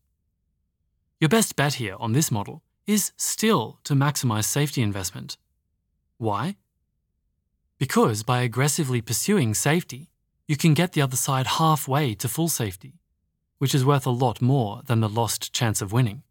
Your 1.20 1.28
best 1.28 1.56
bet 1.56 1.74
here 1.74 1.96
on 1.98 2.12
this 2.12 2.30
model 2.30 2.62
is 2.86 3.12
still 3.16 3.78
to 3.84 3.94
maximize 3.94 4.44
safety 4.44 4.82
investment. 4.82 5.38
Why? 6.18 6.56
Because 7.78 8.22
by 8.22 8.42
aggressively 8.42 9.00
pursuing 9.00 9.54
safety, 9.54 10.10
you 10.46 10.56
can 10.56 10.74
get 10.74 10.92
the 10.92 11.02
other 11.02 11.16
side 11.16 11.46
halfway 11.46 12.14
to 12.14 12.28
full 12.28 12.48
safety, 12.48 13.00
which 13.58 13.74
is 13.74 13.84
worth 13.84 14.06
a 14.06 14.10
lot 14.10 14.40
more 14.40 14.82
than 14.86 15.00
the 15.00 15.08
lost 15.08 15.52
chance 15.52 15.82
of 15.82 15.92
winning. 15.92 16.22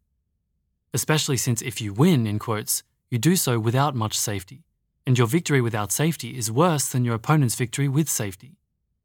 Especially 0.93 1.37
since 1.37 1.61
if 1.61 1.81
you 1.81 1.93
win, 1.93 2.25
in 2.25 2.39
quotes, 2.39 2.83
you 3.09 3.17
do 3.17 3.35
so 3.35 3.59
without 3.59 3.95
much 3.95 4.17
safety, 4.17 4.63
and 5.05 5.17
your 5.17 5.27
victory 5.27 5.61
without 5.61 5.91
safety 5.91 6.37
is 6.37 6.51
worse 6.51 6.87
than 6.89 7.05
your 7.05 7.15
opponent's 7.15 7.55
victory 7.55 7.87
with 7.87 8.09
safety, 8.09 8.57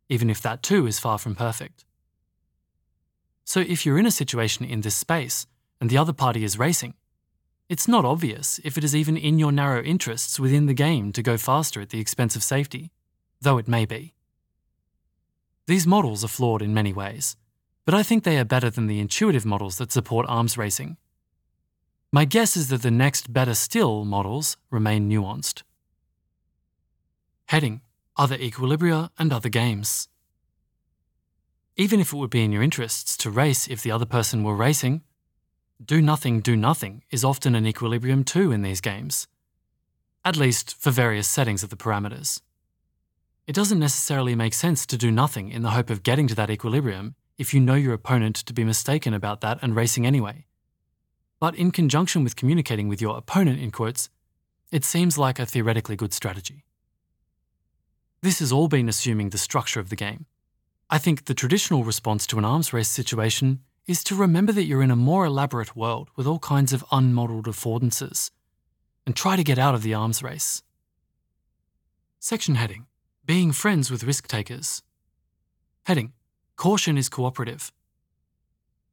even 0.08 0.30
if 0.30 0.40
that 0.42 0.62
too 0.62 0.86
is 0.86 0.98
far 0.98 1.18
from 1.18 1.34
perfect. 1.34 1.84
So 3.44 3.60
if 3.60 3.84
you're 3.84 3.98
in 3.98 4.06
a 4.06 4.10
situation 4.10 4.64
in 4.64 4.80
this 4.80 4.94
space 4.94 5.46
and 5.80 5.90
the 5.90 5.98
other 5.98 6.12
party 6.12 6.44
is 6.44 6.58
racing, 6.58 6.94
it's 7.68 7.88
not 7.88 8.04
obvious 8.04 8.58
if 8.64 8.78
it 8.78 8.84
is 8.84 8.96
even 8.96 9.16
in 9.16 9.38
your 9.38 9.52
narrow 9.52 9.82
interests 9.82 10.40
within 10.40 10.66
the 10.66 10.74
game 10.74 11.12
to 11.12 11.22
go 11.22 11.36
faster 11.36 11.80
at 11.80 11.90
the 11.90 12.00
expense 12.00 12.34
of 12.34 12.42
safety, 12.42 12.90
though 13.40 13.58
it 13.58 13.68
may 13.68 13.84
be. 13.86 14.14
These 15.66 15.86
models 15.86 16.24
are 16.24 16.28
flawed 16.28 16.62
in 16.62 16.74
many 16.74 16.92
ways, 16.92 17.36
but 17.84 17.94
I 17.94 18.02
think 18.02 18.24
they 18.24 18.38
are 18.38 18.44
better 18.44 18.70
than 18.70 18.86
the 18.86 18.98
intuitive 18.98 19.46
models 19.46 19.78
that 19.78 19.92
support 19.92 20.26
arms 20.28 20.58
racing 20.58 20.96
my 22.12 22.24
guess 22.24 22.56
is 22.56 22.68
that 22.68 22.82
the 22.82 22.90
next 22.90 23.32
better 23.32 23.54
still 23.54 24.04
models 24.04 24.56
remain 24.68 25.08
nuanced. 25.08 25.62
Heading 27.46 27.82
Other 28.16 28.36
Equilibria 28.36 29.10
and 29.16 29.32
Other 29.32 29.48
Games. 29.48 30.08
Even 31.76 32.00
if 32.00 32.12
it 32.12 32.16
would 32.16 32.30
be 32.30 32.42
in 32.42 32.50
your 32.50 32.64
interests 32.64 33.16
to 33.18 33.30
race 33.30 33.68
if 33.68 33.82
the 33.82 33.92
other 33.92 34.06
person 34.06 34.42
were 34.42 34.56
racing, 34.56 35.02
do 35.84 36.02
nothing, 36.02 36.40
do 36.40 36.56
nothing 36.56 37.04
is 37.10 37.24
often 37.24 37.54
an 37.54 37.66
equilibrium 37.66 38.24
too 38.24 38.50
in 38.50 38.62
these 38.62 38.80
games. 38.80 39.28
At 40.24 40.36
least 40.36 40.74
for 40.74 40.90
various 40.90 41.28
settings 41.28 41.62
of 41.62 41.70
the 41.70 41.76
parameters. 41.76 42.42
It 43.46 43.54
doesn't 43.54 43.78
necessarily 43.78 44.34
make 44.34 44.52
sense 44.52 44.84
to 44.86 44.98
do 44.98 45.12
nothing 45.12 45.50
in 45.50 45.62
the 45.62 45.70
hope 45.70 45.90
of 45.90 46.02
getting 46.02 46.26
to 46.26 46.34
that 46.34 46.50
equilibrium 46.50 47.14
if 47.38 47.54
you 47.54 47.60
know 47.60 47.74
your 47.74 47.94
opponent 47.94 48.36
to 48.36 48.52
be 48.52 48.64
mistaken 48.64 49.14
about 49.14 49.40
that 49.42 49.60
and 49.62 49.76
racing 49.76 50.06
anyway. 50.06 50.44
But 51.40 51.54
in 51.56 51.70
conjunction 51.70 52.22
with 52.22 52.36
communicating 52.36 52.86
with 52.86 53.00
your 53.00 53.16
opponent, 53.16 53.60
in 53.60 53.70
quotes, 53.70 54.10
it 54.70 54.84
seems 54.84 55.16
like 55.16 55.38
a 55.38 55.46
theoretically 55.46 55.96
good 55.96 56.12
strategy. 56.12 56.64
This 58.22 58.40
has 58.40 58.52
all 58.52 58.68
been 58.68 58.88
assuming 58.88 59.30
the 59.30 59.38
structure 59.38 59.80
of 59.80 59.88
the 59.88 59.96
game. 59.96 60.26
I 60.90 60.98
think 60.98 61.24
the 61.24 61.34
traditional 61.34 61.82
response 61.82 62.26
to 62.26 62.38
an 62.38 62.44
arms 62.44 62.72
race 62.72 62.88
situation 62.88 63.60
is 63.86 64.04
to 64.04 64.14
remember 64.14 64.52
that 64.52 64.64
you're 64.64 64.82
in 64.82 64.90
a 64.90 64.96
more 64.96 65.24
elaborate 65.24 65.74
world 65.74 66.10
with 66.14 66.26
all 66.26 66.38
kinds 66.38 66.74
of 66.74 66.84
unmodelled 66.92 67.46
affordances, 67.46 68.30
and 69.06 69.16
try 69.16 69.34
to 69.36 69.42
get 69.42 69.58
out 69.58 69.74
of 69.74 69.82
the 69.82 69.94
arms 69.94 70.22
race. 70.22 70.62
Section 72.18 72.56
heading 72.56 72.86
Being 73.24 73.50
friends 73.50 73.90
with 73.90 74.04
risk 74.04 74.28
takers. 74.28 74.82
Heading 75.84 76.12
Caution 76.56 76.98
is 76.98 77.08
cooperative. 77.08 77.72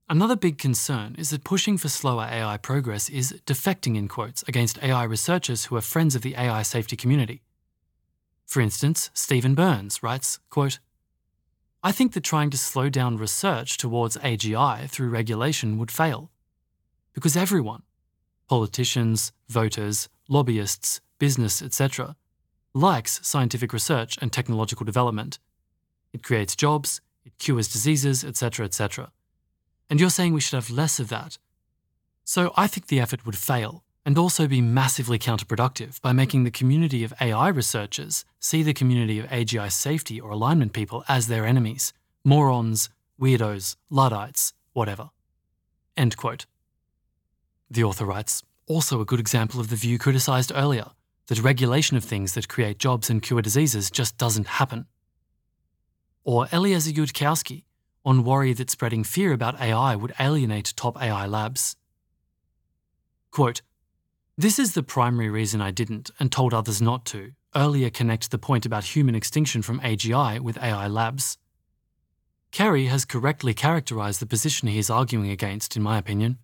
Another 0.09 0.37
big 0.37 0.57
concern 0.57 1.15
is 1.17 1.31
that 1.31 1.43
pushing 1.43 1.77
for 1.77 1.89
slower 1.89 2.29
AI 2.31 2.55
progress 2.55 3.09
is 3.09 3.41
defecting 3.45 3.97
in 3.97 4.07
quotes 4.07 4.41
against 4.47 4.81
AI 4.81 5.03
researchers 5.03 5.65
who 5.65 5.75
are 5.75 5.81
friends 5.81 6.15
of 6.15 6.21
the 6.21 6.33
AI 6.35 6.61
safety 6.61 6.95
community. 6.95 7.41
For 8.45 8.61
instance, 8.61 9.11
Steven 9.13 9.53
Byrnes 9.53 10.01
writes, 10.01 10.39
quote, 10.49 10.79
I 11.83 11.91
think 11.91 12.13
that 12.13 12.23
trying 12.23 12.49
to 12.51 12.57
slow 12.57 12.87
down 12.87 13.17
research 13.17 13.75
towards 13.75 14.15
AGI 14.17 14.89
through 14.89 15.09
regulation 15.09 15.77
would 15.77 15.91
fail. 15.91 16.31
Because 17.13 17.35
everyone, 17.35 17.83
politicians, 18.47 19.33
voters, 19.49 20.07
lobbyists, 20.29 21.01
business, 21.19 21.61
etc., 21.61 22.15
likes 22.73 23.19
scientific 23.27 23.73
research 23.73 24.17
and 24.21 24.31
technological 24.31 24.85
development. 24.85 25.39
It 26.13 26.23
creates 26.23 26.55
jobs, 26.55 27.01
it 27.25 27.37
cures 27.39 27.67
diseases, 27.67 28.23
etc., 28.23 28.65
etc. 28.65 29.11
And 29.89 29.99
you're 29.99 30.09
saying 30.09 30.33
we 30.33 30.41
should 30.41 30.55
have 30.55 30.69
less 30.69 30.99
of 30.99 31.09
that. 31.09 31.37
So 32.23 32.53
I 32.57 32.67
think 32.67 32.87
the 32.87 32.99
effort 32.99 33.25
would 33.25 33.37
fail 33.37 33.83
and 34.05 34.17
also 34.17 34.47
be 34.47 34.61
massively 34.61 35.19
counterproductive 35.19 36.01
by 36.01 36.13
making 36.13 36.43
the 36.43 36.51
community 36.51 37.03
of 37.03 37.13
AI 37.21 37.49
researchers 37.49 38.25
see 38.39 38.63
the 38.63 38.73
community 38.73 39.19
of 39.19 39.27
AGI 39.27 39.71
safety 39.71 40.19
or 40.19 40.31
alignment 40.31 40.73
people 40.73 41.03
as 41.07 41.27
their 41.27 41.45
enemies 41.45 41.93
morons, 42.23 42.89
weirdos, 43.19 43.77
Luddites, 43.89 44.51
whatever. 44.73 45.11
End 45.95 46.17
quote. 46.17 46.45
The 47.71 47.83
author 47.83 48.05
writes 48.05 48.43
also 48.67 48.99
a 48.99 49.05
good 49.05 49.19
example 49.19 49.61
of 49.61 49.69
the 49.69 49.77
view 49.77 49.97
criticised 49.97 50.51
earlier 50.53 50.87
that 51.27 51.41
regulation 51.41 51.95
of 51.95 52.03
things 52.03 52.33
that 52.33 52.49
create 52.49 52.79
jobs 52.79 53.09
and 53.09 53.21
cure 53.21 53.41
diseases 53.41 53.89
just 53.89 54.17
doesn't 54.17 54.47
happen 54.47 54.87
or 56.27 56.45
Eliezer 56.51 56.91
Yudkowsky 56.91 57.63
on 58.07 58.23
worry 58.23 58.53
that 58.53 58.71
spreading 58.71 59.03
fear 59.03 59.33
about 59.33 59.59
AI 59.59 59.93
would 59.93 60.13
alienate 60.17 60.73
top 60.77 60.95
AI 61.03 61.27
labs. 61.27 61.75
Quote, 63.31 63.61
this 64.37 64.57
is 64.57 64.73
the 64.73 64.81
primary 64.81 65.29
reason 65.29 65.59
I 65.59 65.71
didn't, 65.71 66.09
and 66.17 66.31
told 66.31 66.53
others 66.53 66.81
not 66.81 67.03
to, 67.07 67.33
earlier 67.53 67.89
connect 67.89 68.31
the 68.31 68.37
point 68.37 68.65
about 68.65 68.95
human 68.95 69.13
extinction 69.13 69.61
from 69.61 69.81
AGI 69.81 70.39
with 70.39 70.57
AI 70.57 70.87
labs. 70.87 71.37
Kerry 72.51 72.85
has 72.85 73.03
correctly 73.03 73.53
characterised 73.53 74.21
the 74.21 74.25
position 74.25 74.69
he 74.69 74.79
is 74.79 74.89
arguing 74.89 75.29
against, 75.29 75.75
in 75.75 75.83
my 75.83 75.97
opinion. 75.97 76.37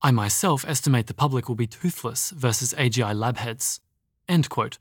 I 0.00 0.12
myself 0.12 0.64
estimate 0.64 1.08
the 1.08 1.14
public 1.14 1.48
will 1.48 1.56
be 1.56 1.66
toothless 1.66 2.30
versus 2.30 2.72
AGI 2.74 3.16
lab 3.16 3.38
heads. 3.38 3.80
End 4.28 4.48
quote. 4.48 4.78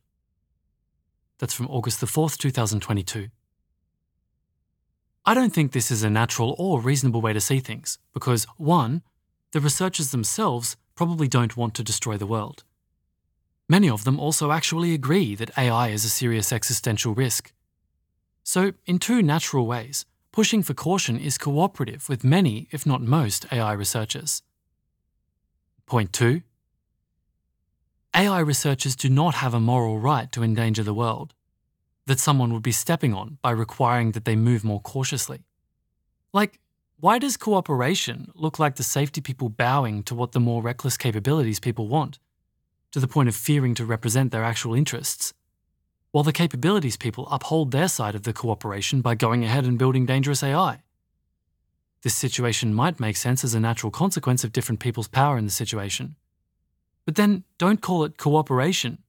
That's 1.40 1.56
from 1.56 1.70
August 1.70 2.02
the 2.02 2.08
4th, 2.08 2.38
2022. 2.38 3.30
I 5.26 5.34
don't 5.34 5.54
think 5.54 5.72
this 5.72 5.90
is 5.90 6.04
a 6.04 6.10
natural 6.10 6.54
or 6.58 6.82
reasonable 6.82 7.22
way 7.22 7.32
to 7.32 7.40
see 7.40 7.60
things, 7.60 7.98
because, 8.14 8.46
one, 8.58 9.04
the 9.52 9.62
researchers 9.62 10.12
themselves 10.12 10.76
probably 10.96 11.30
don't 11.30 11.56
want 11.56 11.74
to 11.76 11.84
destroy 11.84 12.18
the 12.18 12.28
world. 12.28 12.64
Many 13.70 13.90
of 13.90 14.04
them 14.04 14.20
also 14.20 14.52
actually 14.52 14.94
agree 14.94 15.34
that 15.36 15.58
AI 15.58 15.90
is 15.90 16.04
a 16.04 16.10
serious 16.10 16.52
existential 16.52 17.14
risk. 17.14 17.54
So, 18.44 18.74
in 18.86 19.00
two 19.00 19.22
natural 19.22 19.66
ways, 19.66 20.06
pushing 20.34 20.62
for 20.62 20.74
caution 20.74 21.18
is 21.18 21.38
cooperative 21.38 22.10
with 22.10 22.26
many, 22.26 22.68
if 22.72 22.86
not 22.86 23.02
most, 23.02 23.46
AI 23.54 23.72
researchers. 23.72 24.42
Point 25.86 26.12
two 26.12 26.42
AI 28.14 28.40
researchers 28.40 28.96
do 28.98 29.10
not 29.10 29.36
have 29.36 29.54
a 29.54 29.60
moral 29.60 30.00
right 30.00 30.30
to 30.34 30.44
endanger 30.44 30.84
the 30.84 30.94
world 30.94 31.34
that 32.06 32.20
someone 32.20 32.54
would 32.54 32.64
be 32.64 32.72
stepping 32.72 33.14
on 33.14 33.38
by 33.42 33.52
requiring 33.52 34.12
that 34.12 34.26
they 34.26 34.36
move 34.36 34.64
more 34.64 34.82
cautiously. 34.82 35.44
Like, 36.34 36.60
why 37.00 37.20
does 37.20 37.38
cooperation 37.38 38.32
look 38.36 38.60
like 38.60 38.76
the 38.76 38.84
safety 38.84 39.22
people 39.22 39.50
bowing 39.50 40.04
to 40.04 40.16
what 40.16 40.32
the 40.32 40.40
more 40.40 40.62
reckless 40.62 40.98
capabilities 40.98 41.60
people 41.60 41.88
want, 41.88 42.20
to 42.92 43.00
the 43.00 43.08
point 43.08 43.30
of 43.30 43.36
fearing 43.36 43.76
to 43.76 43.86
represent 43.86 44.32
their 44.32 44.44
actual 44.44 44.74
interests? 44.74 45.34
While 46.12 46.24
the 46.24 46.32
capabilities 46.32 46.96
people 46.96 47.28
uphold 47.32 47.72
their 47.72 47.88
side 47.88 48.16
of 48.16 48.24
the 48.24 48.34
cooperation 48.34 49.02
by 49.02 49.16
going 49.16 49.44
ahead 49.44 49.66
and 49.66 49.80
building 49.80 50.06
dangerous 50.06 50.44
AI. 50.44 50.82
This 52.04 52.16
situation 52.16 52.74
might 52.74 53.00
make 53.00 53.18
sense 53.18 53.44
as 53.44 53.54
a 53.54 53.60
natural 53.60 53.90
consequence 53.90 54.44
of 54.44 54.52
different 54.52 54.80
people's 54.80 55.08
power 55.08 55.38
in 55.38 55.46
the 55.46 55.52
situation. 55.52 56.16
But 57.06 57.16
then 57.16 57.44
don't 57.58 57.82
call 57.82 58.04
it 58.04 58.18
cooperation 58.18 59.00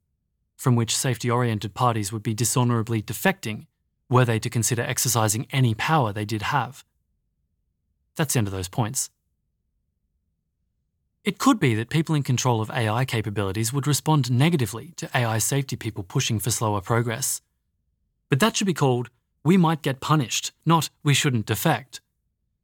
from 0.56 0.76
which 0.76 0.96
safety 0.96 1.30
oriented 1.30 1.74
parties 1.74 2.12
would 2.12 2.22
be 2.22 2.34
dishonourably 2.34 3.02
defecting 3.02 3.66
were 4.08 4.24
they 4.24 4.38
to 4.38 4.50
consider 4.50 4.82
exercising 4.82 5.46
any 5.50 5.74
power 5.74 6.12
they 6.12 6.24
did 6.24 6.42
have. 6.42 6.84
That's 8.16 8.34
the 8.34 8.38
end 8.38 8.48
of 8.48 8.52
those 8.52 8.68
points. 8.68 9.10
It 11.24 11.38
could 11.38 11.58
be 11.58 11.74
that 11.74 11.88
people 11.88 12.14
in 12.14 12.22
control 12.22 12.60
of 12.60 12.70
AI 12.70 13.06
capabilities 13.06 13.72
would 13.72 13.86
respond 13.86 14.30
negatively 14.30 14.92
to 14.96 15.08
AI 15.14 15.38
safety 15.38 15.74
people 15.74 16.04
pushing 16.04 16.38
for 16.38 16.50
slower 16.50 16.82
progress. 16.82 17.40
But 18.28 18.40
that 18.40 18.56
should 18.56 18.66
be 18.66 18.74
called, 18.74 19.08
we 19.42 19.56
might 19.56 19.82
get 19.82 20.00
punished, 20.00 20.52
not 20.66 20.90
we 21.02 21.14
shouldn't 21.14 21.46
defect. 21.46 22.00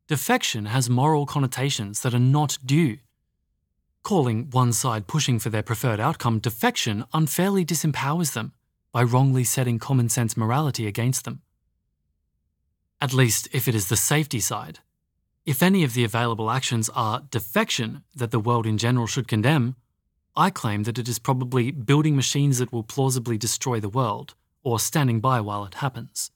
Defection 0.08 0.66
has 0.66 0.90
moral 0.90 1.24
connotations 1.24 2.00
that 2.00 2.14
are 2.14 2.18
not 2.18 2.58
due 2.64 2.98
Calling 4.02 4.48
one 4.50 4.72
side 4.72 5.06
pushing 5.06 5.38
for 5.38 5.50
their 5.50 5.62
preferred 5.62 6.00
outcome 6.00 6.38
defection 6.38 7.04
unfairly 7.12 7.64
disempowers 7.64 8.32
them 8.32 8.52
by 8.92 9.02
wrongly 9.02 9.44
setting 9.44 9.78
common 9.78 10.08
sense 10.08 10.36
morality 10.36 10.86
against 10.86 11.24
them. 11.24 11.42
At 13.00 13.12
least 13.12 13.48
if 13.52 13.68
it 13.68 13.74
is 13.74 13.88
the 13.88 13.96
safety 13.96 14.40
side. 14.40 14.80
If 15.46 15.62
any 15.62 15.84
of 15.84 15.94
the 15.94 16.04
available 16.04 16.50
actions 16.50 16.90
are 16.94 17.22
defection 17.30 18.02
that 18.14 18.30
the 18.30 18.40
world 18.40 18.66
in 18.66 18.78
general 18.78 19.06
should 19.06 19.28
condemn, 19.28 19.76
I 20.36 20.50
claim 20.50 20.84
that 20.84 20.98
it 20.98 21.08
is 21.08 21.18
probably 21.18 21.70
building 21.70 22.16
machines 22.16 22.58
that 22.58 22.72
will 22.72 22.82
plausibly 22.82 23.38
destroy 23.38 23.80
the 23.80 23.88
world, 23.88 24.34
or 24.62 24.78
standing 24.78 25.20
by 25.20 25.40
while 25.40 25.64
it 25.64 25.74
happens. 25.74 26.30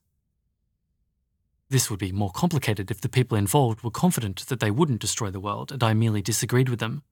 This 1.69 1.91
would 1.91 1.99
be 1.99 2.12
more 2.12 2.31
complicated 2.31 2.91
if 2.91 3.01
the 3.01 3.09
people 3.09 3.37
involved 3.37 3.83
were 3.83 3.91
confident 3.91 4.47
that 4.47 4.61
they 4.61 4.71
wouldn't 4.71 5.01
destroy 5.01 5.31
the 5.31 5.41
world 5.41 5.73
and 5.73 5.83
I 5.83 5.93
merely 5.95 6.23
disagreed 6.23 6.69
with 6.69 6.79
them 6.79 7.03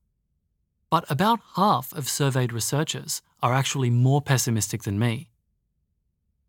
but 0.92 1.10
about 1.10 1.40
half 1.56 1.90
of 1.94 2.06
surveyed 2.06 2.52
researchers 2.52 3.22
are 3.42 3.54
actually 3.54 3.88
more 3.88 4.20
pessimistic 4.20 4.82
than 4.82 4.98
me. 4.98 5.30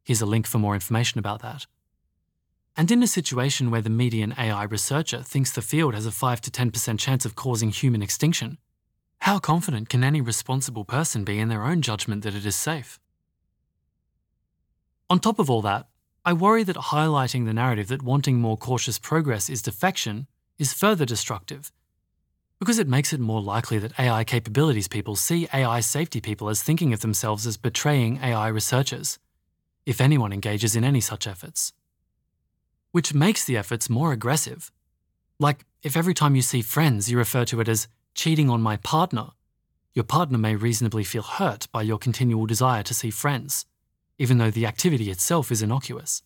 Here's 0.04 0.22
a 0.22 0.26
link 0.26 0.48
for 0.48 0.58
more 0.58 0.74
information 0.74 1.18
about 1.18 1.42
that. 1.44 1.66
And 2.76 2.92
in 2.92 3.02
a 3.02 3.08
situation 3.08 3.72
where 3.72 3.80
the 3.82 3.90
median 3.90 4.36
AI 4.38 4.64
researcher 4.64 5.22
thinks 5.22 5.54
the 5.54 5.62
field 5.62 5.94
has 5.94 6.06
a 6.06 6.12
5 6.12 6.42
to 6.42 6.52
10% 6.52 7.00
chance 7.00 7.24
of 7.24 7.38
causing 7.38 7.70
human 7.70 8.02
extinction, 8.02 8.58
how 9.20 9.40
confident 9.40 9.88
can 9.88 10.04
any 10.04 10.20
responsible 10.20 10.84
person 10.84 11.24
be 11.24 11.40
in 11.40 11.48
their 11.48 11.64
own 11.64 11.82
judgment 11.82 12.24
that 12.24 12.36
it 12.36 12.46
is 12.46 12.58
safe? 12.58 13.00
On 15.10 15.20
top 15.20 15.40
of 15.40 15.50
all 15.50 15.62
that, 15.62 15.88
I 16.26 16.34
worry 16.34 16.64
that 16.64 16.92
highlighting 16.92 17.46
the 17.46 17.54
narrative 17.54 17.88
that 17.88 18.04
wanting 18.04 18.42
more 18.42 18.58
cautious 18.58 19.00
progress 19.00 19.50
is 19.50 19.62
defection 19.62 20.28
is 20.60 20.74
further 20.74 21.06
destructive 21.06 21.72
because 22.64 22.80
it 22.80 22.88
makes 22.88 23.12
it 23.12 23.20
more 23.20 23.42
likely 23.42 23.78
that 23.78 24.00
AI 24.00 24.24
capabilities 24.24 24.88
people 24.88 25.18
see 25.18 25.50
AI 25.54 25.82
safety 25.82 26.22
people 26.22 26.48
as 26.48 26.64
thinking 26.64 26.94
of 26.94 27.02
themselves 27.02 27.46
as 27.46 27.58
betraying 27.58 28.22
AI 28.24 28.48
researchers, 28.48 29.20
if 29.86 30.00
anyone 30.00 30.32
engages 30.32 30.74
in 30.74 30.86
any 30.86 31.02
such 31.02 31.28
efforts. 31.28 31.74
Which 32.94 33.14
makes 33.14 33.44
the 33.44 33.58
efforts 33.58 33.90
more 33.90 34.14
aggressive. 34.14 34.72
Like 35.40 35.66
if 35.82 35.98
every 35.98 36.14
time 36.14 36.38
you 36.38 36.42
see 36.42 36.62
friends 36.62 37.12
you 37.12 37.18
refer 37.18 37.44
to 37.44 37.60
it 37.60 37.68
as 37.68 37.90
cheating 38.16 38.50
on 38.50 38.62
my 38.62 38.78
partner, 38.78 39.32
your 39.94 40.06
partner 40.06 40.38
may 40.38 40.56
reasonably 40.56 41.04
feel 41.04 41.24
hurt 41.24 41.68
by 41.74 41.82
your 41.82 41.98
continual 41.98 42.46
desire 42.46 42.84
to 42.84 42.94
see 42.94 43.10
friends, 43.10 43.66
even 44.18 44.38
though 44.38 44.52
the 44.52 44.66
activity 44.66 45.12
itself 45.12 45.52
is 45.52 45.62
innocuous. 45.62 46.24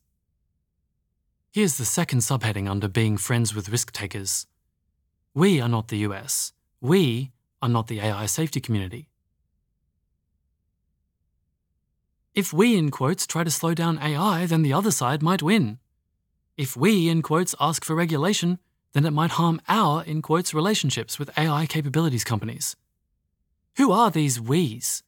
Here's 1.51 1.79
the 1.79 1.85
second 1.85 2.19
subheading 2.19 2.69
under 2.69 2.87
being 2.87 3.17
friends 3.17 3.55
with 3.55 3.69
risk 3.69 3.91
takers 3.91 4.45
we 5.37 5.61
are 5.61 5.69
not 5.69 5.89
the 5.89 5.99
US, 5.99 6.51
we 6.81 7.31
are 7.61 7.69
not 7.69 7.85
the 7.85 7.99
AI 7.99 8.25
safety 8.25 8.59
community. 8.59 9.07
If 12.33 12.51
we, 12.51 12.75
in 12.75 12.89
quotes, 12.89 13.27
try 13.27 13.43
to 13.43 13.51
slow 13.51 13.75
down 13.75 13.99
AI, 13.99 14.47
then 14.47 14.63
the 14.63 14.73
other 14.73 14.89
side 14.89 15.21
might 15.21 15.43
win. 15.43 15.77
If 16.57 16.75
we, 16.75 17.07
in 17.07 17.21
quotes, 17.21 17.53
ask 17.59 17.85
for 17.85 17.95
regulation, 17.95 18.57
then 18.93 19.05
it 19.05 19.11
might 19.11 19.37
harm 19.37 19.61
our, 19.67 20.03
in 20.03 20.23
quotes, 20.23 20.55
relationships 20.55 21.19
with 21.19 21.37
AI 21.37 21.67
capabilities 21.67 22.23
companies. 22.23 22.75
Who 23.75 23.91
are 23.91 24.09
these 24.09 24.41
we's? 24.41 25.03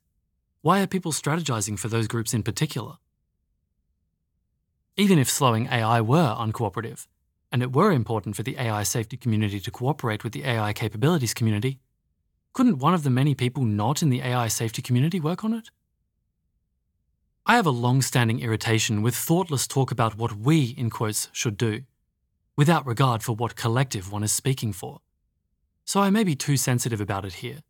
Why 0.61 0.81
are 0.81 0.87
people 0.87 1.11
strategizing 1.11 1.79
for 1.79 1.87
those 1.87 2.07
groups 2.07 2.35
in 2.35 2.43
particular? 2.43 2.97
Even 4.95 5.17
if 5.17 5.27
slowing 5.27 5.65
AI 5.65 6.01
were 6.01 6.35
uncooperative, 6.37 7.07
and 7.51 7.61
it 7.63 7.73
were 7.73 7.91
important 7.91 8.35
for 8.35 8.43
the 8.43 8.57
AI 8.57 8.83
safety 8.83 9.17
community 9.17 9.59
to 9.59 9.71
cooperate 9.71 10.23
with 10.23 10.33
the 10.33 10.45
AI 10.45 10.73
capabilities 10.73 11.33
community, 11.33 11.79
couldn't 12.53 12.79
one 12.79 12.93
of 12.93 13.03
the 13.03 13.09
many 13.09 13.35
people 13.35 13.63
not 13.63 14.01
in 14.01 14.09
the 14.09 14.21
AI 14.21 14.47
safety 14.47 14.81
community 14.81 15.19
work 15.19 15.43
on 15.43 15.53
it? 15.53 15.69
I 17.45 17.55
have 17.55 17.65
a 17.65 17.71
long 17.71 18.01
standing 18.01 18.41
irritation 18.41 19.01
with 19.01 19.15
thoughtless 19.15 19.65
talk 19.65 19.91
about 19.91 20.17
what 20.17 20.37
we, 20.37 20.75
in 20.77 20.89
quotes, 20.89 21.29
should 21.31 21.57
do, 21.57 21.81
without 22.55 22.85
regard 22.85 23.23
for 23.23 23.33
what 23.33 23.55
collective 23.55 24.11
one 24.11 24.23
is 24.23 24.31
speaking 24.31 24.73
for. 24.73 24.99
So 25.85 26.01
I 26.01 26.11
may 26.11 26.23
be 26.23 26.35
too 26.35 26.57
sensitive 26.57 27.01
about 27.01 27.25
it 27.25 27.35
here, 27.35 27.61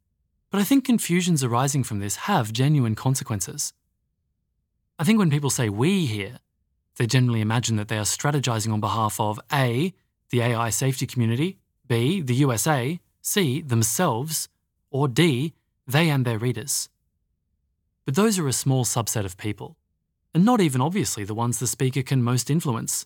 but 0.52 0.60
I 0.60 0.66
think 0.66 0.84
confusions 0.84 1.44
arising 1.44 1.84
from 1.84 2.00
this 2.00 2.16
have 2.28 2.52
genuine 2.52 2.96
consequences. 2.96 3.72
I 4.98 5.06
think 5.06 5.20
when 5.20 5.30
people 5.30 5.50
say 5.50 5.70
we 5.70 6.06
here, 6.08 6.40
they 7.00 7.08
generally 7.08 7.40
imagine 7.40 7.78
that 7.78 7.88
they 7.88 7.98
are 7.98 8.04
strategizing 8.04 8.74
on 8.74 8.82
behalf 8.82 9.22
of 9.22 9.40
A, 9.54 9.94
the 10.32 10.42
AI 10.42 10.70
safety 10.70 11.08
community, 11.08 11.58
B, 11.88 12.20
the 12.20 12.36
USA, 12.36 13.00
C, 13.22 13.62
themselves, 13.62 14.50
or 14.92 15.08
D, 15.08 15.54
they 15.88 16.10
and 16.10 16.26
their 16.26 16.38
readers. 16.38 16.90
But 18.04 18.16
those 18.16 18.38
are 18.38 18.50
a 18.50 18.54
small 18.54 18.84
subset 18.84 19.24
of 19.24 19.38
people, 19.38 19.78
and 20.34 20.44
not 20.44 20.60
even 20.60 20.82
obviously 20.82 21.24
the 21.24 21.34
ones 21.34 21.58
the 21.58 21.68
speaker 21.68 22.04
can 22.04 22.22
most 22.22 22.50
influence. 22.50 23.06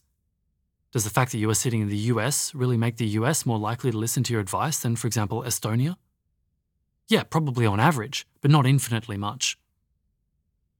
Does 0.91 1.03
the 1.03 1.11
fact 1.11 1.31
that 1.31 1.37
you 1.37 1.49
are 1.51 1.55
sitting 1.55 1.81
in 1.81 1.89
the 1.89 2.09
US 2.13 2.55
really 2.55 2.77
make 2.77 2.97
the 2.97 3.13
US 3.19 3.45
more 3.45 3.59
likely 3.59 3.91
to 3.91 3.97
listen 3.97 4.23
to 4.23 4.33
your 4.33 4.41
advice 4.41 4.79
than, 4.79 4.95
for 4.95 5.05
example, 5.05 5.43
Estonia? 5.43 5.97
Yeah, 7.07 7.23
probably 7.23 7.67
on 7.67 7.79
average, 7.79 8.25
but 8.41 8.49
not 8.49 8.65
infinitely 8.65 9.17
much. 9.17 9.55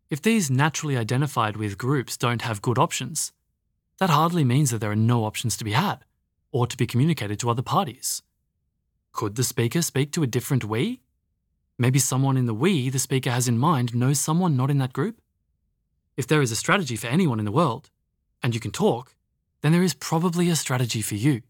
If 0.09 0.21
these 0.21 0.51
naturally 0.51 0.97
identified 0.97 1.57
with 1.57 1.77
groups 1.77 2.17
don't 2.17 2.41
have 2.43 2.61
good 2.61 2.77
options, 2.77 3.31
that 3.99 4.09
hardly 4.09 4.43
means 4.43 4.71
that 4.71 4.79
there 4.79 4.91
are 4.91 4.95
no 4.95 5.25
options 5.25 5.57
to 5.57 5.63
be 5.63 5.71
had 5.71 6.05
or 6.51 6.67
to 6.67 6.77
be 6.77 6.87
communicated 6.87 7.39
to 7.39 7.49
other 7.49 7.61
parties. 7.61 8.21
Could 9.11 9.35
the 9.35 9.43
speaker 9.43 9.81
speak 9.81 10.11
to 10.11 10.23
a 10.23 10.27
different 10.27 10.65
we? 10.65 11.01
Maybe 11.77 11.99
someone 11.99 12.37
in 12.37 12.45
the 12.45 12.53
we 12.53 12.89
the 12.89 12.99
speaker 12.99 13.31
has 13.31 13.47
in 13.47 13.57
mind 13.57 13.95
knows 13.95 14.19
someone 14.19 14.57
not 14.57 14.69
in 14.69 14.77
that 14.79 14.93
group? 14.93 15.19
If 16.15 16.27
there 16.27 16.41
is 16.41 16.51
a 16.51 16.55
strategy 16.55 16.95
for 16.95 17.07
anyone 17.07 17.39
in 17.39 17.45
the 17.45 17.51
world, 17.51 17.89
and 18.43 18.53
you 18.53 18.59
can 18.59 18.71
talk, 18.71 19.15
then 19.61 19.71
there 19.71 19.81
is 19.83 19.93
probably 19.93 20.49
a 20.49 20.55
strategy 20.55 21.01
for 21.01 21.15
you. 21.15 21.41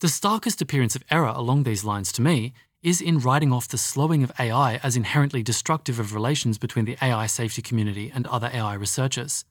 The 0.00 0.08
starkest 0.08 0.60
appearance 0.60 0.94
of 0.94 1.04
error 1.10 1.32
along 1.34 1.62
these 1.62 1.84
lines 1.84 2.12
to 2.12 2.22
me 2.22 2.52
is 2.86 3.00
in 3.00 3.18
writing 3.18 3.52
off 3.52 3.68
the 3.68 3.76
slowing 3.76 4.22
of 4.22 4.32
AI 4.38 4.76
as 4.76 4.96
inherently 4.96 5.42
destructive 5.42 5.98
of 5.98 6.14
relations 6.14 6.56
between 6.56 6.84
the 6.84 6.96
AI 7.02 7.26
safety 7.26 7.60
community 7.60 8.12
and 8.14 8.26
other 8.26 8.50
AI 8.52 8.74
researchers. 8.74 9.44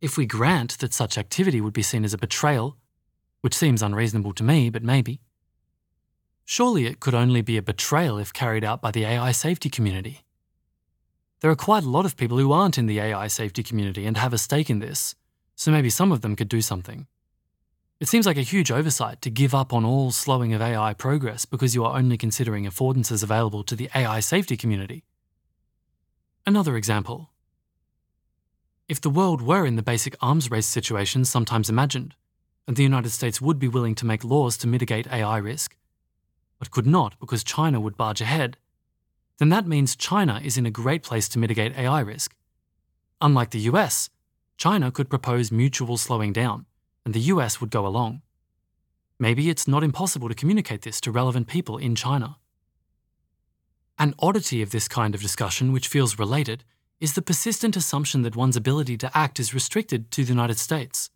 If 0.00 0.16
we 0.16 0.26
grant 0.26 0.78
that 0.78 0.92
such 0.92 1.16
activity 1.16 1.60
would 1.60 1.72
be 1.72 1.82
seen 1.82 2.04
as 2.04 2.12
a 2.12 2.18
betrayal, 2.18 2.76
which 3.42 3.54
seems 3.54 3.82
unreasonable 3.82 4.34
to 4.34 4.42
me, 4.42 4.70
but 4.70 4.82
maybe, 4.82 5.20
Surely 6.50 6.86
it 6.86 6.98
could 6.98 7.14
only 7.14 7.42
be 7.42 7.56
a 7.56 7.62
betrayal 7.62 8.18
if 8.18 8.32
carried 8.32 8.64
out 8.64 8.82
by 8.82 8.90
the 8.90 9.04
AI 9.04 9.30
safety 9.30 9.70
community. 9.70 10.22
There 11.38 11.50
are 11.52 11.54
quite 11.54 11.84
a 11.84 11.88
lot 11.88 12.04
of 12.04 12.16
people 12.16 12.38
who 12.38 12.50
aren't 12.50 12.76
in 12.76 12.86
the 12.86 12.98
AI 12.98 13.28
safety 13.28 13.62
community 13.62 14.04
and 14.04 14.16
have 14.16 14.32
a 14.32 14.38
stake 14.38 14.68
in 14.68 14.80
this, 14.80 15.14
so 15.54 15.70
maybe 15.70 15.90
some 15.90 16.10
of 16.10 16.22
them 16.22 16.34
could 16.34 16.48
do 16.48 16.60
something. 16.60 17.06
It 18.00 18.08
seems 18.08 18.24
like 18.24 18.38
a 18.38 18.42
huge 18.42 18.70
oversight 18.70 19.20
to 19.20 19.30
give 19.30 19.54
up 19.54 19.74
on 19.74 19.84
all 19.84 20.10
slowing 20.10 20.54
of 20.54 20.62
AI 20.62 20.94
progress 20.94 21.44
because 21.44 21.74
you 21.74 21.84
are 21.84 21.98
only 21.98 22.16
considering 22.16 22.64
affordances 22.64 23.22
available 23.22 23.62
to 23.64 23.76
the 23.76 23.90
AI 23.94 24.20
safety 24.20 24.56
community. 24.56 25.04
Another 26.46 26.78
example. 26.78 27.28
If 28.88 29.02
the 29.02 29.10
world 29.10 29.42
were 29.42 29.66
in 29.66 29.76
the 29.76 29.82
basic 29.82 30.16
arms 30.22 30.50
race 30.50 30.66
situation 30.66 31.26
sometimes 31.26 31.68
imagined, 31.68 32.14
and 32.66 32.74
the 32.74 32.82
United 32.82 33.10
States 33.10 33.38
would 33.38 33.58
be 33.58 33.68
willing 33.68 33.94
to 33.96 34.06
make 34.06 34.24
laws 34.24 34.56
to 34.58 34.66
mitigate 34.66 35.06
AI 35.12 35.36
risk, 35.36 35.76
but 36.58 36.70
could 36.70 36.86
not 36.86 37.20
because 37.20 37.44
China 37.44 37.80
would 37.80 37.98
barge 37.98 38.22
ahead, 38.22 38.56
then 39.36 39.50
that 39.50 39.66
means 39.66 39.94
China 39.94 40.40
is 40.42 40.56
in 40.56 40.64
a 40.64 40.70
great 40.70 41.02
place 41.02 41.28
to 41.28 41.38
mitigate 41.38 41.76
AI 41.76 42.00
risk. 42.00 42.34
Unlike 43.20 43.50
the 43.50 43.68
US, 43.72 44.08
China 44.56 44.90
could 44.90 45.10
propose 45.10 45.52
mutual 45.52 45.98
slowing 45.98 46.32
down, 46.32 46.64
and 47.10 47.14
the 47.16 47.32
US 47.34 47.60
would 47.60 47.70
go 47.70 47.88
along. 47.88 48.22
Maybe 49.18 49.50
it's 49.50 49.66
not 49.66 49.82
impossible 49.82 50.28
to 50.28 50.34
communicate 50.36 50.82
this 50.82 51.00
to 51.00 51.10
relevant 51.10 51.48
people 51.48 51.76
in 51.76 51.96
China. 51.96 52.36
An 53.98 54.14
oddity 54.20 54.62
of 54.62 54.70
this 54.70 54.86
kind 54.86 55.12
of 55.12 55.20
discussion, 55.20 55.72
which 55.72 55.88
feels 55.88 56.20
related, 56.20 56.62
is 57.00 57.14
the 57.14 57.20
persistent 57.20 57.74
assumption 57.74 58.22
that 58.22 58.36
one's 58.36 58.56
ability 58.56 58.96
to 58.98 59.10
act 59.12 59.40
is 59.40 59.52
restricted 59.52 60.12
to 60.12 60.22
the 60.22 60.28
United 60.28 60.56
States. 60.56 61.10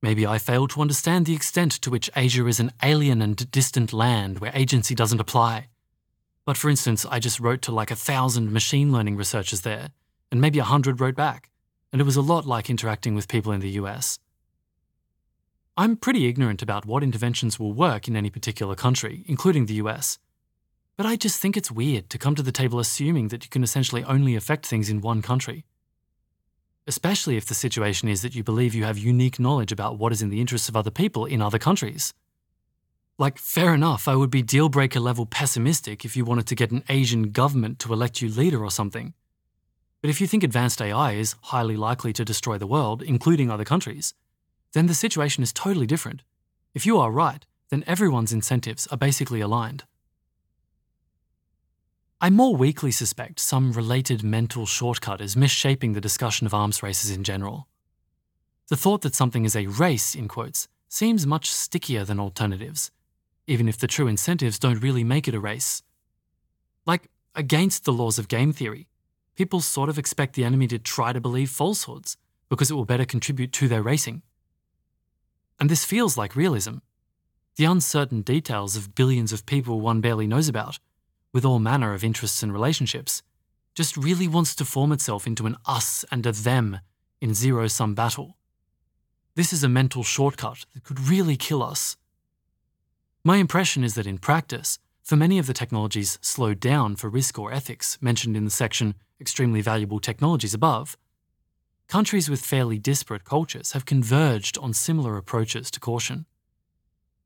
Maybe 0.00 0.26
I 0.26 0.38
fail 0.38 0.66
to 0.68 0.80
understand 0.80 1.26
the 1.26 1.34
extent 1.34 1.72
to 1.72 1.90
which 1.90 2.08
Asia 2.16 2.46
is 2.46 2.58
an 2.58 2.72
alien 2.82 3.20
and 3.20 3.50
distant 3.50 3.92
land 3.92 4.38
where 4.38 4.50
agency 4.54 4.94
doesn't 4.94 5.20
apply. 5.20 5.68
But 6.46 6.56
for 6.56 6.70
instance, 6.70 7.04
I 7.04 7.18
just 7.18 7.38
wrote 7.38 7.60
to 7.62 7.70
like 7.70 7.90
a 7.90 7.96
thousand 7.96 8.50
machine 8.50 8.92
learning 8.92 9.16
researchers 9.16 9.60
there, 9.60 9.90
and 10.32 10.40
maybe 10.40 10.58
a 10.58 10.72
hundred 10.72 11.02
wrote 11.02 11.16
back, 11.16 11.50
and 11.92 12.00
it 12.00 12.04
was 12.04 12.16
a 12.16 12.22
lot 12.22 12.46
like 12.46 12.70
interacting 12.70 13.14
with 13.14 13.28
people 13.28 13.52
in 13.52 13.60
the 13.60 13.76
US. 13.82 14.18
I'm 15.76 15.96
pretty 15.96 16.26
ignorant 16.26 16.62
about 16.62 16.86
what 16.86 17.02
interventions 17.02 17.58
will 17.58 17.72
work 17.72 18.08
in 18.08 18.16
any 18.16 18.30
particular 18.30 18.74
country, 18.74 19.24
including 19.26 19.66
the 19.66 19.74
US. 19.74 20.18
But 20.96 21.06
I 21.06 21.16
just 21.16 21.40
think 21.40 21.56
it's 21.56 21.70
weird 21.70 22.08
to 22.10 22.18
come 22.18 22.34
to 22.34 22.42
the 22.42 22.52
table 22.52 22.78
assuming 22.78 23.28
that 23.28 23.44
you 23.44 23.50
can 23.50 23.62
essentially 23.62 24.02
only 24.04 24.34
affect 24.34 24.66
things 24.66 24.88
in 24.88 25.00
one 25.00 25.22
country 25.22 25.64
especially 26.86 27.36
if 27.36 27.46
the 27.46 27.54
situation 27.54 28.08
is 28.08 28.22
that 28.22 28.34
you 28.34 28.44
believe 28.44 28.74
you 28.74 28.84
have 28.84 28.98
unique 28.98 29.40
knowledge 29.40 29.72
about 29.72 29.98
what 29.98 30.12
is 30.12 30.22
in 30.22 30.30
the 30.30 30.40
interests 30.40 30.68
of 30.68 30.76
other 30.76 30.90
people 30.90 31.24
in 31.24 31.42
other 31.42 31.58
countries. 31.58 32.14
Like, 33.18 33.38
fair 33.38 33.74
enough, 33.74 34.06
I 34.06 34.14
would 34.14 34.30
be 34.30 34.42
deal 34.42 34.68
breaker 34.68 35.00
level 35.00 35.26
pessimistic 35.26 36.04
if 36.04 36.16
you 36.16 36.24
wanted 36.24 36.46
to 36.48 36.54
get 36.54 36.70
an 36.70 36.84
Asian 36.88 37.30
government 37.30 37.78
to 37.80 37.92
elect 37.92 38.20
you 38.20 38.28
leader 38.28 38.62
or 38.62 38.70
something. 38.70 39.14
But 40.00 40.10
if 40.10 40.20
you 40.20 40.26
think 40.26 40.44
advanced 40.44 40.80
AI 40.80 41.12
is 41.12 41.34
highly 41.44 41.76
likely 41.76 42.12
to 42.12 42.24
destroy 42.24 42.58
the 42.58 42.66
world, 42.66 43.02
including 43.02 43.50
other 43.50 43.64
countries, 43.64 44.14
then 44.76 44.88
the 44.88 44.94
situation 44.94 45.42
is 45.42 45.54
totally 45.54 45.86
different. 45.86 46.22
If 46.74 46.84
you 46.84 46.98
are 46.98 47.10
right, 47.10 47.46
then 47.70 47.82
everyone's 47.86 48.30
incentives 48.30 48.86
are 48.88 48.98
basically 48.98 49.40
aligned. 49.40 49.84
I 52.20 52.28
more 52.28 52.54
weakly 52.54 52.90
suspect 52.90 53.40
some 53.40 53.72
related 53.72 54.22
mental 54.22 54.66
shortcut 54.66 55.22
is 55.22 55.34
misshaping 55.34 55.94
the 55.94 56.00
discussion 56.02 56.46
of 56.46 56.52
arms 56.52 56.82
races 56.82 57.10
in 57.10 57.24
general. 57.24 57.68
The 58.68 58.76
thought 58.76 59.00
that 59.00 59.14
something 59.14 59.46
is 59.46 59.56
a 59.56 59.66
race, 59.66 60.14
in 60.14 60.28
quotes, 60.28 60.68
seems 60.90 61.26
much 61.26 61.50
stickier 61.50 62.04
than 62.04 62.20
alternatives, 62.20 62.90
even 63.46 63.70
if 63.70 63.78
the 63.78 63.86
true 63.86 64.08
incentives 64.08 64.58
don't 64.58 64.82
really 64.82 65.04
make 65.04 65.26
it 65.26 65.34
a 65.34 65.40
race. 65.40 65.82
Like, 66.84 67.08
against 67.34 67.86
the 67.86 67.94
laws 67.94 68.18
of 68.18 68.28
game 68.28 68.52
theory, 68.52 68.88
people 69.36 69.62
sort 69.62 69.88
of 69.88 69.98
expect 69.98 70.34
the 70.34 70.44
enemy 70.44 70.66
to 70.66 70.78
try 70.78 71.14
to 71.14 71.20
believe 71.20 71.48
falsehoods 71.48 72.18
because 72.50 72.70
it 72.70 72.74
will 72.74 72.84
better 72.84 73.06
contribute 73.06 73.54
to 73.54 73.68
their 73.68 73.82
racing. 73.82 74.20
And 75.58 75.70
this 75.70 75.84
feels 75.84 76.16
like 76.16 76.36
realism. 76.36 76.78
The 77.56 77.64
uncertain 77.64 78.22
details 78.22 78.76
of 78.76 78.94
billions 78.94 79.32
of 79.32 79.46
people 79.46 79.80
one 79.80 80.00
barely 80.00 80.26
knows 80.26 80.48
about 80.48 80.78
with 81.36 81.44
all 81.44 81.58
manner 81.58 81.92
of 81.92 82.02
interests 82.02 82.42
and 82.42 82.50
relationships, 82.50 83.22
just 83.74 83.94
really 83.94 84.26
wants 84.26 84.54
to 84.54 84.64
form 84.64 84.90
itself 84.90 85.26
into 85.26 85.44
an 85.44 85.54
us 85.66 86.02
and 86.10 86.24
a 86.24 86.32
them 86.32 86.80
in 87.20 87.34
zero 87.34 87.68
sum 87.68 87.94
battle. 87.94 88.38
This 89.34 89.52
is 89.52 89.62
a 89.62 89.68
mental 89.68 90.02
shortcut 90.02 90.64
that 90.72 90.82
could 90.82 90.98
really 90.98 91.36
kill 91.36 91.62
us. 91.62 91.98
My 93.22 93.36
impression 93.36 93.84
is 93.84 93.94
that 93.96 94.06
in 94.06 94.16
practice, 94.16 94.78
for 95.02 95.16
many 95.16 95.38
of 95.38 95.46
the 95.46 95.52
technologies 95.52 96.18
slowed 96.22 96.58
down 96.58 96.96
for 96.96 97.10
risk 97.10 97.38
or 97.38 97.52
ethics 97.52 97.98
mentioned 98.00 98.34
in 98.34 98.46
the 98.46 98.50
section 98.50 98.94
Extremely 99.20 99.60
Valuable 99.60 100.00
Technologies 100.00 100.54
above, 100.54 100.96
countries 101.88 102.28
with 102.28 102.40
fairly 102.40 102.78
disparate 102.78 103.24
cultures 103.24 103.72
have 103.72 103.86
converged 103.86 104.58
on 104.58 104.72
similar 104.72 105.16
approaches 105.16 105.70
to 105.70 105.80
caution. 105.80 106.26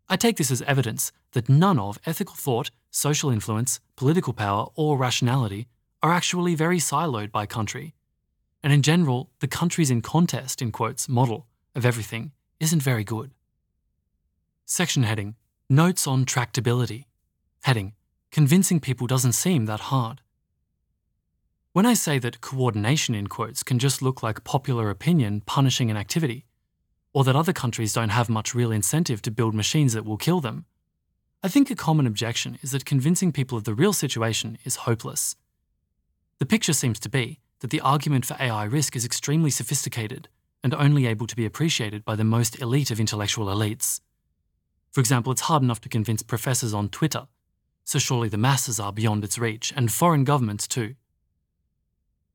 I 0.08 0.16
take 0.16 0.36
this 0.36 0.50
as 0.50 0.62
evidence 0.62 1.12
that 1.32 1.48
none 1.48 1.78
of 1.78 1.98
ethical 2.04 2.34
thought, 2.34 2.70
social 2.90 3.30
influence, 3.30 3.80
political 3.96 4.32
power, 4.32 4.66
or 4.74 4.98
rationality 4.98 5.68
are 6.02 6.12
actually 6.12 6.54
very 6.54 6.78
siloed 6.78 7.30
by 7.30 7.46
country. 7.46 7.94
And 8.62 8.72
in 8.72 8.82
general, 8.82 9.30
the 9.40 9.48
countries 9.48 9.90
in 9.90 10.02
contest, 10.02 10.60
in 10.60 10.72
quotes, 10.72 11.08
model 11.08 11.46
of 11.74 11.86
everything 11.86 12.32
isn't 12.58 12.82
very 12.82 13.04
good. 13.04 13.30
Section 14.66 15.04
heading 15.04 15.36
Notes 15.68 16.06
on 16.06 16.24
tractability. 16.24 17.04
Heading 17.62 17.94
Convincing 18.32 18.80
people 18.80 19.06
doesn't 19.06 19.32
seem 19.32 19.66
that 19.66 19.80
hard. 19.80 20.20
When 21.72 21.86
I 21.86 21.94
say 21.94 22.18
that 22.18 22.40
coordination 22.40 23.14
in 23.14 23.28
quotes 23.28 23.62
can 23.62 23.78
just 23.78 24.02
look 24.02 24.24
like 24.24 24.42
popular 24.42 24.90
opinion 24.90 25.40
punishing 25.46 25.88
an 25.88 25.96
activity, 25.96 26.46
or 27.12 27.22
that 27.22 27.36
other 27.36 27.52
countries 27.52 27.92
don't 27.92 28.08
have 28.08 28.28
much 28.28 28.56
real 28.56 28.72
incentive 28.72 29.22
to 29.22 29.30
build 29.30 29.54
machines 29.54 29.92
that 29.92 30.04
will 30.04 30.16
kill 30.16 30.40
them, 30.40 30.64
I 31.44 31.48
think 31.48 31.70
a 31.70 31.76
common 31.76 32.08
objection 32.08 32.58
is 32.60 32.72
that 32.72 32.84
convincing 32.84 33.30
people 33.30 33.56
of 33.56 33.62
the 33.64 33.74
real 33.74 33.92
situation 33.92 34.58
is 34.64 34.76
hopeless. 34.76 35.36
The 36.40 36.44
picture 36.44 36.72
seems 36.72 36.98
to 37.00 37.08
be 37.08 37.38
that 37.60 37.70
the 37.70 37.80
argument 37.80 38.26
for 38.26 38.36
AI 38.40 38.64
risk 38.64 38.96
is 38.96 39.04
extremely 39.04 39.50
sophisticated 39.50 40.28
and 40.64 40.74
only 40.74 41.06
able 41.06 41.28
to 41.28 41.36
be 41.36 41.46
appreciated 41.46 42.04
by 42.04 42.16
the 42.16 42.24
most 42.24 42.60
elite 42.60 42.90
of 42.90 42.98
intellectual 42.98 43.46
elites. 43.46 44.00
For 44.90 45.00
example, 45.00 45.30
it's 45.30 45.42
hard 45.42 45.62
enough 45.62 45.80
to 45.82 45.88
convince 45.88 46.22
professors 46.24 46.74
on 46.74 46.88
Twitter, 46.88 47.28
so 47.84 48.00
surely 48.00 48.28
the 48.28 48.36
masses 48.36 48.80
are 48.80 48.92
beyond 48.92 49.22
its 49.22 49.38
reach, 49.38 49.72
and 49.76 49.92
foreign 49.92 50.24
governments 50.24 50.66
too. 50.66 50.96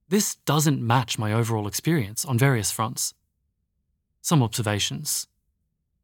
This 0.07 0.35
doesn't 0.35 0.81
match 0.81 1.17
my 1.17 1.33
overall 1.33 1.67
experience 1.67 2.25
on 2.25 2.37
various 2.37 2.71
fronts. 2.71 3.13
Some 4.21 4.43
observations. 4.43 5.27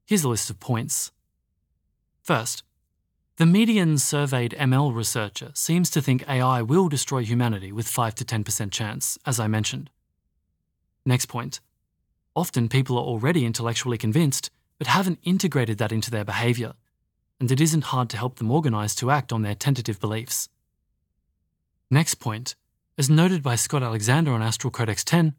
Here's 0.05 0.23
a 0.23 0.29
list 0.29 0.49
of 0.49 0.59
points. 0.59 1.11
First, 2.23 2.63
the 3.37 3.45
median 3.45 3.97
surveyed 3.97 4.55
ML 4.59 4.93
researcher 4.95 5.51
seems 5.53 5.89
to 5.91 6.01
think 6.01 6.27
AI 6.27 6.61
will 6.61 6.89
destroy 6.89 7.23
humanity 7.23 7.71
with 7.71 7.87
5 7.87 8.15
to 8.15 8.25
10% 8.25 8.71
chance, 8.71 9.17
as 9.25 9.39
I 9.39 9.47
mentioned. 9.47 9.89
Next 11.05 11.27
point. 11.27 11.59
Often 12.35 12.69
people 12.69 12.97
are 12.97 13.03
already 13.03 13.45
intellectually 13.45 13.97
convinced, 13.97 14.51
but 14.77 14.87
haven't 14.87 15.19
integrated 15.23 15.77
that 15.77 15.91
into 15.91 16.11
their 16.11 16.25
behaviour, 16.25 16.73
and 17.39 17.51
it 17.51 17.61
isn't 17.61 17.85
hard 17.85 18.09
to 18.09 18.17
help 18.17 18.37
them 18.37 18.51
organise 18.51 18.95
to 18.95 19.11
act 19.11 19.33
on 19.33 19.41
their 19.41 19.55
tentative 19.55 19.99
beliefs. 19.99 20.49
Next 21.89 22.15
point. 22.15 22.55
As 23.01 23.09
noted 23.09 23.41
by 23.41 23.55
Scott 23.55 23.81
Alexander 23.81 24.31
on 24.31 24.43
Astral 24.43 24.69
Codex 24.69 25.03
10, 25.03 25.33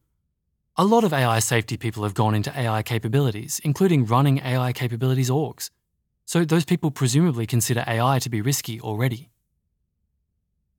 a 0.77 0.85
lot 0.85 1.05
of 1.05 1.13
AI 1.13 1.39
safety 1.39 1.77
people 1.77 2.03
have 2.03 2.13
gone 2.13 2.35
into 2.35 2.51
AI 2.59 2.83
capabilities, 2.83 3.61
including 3.63 4.05
running 4.05 4.41
AI 4.41 4.73
capabilities 4.73 5.31
orgs. 5.31 5.71
So 6.25 6.45
those 6.45 6.65
people 6.65 6.91
presumably 6.91 7.47
consider 7.47 7.85
AI 7.87 8.19
to 8.19 8.29
be 8.29 8.41
risky 8.43 8.81
already. 8.81 9.31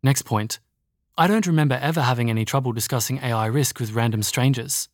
Next 0.03 0.23
point. 0.23 0.59
I 1.17 1.25
don't 1.25 1.47
remember 1.47 1.79
ever 1.81 2.01
having 2.01 2.29
any 2.29 2.43
trouble 2.43 2.73
discussing 2.73 3.19
AI 3.19 3.45
risk 3.45 3.79
with 3.79 3.93
random 3.93 4.21
strangers. 4.21 4.89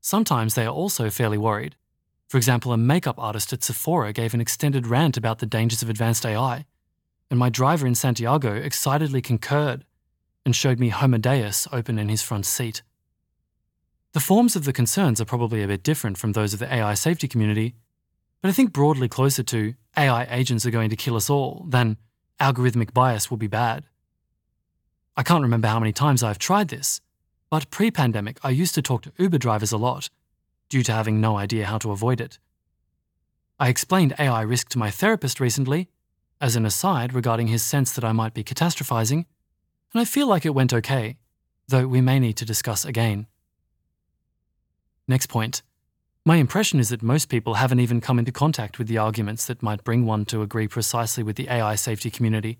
Sometimes 0.00 0.54
they 0.54 0.66
are 0.66 0.72
also 0.72 1.10
fairly 1.10 1.36
worried. 1.36 1.74
For 2.28 2.36
example, 2.36 2.72
a 2.72 2.76
makeup 2.76 3.18
artist 3.18 3.52
at 3.52 3.64
Sephora 3.64 4.12
gave 4.12 4.34
an 4.34 4.40
extended 4.40 4.86
rant 4.86 5.16
about 5.16 5.40
the 5.40 5.46
dangers 5.46 5.82
of 5.82 5.90
advanced 5.90 6.24
AI, 6.24 6.64
and 7.28 7.40
my 7.40 7.48
driver 7.48 7.88
in 7.88 7.96
Santiago 7.96 8.54
excitedly 8.54 9.20
concurred 9.20 9.84
and 10.48 10.56
showed 10.56 10.80
me 10.80 10.88
Homo 10.88 11.18
Deus 11.18 11.68
open 11.72 11.98
in 11.98 12.08
his 12.08 12.22
front 12.22 12.46
seat. 12.46 12.80
The 14.14 14.18
forms 14.18 14.56
of 14.56 14.64
the 14.64 14.72
concerns 14.72 15.20
are 15.20 15.26
probably 15.26 15.62
a 15.62 15.66
bit 15.66 15.82
different 15.82 16.16
from 16.16 16.32
those 16.32 16.54
of 16.54 16.58
the 16.58 16.74
AI 16.74 16.94
safety 16.94 17.28
community, 17.28 17.74
but 18.40 18.48
I 18.48 18.52
think 18.52 18.72
broadly 18.72 19.10
closer 19.10 19.42
to 19.42 19.74
AI 19.94 20.24
agents 20.34 20.64
are 20.64 20.70
going 20.70 20.88
to 20.88 20.96
kill 20.96 21.16
us 21.16 21.28
all 21.28 21.66
than 21.68 21.98
algorithmic 22.40 22.94
bias 22.94 23.28
will 23.28 23.36
be 23.36 23.46
bad. 23.46 23.84
I 25.18 25.22
can't 25.22 25.42
remember 25.42 25.68
how 25.68 25.80
many 25.80 25.92
times 25.92 26.22
I've 26.22 26.38
tried 26.38 26.68
this, 26.68 27.02
but 27.50 27.68
pre 27.68 27.90
pandemic 27.90 28.38
I 28.42 28.48
used 28.48 28.74
to 28.76 28.80
talk 28.80 29.02
to 29.02 29.12
Uber 29.18 29.36
drivers 29.36 29.72
a 29.72 29.76
lot, 29.76 30.08
due 30.70 30.82
to 30.82 30.92
having 30.92 31.20
no 31.20 31.36
idea 31.36 31.66
how 31.66 31.76
to 31.76 31.92
avoid 31.92 32.22
it. 32.22 32.38
I 33.60 33.68
explained 33.68 34.14
AI 34.18 34.40
risk 34.40 34.70
to 34.70 34.78
my 34.78 34.90
therapist 34.90 35.40
recently, 35.40 35.90
as 36.40 36.56
an 36.56 36.64
aside 36.64 37.12
regarding 37.12 37.48
his 37.48 37.62
sense 37.62 37.92
that 37.92 38.04
I 38.04 38.12
might 38.12 38.32
be 38.32 38.42
catastrophizing, 38.42 39.26
and 39.92 40.00
I 40.00 40.04
feel 40.04 40.26
like 40.26 40.44
it 40.44 40.54
went 40.54 40.74
okay, 40.74 41.16
though 41.68 41.86
we 41.86 42.00
may 42.00 42.18
need 42.18 42.36
to 42.38 42.44
discuss 42.44 42.84
again. 42.84 43.26
Next 45.06 45.26
point. 45.26 45.62
My 46.24 46.36
impression 46.36 46.78
is 46.78 46.90
that 46.90 47.02
most 47.02 47.30
people 47.30 47.54
haven't 47.54 47.80
even 47.80 48.02
come 48.02 48.18
into 48.18 48.32
contact 48.32 48.78
with 48.78 48.86
the 48.86 48.98
arguments 48.98 49.46
that 49.46 49.62
might 49.62 49.84
bring 49.84 50.04
one 50.04 50.26
to 50.26 50.42
agree 50.42 50.68
precisely 50.68 51.22
with 51.22 51.36
the 51.36 51.48
AI 51.48 51.74
safety 51.74 52.10
community. 52.10 52.58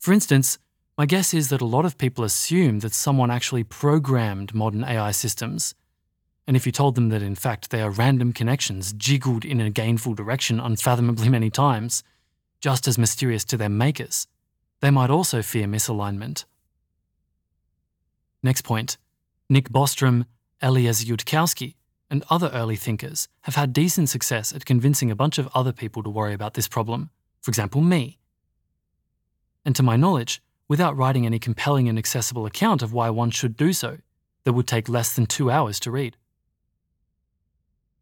For 0.00 0.12
instance, 0.12 0.58
my 0.98 1.06
guess 1.06 1.32
is 1.32 1.50
that 1.50 1.60
a 1.60 1.66
lot 1.66 1.84
of 1.84 1.98
people 1.98 2.24
assume 2.24 2.80
that 2.80 2.92
someone 2.92 3.30
actually 3.30 3.62
programmed 3.62 4.54
modern 4.54 4.82
AI 4.82 5.12
systems. 5.12 5.74
And 6.48 6.56
if 6.56 6.66
you 6.66 6.72
told 6.72 6.96
them 6.96 7.10
that 7.10 7.22
in 7.22 7.36
fact 7.36 7.70
they 7.70 7.80
are 7.80 7.90
random 7.90 8.32
connections 8.32 8.92
jiggled 8.92 9.44
in 9.44 9.60
a 9.60 9.70
gainful 9.70 10.14
direction 10.14 10.58
unfathomably 10.58 11.28
many 11.28 11.48
times, 11.48 12.02
just 12.60 12.88
as 12.88 12.98
mysterious 12.98 13.44
to 13.44 13.56
their 13.56 13.68
makers, 13.68 14.26
they 14.80 14.90
might 14.90 15.10
also 15.10 15.42
fear 15.42 15.66
misalignment. 15.66 16.44
Next 18.42 18.62
point 18.62 18.96
Nick 19.48 19.70
Bostrom, 19.70 20.26
Eliezer 20.62 21.06
Yudkowsky, 21.06 21.74
and 22.10 22.24
other 22.28 22.50
early 22.52 22.76
thinkers 22.76 23.28
have 23.42 23.54
had 23.54 23.72
decent 23.72 24.08
success 24.08 24.52
at 24.52 24.64
convincing 24.64 25.10
a 25.10 25.16
bunch 25.16 25.38
of 25.38 25.48
other 25.54 25.72
people 25.72 26.02
to 26.02 26.10
worry 26.10 26.34
about 26.34 26.54
this 26.54 26.68
problem, 26.68 27.10
for 27.40 27.50
example, 27.50 27.80
me. 27.80 28.18
And 29.64 29.76
to 29.76 29.82
my 29.82 29.96
knowledge, 29.96 30.42
without 30.68 30.96
writing 30.96 31.26
any 31.26 31.38
compelling 31.38 31.88
and 31.88 31.98
accessible 31.98 32.46
account 32.46 32.82
of 32.82 32.92
why 32.92 33.10
one 33.10 33.30
should 33.30 33.56
do 33.56 33.72
so, 33.72 33.98
that 34.44 34.52
would 34.52 34.66
take 34.66 34.88
less 34.88 35.14
than 35.14 35.26
two 35.26 35.50
hours 35.50 35.78
to 35.80 35.90
read. 35.90 36.16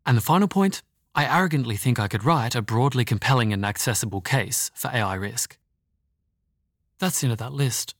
And 0.06 0.16
the 0.16 0.22
final 0.22 0.48
point 0.48 0.82
I 1.14 1.24
arrogantly 1.24 1.76
think 1.76 1.98
I 1.98 2.08
could 2.08 2.24
write 2.24 2.54
a 2.54 2.62
broadly 2.62 3.04
compelling 3.04 3.52
and 3.52 3.64
accessible 3.66 4.20
case 4.20 4.70
for 4.74 4.88
AI 4.88 5.14
risk. 5.14 5.58
That's 6.98 7.22
into 7.22 7.36
that 7.36 7.52
list. 7.52 7.94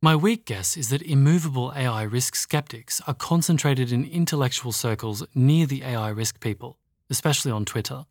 My 0.00 0.14
weak 0.14 0.46
guess 0.46 0.76
is 0.76 0.88
that 0.90 1.02
immovable 1.02 1.72
AI 1.76 2.02
risk 2.02 2.36
skeptics 2.36 3.02
are 3.06 3.14
concentrated 3.14 3.92
in 3.92 4.04
intellectual 4.04 4.72
circles 4.72 5.26
near 5.34 5.66
the 5.66 5.82
AI 5.82 6.08
risk 6.10 6.40
people, 6.40 6.78
especially 7.10 7.50
on 7.50 7.64
Twitter, 7.64 8.06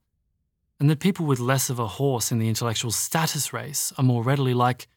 and 0.80 0.90
that 0.90 1.00
people 1.00 1.26
with 1.26 1.40
less 1.40 1.70
of 1.70 1.80
a 1.80 1.88
horse 1.88 2.32
in 2.32 2.38
the 2.38 2.50
intellectual 2.50 2.92
status 2.92 3.54
race 3.54 3.94
are 3.98 4.04
more 4.04 4.24
readily 4.24 4.54
like, 4.54 4.88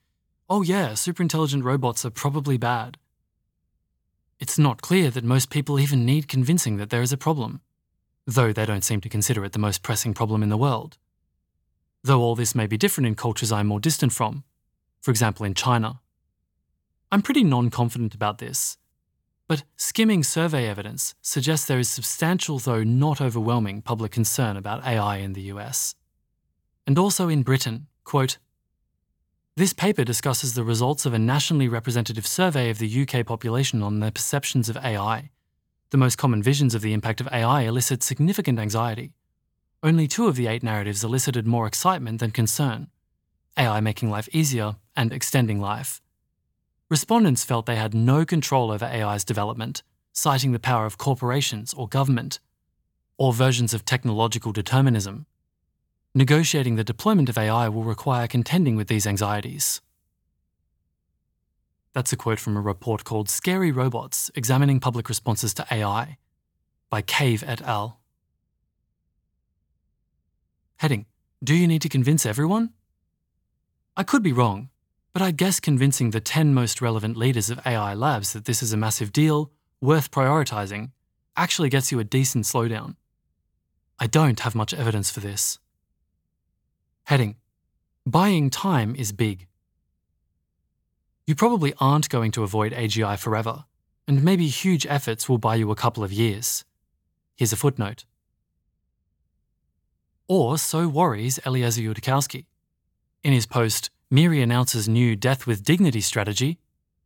oh 0.51 0.63
yeah, 0.63 0.91
superintelligent 0.91 1.63
robots 1.63 2.05
are 2.05 2.11
probably 2.11 2.59
bad. 2.59 2.99
It's 4.41 4.59
not 4.59 4.83
clear 4.83 5.09
that 5.11 5.25
most 5.25 5.51
people 5.51 5.79
even 5.79 6.05
need 6.05 6.29
convincing 6.29 6.77
that 6.77 6.91
there 6.91 7.01
is 7.01 7.13
a 7.13 7.17
problem, 7.17 7.61
though 8.27 8.53
they 8.53 8.67
don't 8.67 8.85
seem 8.85 9.01
to 9.03 9.09
consider 9.09 9.45
it 9.45 9.53
the 9.53 9.59
most 9.59 9.83
pressing 9.83 10.15
problem 10.15 10.43
in 10.43 10.49
the 10.49 10.59
world 10.59 10.99
though 12.05 12.21
all 12.21 12.35
this 12.35 12.55
may 12.55 12.67
be 12.67 12.77
different 12.77 13.07
in 13.07 13.15
cultures 13.15 13.53
I'm 13.53 13.67
more 13.69 13.81
distant 13.81 14.13
from, 14.13 14.45
for 15.01 15.11
example 15.11 15.47
in 15.47 15.55
China. 15.55 16.01
I'm 17.11 17.23
pretty 17.23 17.45
non 17.45 17.71
confident 17.71 18.15
about 18.15 18.39
this, 18.39 18.79
but 19.49 19.65
skimming 19.77 20.23
survey 20.23 20.67
evidence 20.67 21.15
suggests 21.21 21.67
there 21.67 21.79
is 21.79 21.89
substantial, 21.89 22.59
though 22.59 22.83
not 22.83 23.21
overwhelming, 23.21 23.83
public 23.83 24.13
concern 24.13 24.57
about 24.57 24.87
AI 24.87 25.19
in 25.19 25.35
the 25.35 25.43
US. 25.53 25.95
And 26.87 26.99
also 26.99 27.29
in 27.29 27.43
Britain, 27.43 27.87
quote, 28.05 28.39
this 29.55 29.75
paper 29.75 30.05
discusses 30.05 30.55
the 30.55 30.65
results 30.65 31.05
of 31.05 31.13
a 31.13 31.19
nationally 31.19 31.69
representative 31.69 32.27
survey 32.27 32.71
of 32.71 32.79
the 32.79 33.03
UK 33.03 33.27
population 33.27 33.83
on 33.83 34.01
their 34.01 34.11
perceptions 34.11 34.71
of 34.71 34.79
AI. 34.79 35.31
The 35.91 35.99
most 35.99 36.17
common 36.17 36.43
visions 36.43 36.75
of 36.75 36.81
the 36.81 36.95
impact 36.95 37.21
of 37.21 37.29
AI 37.31 37.63
elicit 37.63 38.03
significant 38.03 38.59
anxiety, 38.59 39.13
only 39.83 40.07
two 40.07 40.29
of 40.29 40.37
the 40.37 40.47
eight 40.47 40.63
narratives 40.63 41.03
elicited 41.03 41.47
more 41.47 41.67
excitement 41.67 42.21
than 42.21 42.31
concern 42.31 42.89
AI 43.59 43.81
making 43.81 44.11
life 44.11 44.29
easier 44.33 44.77
and 44.97 45.13
extending 45.13 45.61
life. 45.61 46.01
Respondents 46.89 47.45
felt 47.45 47.67
they 47.67 47.77
had 47.77 47.95
no 47.95 48.25
control 48.25 48.71
over 48.71 48.85
AI's 48.85 49.25
development, 49.25 49.83
citing 50.13 50.53
the 50.53 50.59
power 50.59 50.87
of 50.87 50.99
corporations 50.99 51.75
or 51.75 51.89
government, 51.89 52.39
or 53.19 53.33
versions 53.33 53.75
of 53.75 53.85
technological 53.85 54.53
determinism. 54.53 55.27
Negotiating 56.15 56.77
the 56.77 56.85
deployment 56.85 57.29
of 57.29 57.39
AI 57.39 57.69
will 57.69 57.85
require 57.85 58.27
contending 58.27 58.77
with 58.77 58.89
these 58.89 59.07
anxieties. 59.07 59.81
That's 61.95 62.13
a 62.13 62.17
quote 62.17 62.39
from 62.39 62.57
a 62.57 62.61
report 62.61 63.05
called 63.05 63.29
Scary 63.29 63.73
Robots 63.73 64.31
Examining 64.35 64.81
Public 64.81 65.09
Responses 65.09 65.55
to 65.55 65.67
AI 65.71 66.19
by 66.91 67.03
Cave 67.03 67.43
et 67.47 67.63
al. 67.63 68.02
Heading 70.83 71.07
Do 71.45 71.55
you 71.55 71.69
need 71.69 71.83
to 71.83 71.89
convince 71.89 72.27
everyone? 72.27 72.71
I 73.97 74.03
could 74.03 74.21
be 74.21 74.33
wrong, 74.33 74.69
but 75.13 75.23
I'd 75.23 75.37
guess 75.37 75.61
convincing 75.61 76.11
the 76.11 76.21
10 76.21 76.55
most 76.55 76.83
relevant 76.83 77.17
leaders 77.17 77.51
of 77.51 77.65
AI 77.65 77.95
labs 77.95 78.33
that 78.33 78.47
this 78.47 78.65
is 78.65 78.73
a 78.73 78.77
massive 78.77 79.13
deal, 79.13 79.53
worth 79.81 80.11
prioritising, 80.11 80.91
actually 81.37 81.69
gets 81.69 81.93
you 81.93 82.01
a 82.01 82.11
decent 82.19 82.47
slowdown. 82.47 82.97
I 84.01 84.09
don't 84.09 84.41
have 84.41 84.57
much 84.57 84.75
evidence 84.75 85.09
for 85.09 85.21
this. 85.21 85.61
Heading 87.05 87.37
Buying 88.05 88.51
time 88.51 88.97
is 88.97 89.13
big. 89.13 89.47
You 91.29 91.37
probably 91.37 91.75
aren't 91.79 92.09
going 92.09 92.33
to 92.33 92.43
avoid 92.43 92.73
AGI 92.73 93.21
forever, 93.21 93.67
and 94.09 94.25
maybe 94.25 94.49
huge 94.49 94.85
efforts 94.87 95.29
will 95.29 95.39
buy 95.39 95.55
you 95.55 95.71
a 95.71 95.77
couple 95.77 96.03
of 96.03 96.13
years. 96.13 96.65
Here's 97.37 97.53
a 97.53 97.57
footnote. 97.57 98.05
Or 100.29 100.59
so 100.59 100.89
worries 100.89 101.39
Eliezer 101.45 101.83
Yudkowsky. 101.83 102.47
In 103.23 103.33
his 103.33 103.47
post, 103.47 103.91
MIRI 104.11 104.43
announces 104.43 104.89
new 104.89 105.17
Death 105.17 105.47
with 105.47 105.65
Dignity 105.65 106.01
strategy, 106.01 106.59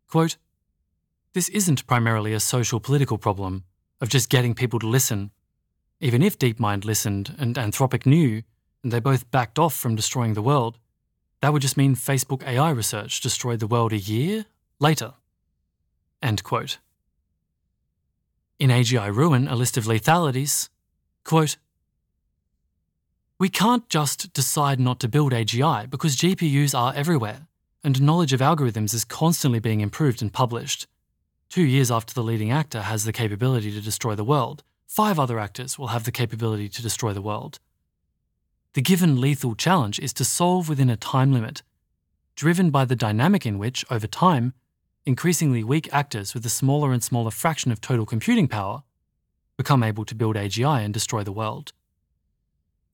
quote, 0.08 0.36
This 1.32 1.48
isn't 1.50 1.86
primarily 1.86 2.32
a 2.32 2.40
social 2.40 2.80
political 2.80 3.18
problem 3.18 3.64
of 4.00 4.08
just 4.08 4.28
getting 4.28 4.54
people 4.54 4.78
to 4.80 4.86
listen. 4.86 5.30
Even 6.00 6.22
if 6.22 6.38
DeepMind 6.38 6.84
listened 6.84 7.34
and 7.38 7.56
Anthropic 7.56 8.06
knew, 8.06 8.42
and 8.82 8.92
they 8.92 9.00
both 9.00 9.30
backed 9.30 9.58
off 9.58 9.74
from 9.74 9.96
destroying 9.96 10.34
the 10.34 10.42
world, 10.42 10.78
that 11.40 11.52
would 11.52 11.62
just 11.62 11.76
mean 11.76 11.94
Facebook 11.94 12.46
AI 12.46 12.70
research 12.70 13.20
destroyed 13.20 13.60
the 13.60 13.66
world 13.66 13.92
a 13.92 13.98
year 13.98 14.46
later. 14.78 15.14
End 16.22 16.42
quote. 16.42 16.78
In 18.58 18.70
AGI 18.70 19.14
Ruin, 19.14 19.48
a 19.48 19.54
list 19.54 19.76
of 19.76 19.86
lethalities, 19.86 20.70
quote, 21.24 21.56
we 23.38 23.48
can't 23.50 23.88
just 23.90 24.32
decide 24.32 24.80
not 24.80 24.98
to 25.00 25.08
build 25.08 25.32
AGI 25.32 25.90
because 25.90 26.16
GPUs 26.16 26.78
are 26.78 26.94
everywhere, 26.94 27.46
and 27.84 28.00
knowledge 28.00 28.32
of 28.32 28.40
algorithms 28.40 28.94
is 28.94 29.04
constantly 29.04 29.58
being 29.58 29.82
improved 29.82 30.22
and 30.22 30.32
published. 30.32 30.86
Two 31.50 31.64
years 31.64 31.90
after 31.90 32.14
the 32.14 32.22
leading 32.22 32.50
actor 32.50 32.82
has 32.82 33.04
the 33.04 33.12
capability 33.12 33.70
to 33.72 33.80
destroy 33.82 34.14
the 34.14 34.24
world, 34.24 34.62
five 34.86 35.18
other 35.18 35.38
actors 35.38 35.78
will 35.78 35.88
have 35.88 36.04
the 36.04 36.12
capability 36.12 36.68
to 36.70 36.82
destroy 36.82 37.12
the 37.12 37.20
world. 37.20 37.58
The 38.72 38.80
given 38.80 39.20
lethal 39.20 39.54
challenge 39.54 39.98
is 39.98 40.14
to 40.14 40.24
solve 40.24 40.68
within 40.68 40.88
a 40.88 40.96
time 40.96 41.32
limit, 41.32 41.62
driven 42.36 42.70
by 42.70 42.86
the 42.86 42.96
dynamic 42.96 43.44
in 43.44 43.58
which, 43.58 43.84
over 43.90 44.06
time, 44.06 44.54
increasingly 45.04 45.62
weak 45.62 45.88
actors 45.92 46.32
with 46.32 46.46
a 46.46 46.50
smaller 46.50 46.90
and 46.90 47.04
smaller 47.04 47.30
fraction 47.30 47.70
of 47.70 47.82
total 47.82 48.06
computing 48.06 48.48
power 48.48 48.82
become 49.58 49.82
able 49.82 50.06
to 50.06 50.14
build 50.14 50.36
AGI 50.36 50.84
and 50.84 50.92
destroy 50.92 51.22
the 51.22 51.32
world. 51.32 51.72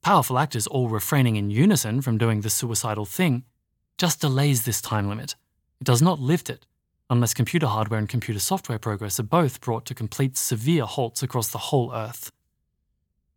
Powerful 0.02 0.36
actors 0.36 0.66
all 0.66 0.88
refraining 0.88 1.36
in 1.36 1.50
unison 1.50 2.02
from 2.02 2.18
doing 2.18 2.40
the 2.40 2.50
suicidal 2.50 3.04
thing 3.04 3.44
just 3.98 4.20
delays 4.20 4.64
this 4.64 4.80
time 4.80 5.08
limit. 5.08 5.36
It 5.80 5.84
does 5.84 6.02
not 6.02 6.18
lift 6.18 6.50
it, 6.50 6.66
unless 7.08 7.32
computer 7.34 7.68
hardware 7.68 8.00
and 8.00 8.08
computer 8.08 8.40
software 8.40 8.80
progress 8.80 9.20
are 9.20 9.24
both 9.24 9.60
brought 9.60 9.86
to 9.86 9.94
complete 9.94 10.36
severe 10.36 10.86
halts 10.86 11.22
across 11.22 11.50
the 11.50 11.58
whole 11.58 11.94
Earth. 11.94 12.32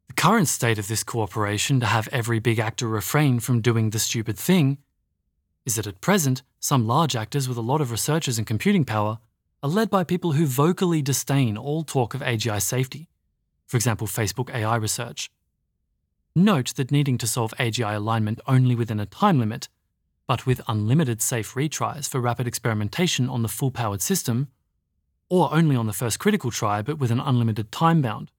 The 0.07 0.15
current 0.15 0.47
state 0.47 0.79
of 0.79 0.87
this 0.87 1.03
cooperation 1.03 1.79
to 1.81 1.85
have 1.85 2.07
every 2.07 2.39
big 2.39 2.57
actor 2.57 2.87
refrain 2.87 3.39
from 3.39 3.61
doing 3.61 3.91
the 3.91 3.99
stupid 3.99 4.35
thing 4.35 4.79
is 5.67 5.75
that 5.75 5.85
at 5.85 6.01
present, 6.01 6.41
some 6.59 6.87
large 6.87 7.15
actors 7.15 7.47
with 7.47 7.57
a 7.57 7.61
lot 7.61 7.79
of 7.79 7.91
researchers 7.91 8.39
and 8.39 8.47
computing 8.47 8.85
power 8.85 9.19
are 9.61 9.69
led 9.69 9.91
by 9.91 10.03
people 10.03 10.31
who 10.31 10.47
vocally 10.47 11.03
disdain 11.03 11.57
all 11.57 11.83
talk 11.83 12.15
of 12.15 12.21
AGI 12.21 12.59
safety, 12.59 13.07
for 13.67 13.77
example, 13.77 14.07
Facebook 14.07 14.49
AI 14.51 14.77
research. 14.77 15.29
Note 16.37 16.73
that 16.75 16.91
needing 16.91 17.17
to 17.19 17.27
solve 17.27 17.53
AGI 17.57 17.95
alignment 17.95 18.41
only 18.45 18.75
within 18.75 18.99
a 18.99 19.05
time 19.05 19.39
limit, 19.39 19.69
but 20.27 20.45
with 20.45 20.59
unlimited 20.67 21.21
safe 21.21 21.53
retries 21.53 22.09
for 22.09 22.19
rapid 22.19 22.45
experimentation 22.45 23.29
on 23.29 23.41
the 23.41 23.47
full 23.47 23.71
powered 23.71 24.01
system, 24.01 24.49
or 25.29 25.53
only 25.53 25.77
on 25.77 25.87
the 25.87 25.93
first 25.93 26.19
critical 26.19 26.51
try 26.51 26.81
but 26.81 26.99
with 26.99 27.09
an 27.09 27.21
unlimited 27.21 27.71
time 27.71 28.01
bound, 28.01 28.31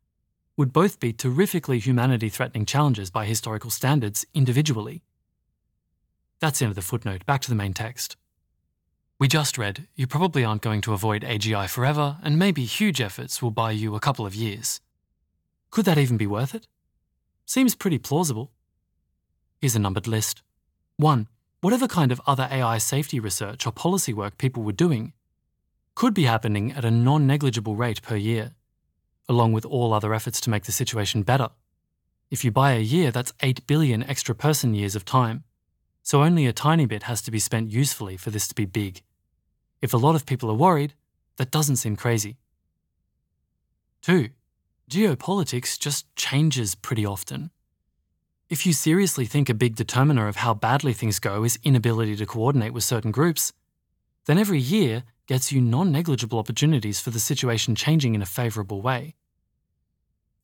would 0.59 0.75
both 0.75 1.01
be 1.01 1.15
terrifically 1.15 1.79
humanity 1.79 2.29
threatening 2.29 2.67
challenges 2.67 3.11
by 3.11 3.25
historical 3.25 3.71
standards 3.71 4.27
individually. 4.35 5.03
That's 6.39 6.59
the 6.59 6.67
end 6.67 6.73
of 6.73 6.77
the 6.77 6.83
footnote. 6.83 7.25
Back 7.25 7.41
to 7.43 7.49
the 7.49 7.57
main 7.57 7.73
text. 7.73 8.19
We 9.19 9.27
just 9.27 9.57
read, 9.57 9.89
you 9.95 10.07
probably 10.07 10.45
aren't 10.45 10.61
going 10.61 10.83
to 10.83 10.93
avoid 10.93 11.23
AGI 11.23 11.67
forever, 11.71 12.19
and 12.23 12.39
maybe 12.39 12.67
huge 12.67 13.01
efforts 13.01 13.41
will 13.41 13.51
buy 13.51 13.71
you 13.71 13.95
a 13.95 14.01
couple 14.01 14.27
of 14.27 14.35
years. 14.35 14.83
Could 15.71 15.87
that 15.87 15.97
even 15.97 16.19
be 16.19 16.27
worth 16.27 16.55
it? 16.55 16.67
Seems 17.49 17.77
pretty 17.77 17.99
plausible. 17.99 18.51
Here's 19.61 19.77
a 19.77 19.79
numbered 19.79 20.09
list. 20.09 20.43
1. 20.97 21.29
Whatever 21.61 21.87
kind 21.87 22.11
of 22.11 22.21
other 22.27 22.49
AI 22.51 22.79
safety 22.79 23.21
research 23.21 23.65
or 23.65 23.71
policy 23.71 24.13
work 24.13 24.37
people 24.37 24.65
were 24.65 24.73
doing 24.73 25.13
could 25.95 26.13
be 26.13 26.25
happening 26.25 26.73
at 26.73 26.85
a 26.85 26.91
non 26.91 27.25
negligible 27.25 27.77
rate 27.77 28.03
per 28.03 28.17
year, 28.17 28.51
along 29.29 29.53
with 29.53 29.65
all 29.65 29.95
other 29.95 30.13
efforts 30.13 30.41
to 30.41 30.51
make 30.51 30.65
the 30.65 30.73
situation 30.73 31.23
better. 31.23 31.51
If 32.33 32.45
you 32.45 32.51
buy 32.51 32.73
a 32.73 32.81
year, 32.81 33.13
that's 33.13 33.33
8 33.41 33.65
billion 33.69 34.03
extra 34.03 34.35
person 34.35 34.75
years 34.75 34.97
of 34.97 35.05
time, 35.05 35.45
so 36.03 36.25
only 36.25 36.47
a 36.47 36.53
tiny 36.53 36.85
bit 36.85 37.05
has 37.05 37.23
to 37.23 37.31
be 37.31 37.39
spent 37.39 37.71
usefully 37.71 38.17
for 38.17 38.31
this 38.31 38.49
to 38.49 38.57
be 38.57 38.65
big. 38.65 39.03
If 39.81 39.95
a 39.95 39.99
lot 39.99 40.17
of 40.17 40.27
people 40.27 40.51
are 40.51 40.55
worried, 40.55 40.95
that 41.37 41.53
doesn't 41.53 41.77
seem 41.77 41.95
crazy. 41.95 42.39
2 44.03 44.31
geopolitics 44.91 45.79
just 45.79 46.07
changes 46.15 46.75
pretty 46.75 47.05
often. 47.05 47.51
If 48.49 48.65
you 48.65 48.73
seriously 48.73 49.27
think 49.27 49.49
a 49.49 49.55
big 49.55 49.75
determiner 49.75 50.29
of 50.29 50.37
how 50.37 50.55
badly 50.55 50.93
things 50.93 51.19
go 51.19 51.43
is 51.43 51.59
inability 51.65 52.15
to 52.17 52.27
coordinate 52.27 52.73
with 52.73 52.85
certain 52.85 53.11
groups, 53.11 53.53
then 54.27 54.39
every 54.39 54.61
year 54.61 55.03
gets 55.27 55.51
you 55.51 55.61
non 55.61 55.91
negligible 55.91 56.39
opportunities 56.39 57.01
for 57.01 57.11
the 57.11 57.19
situation 57.19 57.75
changing 57.75 58.15
in 58.15 58.23
a 58.23 58.27
favourable 58.27 58.81
way. 58.81 59.17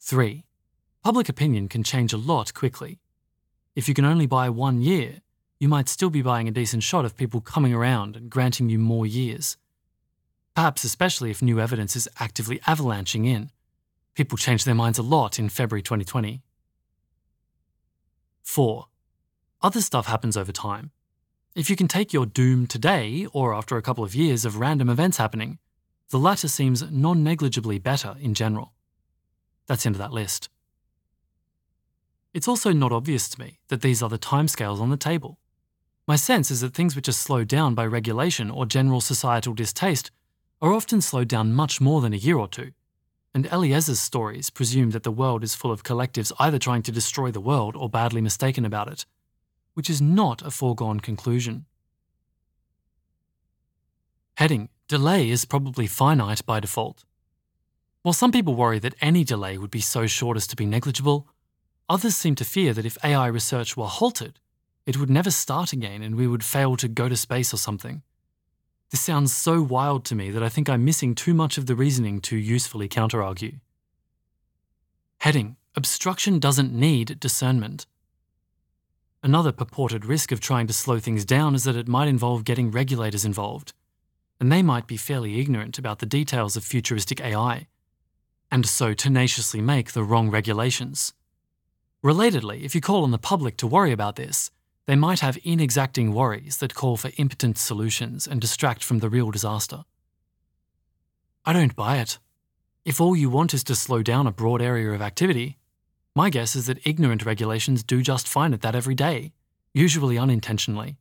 3. 0.01 0.45
Public 1.05 1.29
opinion 1.29 1.69
can 1.69 1.85
change 1.85 2.13
a 2.13 2.17
lot 2.17 2.53
quickly. 2.53 2.99
If 3.77 3.89
you 3.89 3.95
can 3.95 4.05
only 4.05 4.27
buy 4.27 4.51
one 4.51 4.83
year, 4.83 5.23
you 5.61 5.69
might 5.69 5.89
still 5.89 6.11
be 6.11 6.23
buying 6.23 6.49
a 6.49 6.53
decent 6.53 6.83
shot 6.83 7.05
of 7.05 7.17
people 7.17 7.41
coming 7.41 7.73
around 7.73 8.17
and 8.17 8.29
granting 8.29 8.69
you 8.69 8.81
more 8.81 9.07
years. 9.07 9.57
Perhaps 10.57 10.83
especially 10.83 11.31
if 11.31 11.41
new 11.41 11.61
evidence 11.61 11.95
is 11.95 12.09
actively 12.19 12.61
avalanching 12.67 13.25
in 13.25 13.53
People 14.15 14.37
changed 14.37 14.67
their 14.67 14.75
minds 14.75 14.99
a 14.99 15.03
lot 15.03 15.39
in 15.39 15.49
February 15.49 15.83
2020. 15.83 16.43
4. 18.43 18.87
Other 19.63 19.81
stuff 19.81 20.07
happens 20.07 20.37
over 20.37 20.53
time. 20.53 20.91
If 21.55 21.71
you 21.71 21.77
can 21.77 21.89
take 21.89 22.13
your 22.13 22.27
doom 22.27 22.67
today 22.67 23.27
or 23.33 23.55
after 23.55 23.77
a 23.77 23.83
couple 23.83 24.05
of 24.05 24.15
years 24.15 24.45
of 24.45 24.59
random 24.59 24.91
events 24.91 25.17
happening, 25.17 25.59
the 26.11 26.19
latter 26.19 26.49
seems 26.49 26.83
non 26.91 27.25
negligibly 27.25 27.79
better 27.79 28.17
in 28.21 28.35
general. 28.35 28.75
That's 29.67 29.87
into 29.87 29.99
that 29.99 30.13
list. 30.13 30.51
It's 32.35 32.49
also 32.49 32.73
not 32.73 32.93
obvious 32.93 33.29
to 33.31 33.41
me 33.41 33.61
that 33.69 33.81
these 33.81 34.03
are 34.03 34.09
the 34.11 34.19
timescales 34.19 34.81
on 34.81 34.91
the 34.91 34.97
table. 34.97 35.39
My 36.07 36.17
sense 36.17 36.51
is 36.51 36.61
that 36.61 36.75
things 36.75 36.97
which 36.97 37.09
are 37.09 37.13
slowed 37.13 37.49
down 37.49 37.75
by 37.75 37.87
regulation 37.87 38.51
or 38.51 38.67
general 38.67 39.01
societal 39.01 39.55
distaste 39.55 40.11
are 40.61 40.73
often 40.73 41.01
slowed 41.01 41.29
down 41.29 41.53
much 41.55 41.81
more 41.81 42.01
than 42.01 42.13
a 42.13 42.17
year 42.17 42.37
or 42.37 42.49
two 42.49 42.73
and 43.35 43.47
Eliezer's 43.47 44.01
stories 44.01 44.51
presume 44.51 44.91
that 44.91 45.05
the 45.05 45.11
world 45.11 45.43
is 45.43 45.55
full 45.55 45.71
of 45.71 45.83
collectives 45.83 46.33
either 46.39 46.59
trying 46.59 46.83
to 46.83 46.93
destroy 46.93 47.31
the 47.31 47.41
world 47.41 47.75
or 47.77 47.89
badly 47.89 48.21
mistaken 48.21 48.65
about 48.65 48.89
it, 48.89 49.07
which 49.75 49.89
is 49.89 50.03
not 50.03 50.43
a 50.43 50.51
foregone 50.51 51.01
conclusion. 51.01 51.65
Heading 54.37 54.69
Delay 54.89 55.31
is 55.31 55.47
probably 55.47 55.87
finite 55.87 56.45
by 56.45 56.61
default. 56.61 57.05
While 58.03 58.13
some 58.13 58.33
people 58.33 58.55
worry 58.55 58.79
that 58.81 58.95
any 59.01 59.25
delay 59.25 59.57
would 59.57 59.71
be 59.71 59.81
so 59.81 60.07
short 60.07 60.37
as 60.37 60.47
to 60.49 60.57
be 60.57 60.67
negligible, 60.67 61.29
others 61.89 62.17
seem 62.17 62.35
to 62.35 62.45
fear 62.45 62.75
that 62.75 62.85
if 62.85 62.99
AI 63.05 63.29
research 63.29 63.77
were 63.77 63.87
halted, 63.87 64.41
it 64.85 64.99
would 64.99 65.09
never 65.09 65.31
start 65.31 65.73
again 65.73 66.03
and 66.03 66.17
we 66.17 66.27
would 66.27 66.45
fail 66.45 66.77
to 66.77 66.89
go 66.89 67.09
to 67.09 67.17
space 67.17 67.55
or 67.55 67.57
something. 67.57 68.03
This 68.93 69.01
sounds 69.01 69.33
so 69.33 69.63
wild 69.63 70.05
to 70.05 70.15
me 70.15 70.31
that 70.31 70.43
I 70.43 70.51
think 70.51 70.69
I'm 70.69 70.85
missing 70.85 71.15
too 71.15 71.33
much 71.33 71.57
of 71.57 71.65
the 71.65 71.75
reasoning 71.75 72.21
to 72.21 72.37
usefully 72.37 72.91
counterargue. 72.91 73.59
Heading 75.21 75.57
Obstruction 75.75 76.39
doesn't 76.39 76.75
need 76.75 77.19
discernment. 77.19 77.87
Another 79.23 79.51
purported 79.51 80.05
risk 80.05 80.31
of 80.31 80.41
trying 80.41 80.67
to 80.67 80.75
slow 80.75 80.99
things 80.99 81.25
down 81.25 81.55
is 81.55 81.65
that 81.65 81.75
it 81.75 81.89
might 81.89 82.07
involve 82.07 82.45
getting 82.45 82.71
regulators 82.71 83.25
involved, 83.25 83.73
and 84.39 84.53
they 84.53 84.63
might 84.63 84.87
be 84.87 84.99
fairly 84.99 85.41
ignorant 85.41 85.79
about 85.79 86.01
the 86.01 86.07
details 86.07 86.55
of 86.55 86.63
futuristic 86.63 87.19
AI, 87.19 87.69
and 88.51 88.67
so 88.67 88.93
tenaciously 88.93 89.63
make 89.63 89.93
the 89.93 90.05
wrong 90.05 90.31
regulations. 90.31 91.15
Relatedly, 92.05 92.63
if 92.63 92.75
you 92.75 92.83
call 92.83 93.05
on 93.05 93.11
the 93.11 93.17
public 93.17 93.57
to 93.57 93.67
worry 93.67 93.93
about 93.93 94.17
this, 94.17 94.51
they 94.87 94.97
might 94.97 95.21
have 95.21 95.39
inexacting 95.45 96.13
worries 96.13 96.57
that 96.59 96.75
call 96.75 96.97
for 96.97 97.11
impotent 97.17 97.57
solutions 97.57 98.27
and 98.27 98.41
distract 98.41 98.83
from 98.83 98.99
the 98.99 99.09
real 99.09 99.31
disaster. 99.31 99.85
I 101.45 101.53
don't 101.53 101.77
buy 101.77 101.99
it. 101.99 102.19
If 102.85 103.01
all 103.01 103.15
you 103.15 103.31
want 103.31 103.55
is 103.55 103.63
to 103.65 103.77
slow 103.77 104.03
down 104.03 104.27
a 104.27 104.33
broad 104.33 104.61
area 104.61 104.91
of 104.91 105.03
activity, 105.03 105.57
my 106.17 106.31
guess 106.31 106.57
is 106.57 106.67
that 106.67 106.85
ignorant 106.87 107.25
regulations 107.25 107.85
do 107.85 108.03
just 108.03 108.27
fine 108.27 108.53
at 108.53 108.61
that 108.63 108.75
every 108.75 108.95
day, 108.95 109.33
usually 109.73 110.19
unintentionally. 110.19 110.97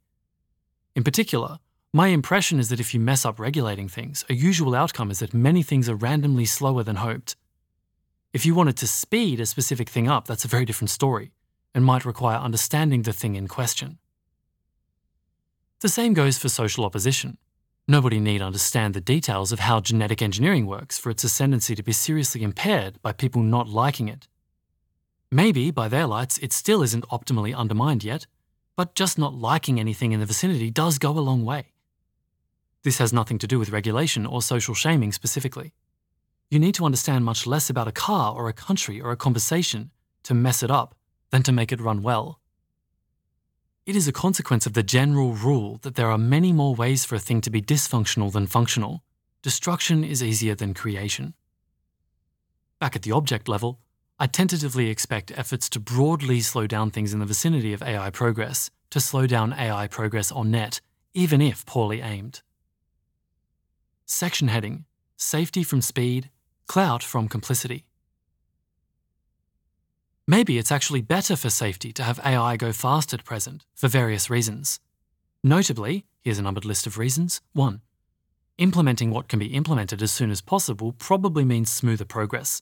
In 0.96 1.04
particular, 1.04 1.58
my 1.92 2.08
impression 2.08 2.60
is 2.60 2.70
that 2.70 2.80
if 2.80 2.94
you 2.94 3.00
mess 3.00 3.26
up 3.26 3.40
regulating 3.40 3.90
things, 3.90 4.24
a 4.30 4.34
usual 4.34 4.76
outcome 4.76 5.10
is 5.10 5.20
that 5.20 5.34
many 5.34 5.64
things 5.64 5.90
are 5.90 5.96
randomly 5.96 6.46
slower 6.46 6.84
than 6.84 6.98
hoped. 6.98 7.36
If 8.32 8.46
you 8.46 8.54
wanted 8.54 8.78
to 8.78 8.88
speed 8.88 9.40
a 9.40 9.46
specific 9.46 9.90
thing 9.90 10.08
up, 10.08 10.28
that's 10.28 10.46
a 10.46 10.48
very 10.48 10.66
different 10.66 10.92
story 10.92 11.32
and 11.74 11.86
might 11.86 12.06
require 12.06 12.38
understanding 12.38 13.04
the 13.04 13.14
thing 13.14 13.36
in 13.36 13.48
question. 13.48 13.98
The 15.80 15.90
same 15.90 16.14
goes 16.14 16.38
for 16.38 16.50
social 16.50 16.86
opposition. 16.86 17.38
Nobody 17.88 18.20
need 18.20 18.42
understand 18.42 18.94
the 18.94 19.02
details 19.02 19.52
of 19.52 19.60
how 19.60 19.80
genetic 19.80 20.22
engineering 20.22 20.68
works 20.68 20.98
for 20.98 21.10
its 21.10 21.24
ascendancy 21.24 21.74
to 21.76 21.84
be 21.84 21.92
seriously 21.92 22.44
impaired 22.44 23.02
by 23.02 23.12
people 23.12 23.42
not 23.42 23.68
liking 23.68 24.08
it. 24.08 24.28
Maybe, 25.32 25.72
by 25.72 25.88
their 25.88 26.06
lights, 26.06 26.38
it 26.38 26.54
still 26.54 26.84
isn't 26.84 27.08
optimally 27.08 27.56
undermined 27.56 28.04
yet, 28.04 28.28
but 28.76 28.96
just 28.96 29.18
not 29.18 29.34
liking 29.34 29.80
anything 29.80 30.12
in 30.12 30.20
the 30.20 30.26
vicinity 30.26 30.70
does 30.70 31.00
go 31.00 31.12
a 31.12 31.20
long 31.20 31.44
way. 31.44 31.74
This 32.84 32.98
has 32.98 33.14
nothing 33.14 33.38
to 33.40 33.48
do 33.48 33.58
with 33.58 33.70
regulation 33.70 34.26
or 34.26 34.42
social 34.42 34.76
shaming 34.76 35.12
specifically. 35.12 35.74
You 36.50 36.60
need 36.60 36.76
to 36.76 36.86
understand 36.86 37.26
much 37.26 37.48
less 37.48 37.70
about 37.70 37.88
a 37.88 37.92
car 37.92 38.36
or 38.36 38.50
a 38.50 38.54
country 38.54 39.00
or 39.02 39.12
a 39.12 39.18
conversation 39.18 39.92
to 40.24 40.34
mess 40.34 40.62
it 40.62 40.70
up 40.70 40.96
than 41.32 41.44
to 41.44 41.52
make 41.52 41.72
it 41.72 41.82
run 41.82 42.04
well. 42.04 42.40
It 43.86 43.96
is 43.96 44.08
a 44.08 44.14
consequence 44.14 44.66
of 44.66 44.74
the 44.74 44.84
general 44.84 45.34
rule 45.34 45.80
that 45.82 45.96
there 45.96 46.12
are 46.12 46.18
many 46.18 46.54
more 46.54 46.76
ways 46.76 47.04
for 47.04 47.16
a 47.16 47.20
thing 47.20 47.42
to 47.42 47.50
be 47.50 47.62
dysfunctional 47.62 48.32
than 48.32 48.46
functional. 48.46 49.04
Destruction 49.42 50.04
is 50.04 50.22
easier 50.22 50.54
than 50.54 50.76
creation. 50.76 51.34
Back 52.80 52.96
at 52.96 53.02
the 53.02 53.12
object 53.12 53.48
level, 53.48 53.80
I 54.20 54.28
tentatively 54.28 54.90
expect 54.90 55.32
efforts 55.36 55.68
to 55.70 55.80
broadly 55.80 56.42
slow 56.42 56.68
down 56.68 56.92
things 56.92 57.12
in 57.12 57.20
the 57.20 57.26
vicinity 57.26 57.74
of 57.74 57.82
AI 57.82 58.12
progress 58.12 58.70
to 58.92 59.00
slow 59.00 59.26
down 59.26 59.54
AI 59.54 59.88
progress 59.88 60.32
on 60.32 60.52
net, 60.52 60.80
even 61.16 61.42
if 61.42 61.66
poorly 61.66 62.02
aimed. 62.02 62.44
Section 64.06 64.50
heading 64.50 64.86
Safety 65.18 65.64
from 65.64 65.82
Speed, 65.82 66.30
Clout 66.68 67.02
from 67.02 67.28
Complicity. 67.28 67.86
Maybe 70.32 70.58
it's 70.58 70.72
actually 70.72 71.02
better 71.02 71.36
for 71.36 71.50
safety 71.50 71.92
to 71.92 72.04
have 72.04 72.22
AI 72.24 72.56
go 72.56 72.72
fast 72.72 73.14
at 73.14 73.26
present, 73.26 73.66
for 73.76 73.90
various 73.90 74.30
reasons. 74.30 74.80
Notably, 75.44 76.06
here's 76.22 76.40
a 76.40 76.42
numbered 76.42 76.64
list 76.64 76.88
of 76.88 76.98
reasons. 76.98 77.42
1. 77.52 77.82
Implementing 78.58 79.12
what 79.12 79.28
can 79.28 79.40
be 79.40 79.48
implemented 79.48 80.02
as 80.02 80.10
soon 80.10 80.32
as 80.32 80.40
possible 80.40 80.94
probably 80.94 81.44
means 81.44 81.70
smoother 81.70 82.06
progress, 82.06 82.62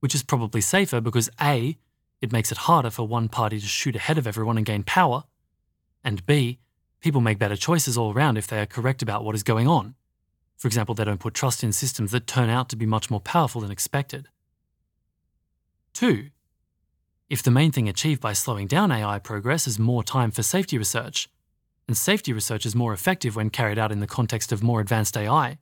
which 0.00 0.12
is 0.12 0.24
probably 0.24 0.60
safer 0.60 1.00
because 1.00 1.30
A, 1.40 1.78
it 2.20 2.32
makes 2.32 2.50
it 2.50 2.58
harder 2.66 2.90
for 2.90 3.06
one 3.06 3.28
party 3.28 3.60
to 3.60 3.66
shoot 3.66 3.94
ahead 3.94 4.18
of 4.18 4.26
everyone 4.26 4.56
and 4.56 4.66
gain 4.66 4.82
power, 4.82 5.22
and 6.02 6.26
B, 6.26 6.58
people 6.98 7.20
make 7.20 7.38
better 7.38 7.54
choices 7.54 7.96
all 7.96 8.12
around 8.12 8.38
if 8.38 8.48
they 8.48 8.60
are 8.60 8.66
correct 8.66 9.02
about 9.02 9.24
what 9.24 9.36
is 9.36 9.44
going 9.44 9.68
on. 9.68 9.94
For 10.56 10.66
example, 10.66 10.96
they 10.96 11.04
don't 11.04 11.20
put 11.20 11.34
trust 11.34 11.62
in 11.62 11.70
systems 11.70 12.10
that 12.10 12.26
turn 12.26 12.50
out 12.50 12.68
to 12.70 12.76
be 12.76 12.86
much 12.86 13.08
more 13.08 13.20
powerful 13.20 13.60
than 13.60 13.70
expected. 13.70 14.26
2. 15.92 16.30
If 17.28 17.42
the 17.42 17.50
main 17.50 17.72
thing 17.72 17.88
achieved 17.88 18.22
by 18.22 18.32
slowing 18.32 18.66
down 18.66 18.90
AI 18.90 19.18
progress 19.18 19.66
is 19.66 19.78
more 19.78 20.02
time 20.02 20.30
for 20.30 20.42
safety 20.42 20.78
research, 20.78 21.28
and 21.86 21.96
safety 21.96 22.32
research 22.32 22.64
is 22.64 22.74
more 22.74 22.94
effective 22.94 23.36
when 23.36 23.50
carried 23.50 23.78
out 23.78 23.92
in 23.92 24.00
the 24.00 24.06
context 24.06 24.50
of 24.50 24.62
more 24.62 24.80
advanced 24.80 25.16
AI, 25.16 25.58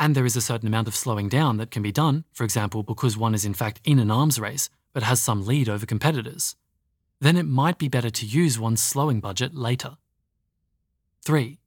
and 0.00 0.16
there 0.16 0.26
is 0.26 0.34
a 0.34 0.40
certain 0.40 0.66
amount 0.66 0.88
of 0.88 0.96
slowing 0.96 1.28
down 1.28 1.56
that 1.58 1.70
can 1.70 1.82
be 1.82 1.92
done, 1.92 2.24
for 2.32 2.42
example, 2.42 2.82
because 2.82 3.16
one 3.16 3.34
is 3.34 3.44
in 3.44 3.54
fact 3.54 3.80
in 3.84 4.00
an 4.00 4.10
arms 4.10 4.40
race 4.40 4.68
but 4.92 5.04
has 5.04 5.22
some 5.22 5.46
lead 5.46 5.68
over 5.68 5.86
competitors, 5.86 6.56
then 7.20 7.36
it 7.36 7.44
might 7.44 7.78
be 7.78 7.88
better 7.88 8.10
to 8.10 8.26
use 8.26 8.58
one's 8.58 8.82
slowing 8.82 9.20
budget 9.20 9.54
later. 9.54 9.96
3. 11.24 11.60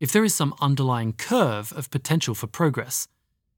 If 0.00 0.10
there 0.10 0.24
is 0.24 0.34
some 0.34 0.54
underlying 0.58 1.12
curve 1.12 1.70
of 1.72 1.90
potential 1.90 2.34
for 2.34 2.46
progress, 2.46 3.08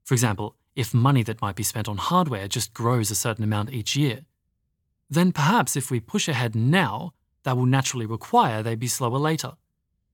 for 0.04 0.14
example, 0.14 0.56
if 0.74 0.92
money 0.92 1.22
that 1.22 1.40
might 1.40 1.54
be 1.54 1.62
spent 1.62 1.88
on 1.88 1.98
hardware 1.98 2.48
just 2.48 2.74
grows 2.74 3.12
a 3.12 3.14
certain 3.14 3.44
amount 3.44 3.72
each 3.72 3.94
year, 3.94 4.22
then 5.10 5.32
perhaps 5.32 5.76
if 5.76 5.90
we 5.90 5.98
push 5.98 6.28
ahead 6.28 6.54
now, 6.54 7.12
that 7.42 7.56
will 7.56 7.66
naturally 7.66 8.06
require 8.06 8.62
they 8.62 8.76
be 8.76 8.86
slower 8.86 9.18
later. 9.18 9.52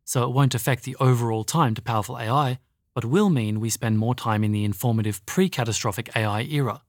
So 0.04 0.24
it 0.24 0.32
won't 0.32 0.54
affect 0.54 0.84
the 0.84 0.96
overall 0.98 1.44
time 1.44 1.74
to 1.74 1.82
powerful 1.82 2.18
AI, 2.18 2.58
but 2.94 3.04
will 3.04 3.28
mean 3.28 3.60
we 3.60 3.68
spend 3.68 3.98
more 3.98 4.14
time 4.14 4.42
in 4.42 4.52
the 4.52 4.64
informative 4.64 5.24
pre 5.26 5.48
catastrophic 5.48 6.16
AI 6.16 6.42
era. 6.42 6.82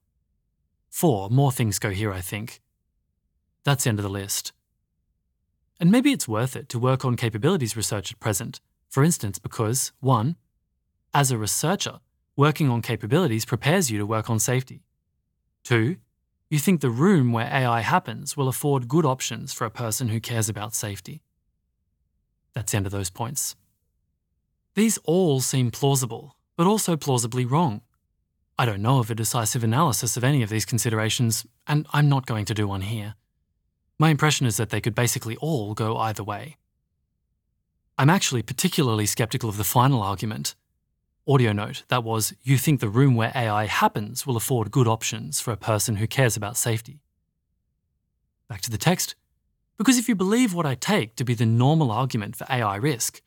Four, 0.90 1.30
more 1.30 1.52
things 1.52 1.80
go 1.80 1.90
here, 1.90 2.14
I 2.14 2.22
think. 2.22 2.62
That's 3.66 3.84
the 3.84 3.90
end 3.90 4.00
of 4.00 4.04
the 4.04 4.10
list. 4.10 4.54
And 5.80 5.92
maybe 5.92 6.12
it's 6.12 6.28
worth 6.28 6.56
it 6.56 6.70
to 6.70 6.80
work 6.80 7.04
on 7.04 7.18
capabilities 7.18 7.76
research 7.76 8.14
at 8.14 8.20
present, 8.20 8.62
for 8.88 9.04
instance, 9.04 9.38
because 9.38 9.92
1. 10.00 10.38
As 11.14 11.30
a 11.30 11.38
researcher, 11.38 12.00
working 12.36 12.70
on 12.70 12.82
capabilities 12.82 13.46
prepares 13.46 13.92
you 13.92 13.98
to 13.98 14.06
work 14.06 14.30
on 14.30 14.40
safety. 14.40 14.84
2 15.66 15.98
you 16.50 16.60
think 16.60 16.82
the 16.82 16.90
room 16.90 17.32
where 17.32 17.52
AI 17.52 17.82
happens 17.82 18.38
will 18.38 18.48
afford 18.48 18.88
good 18.88 19.06
options 19.06 19.52
for 19.52 19.66
a 19.66 19.72
person 19.72 20.10
who 20.10 20.20
cares 20.20 20.48
about 20.48 20.74
safety. 20.74 21.22
That's 22.54 22.72
the 22.72 22.78
end 22.78 22.86
of 22.86 22.92
those 22.92 23.10
points. 23.10 23.56
These 24.76 24.98
all 25.04 25.42
seem 25.42 25.72
plausible, 25.72 26.36
but 26.56 26.68
also 26.68 26.96
plausibly 26.96 27.46
wrong. 27.46 27.82
I 28.58 28.66
don't 28.66 28.82
know 28.82 29.00
of 29.00 29.12
a 29.12 29.16
decisive 29.16 29.64
analysis 29.64 30.18
of 30.18 30.24
any 30.24 30.42
of 30.42 30.50
these 30.50 30.66
considerations, 30.66 31.46
and 31.68 31.86
I'm 31.94 32.10
not 32.10 32.26
going 32.26 32.46
to 32.46 32.54
do 32.54 32.68
one 32.68 32.82
here. 32.82 33.16
My 34.00 34.10
impression 34.10 34.48
is 34.48 34.58
that 34.58 34.70
they 34.70 34.82
could 34.82 34.96
basically 34.96 35.36
all 35.38 35.74
go 35.74 35.98
either 35.98 36.24
way. 36.24 36.58
I'm 37.98 38.10
actually 38.10 38.44
particularly 38.44 39.06
skeptical 39.06 39.50
of 39.50 39.58
the 39.58 39.64
final 39.64 40.02
argument 40.02 40.56
Audio 41.30 41.52
note 41.52 41.84
that 41.90 42.06
was, 42.06 42.34
you 42.42 42.58
think 42.58 42.80
the 42.80 42.88
room 42.88 43.14
where 43.14 43.34
AI 43.36 43.66
happens 43.66 44.26
will 44.26 44.38
afford 44.38 44.72
good 44.72 44.88
options 44.88 45.42
for 45.42 45.52
a 45.52 45.58
person 45.58 45.98
who 45.98 46.08
cares 46.08 46.38
about 46.38 46.56
safety. 46.56 47.02
Back 48.48 48.62
to 48.62 48.72
the 48.72 48.78
text. 48.78 49.16
Because 49.78 49.98
if 49.98 50.08
you 50.08 50.16
believe 50.16 50.54
what 50.54 50.66
I 50.66 50.76
take 50.76 51.18
to 51.18 51.26
be 51.26 51.34
the 51.34 51.46
normal 51.46 51.92
argument 51.92 52.38
for 52.38 52.48
AI 52.50 52.78
risk, 52.78 53.22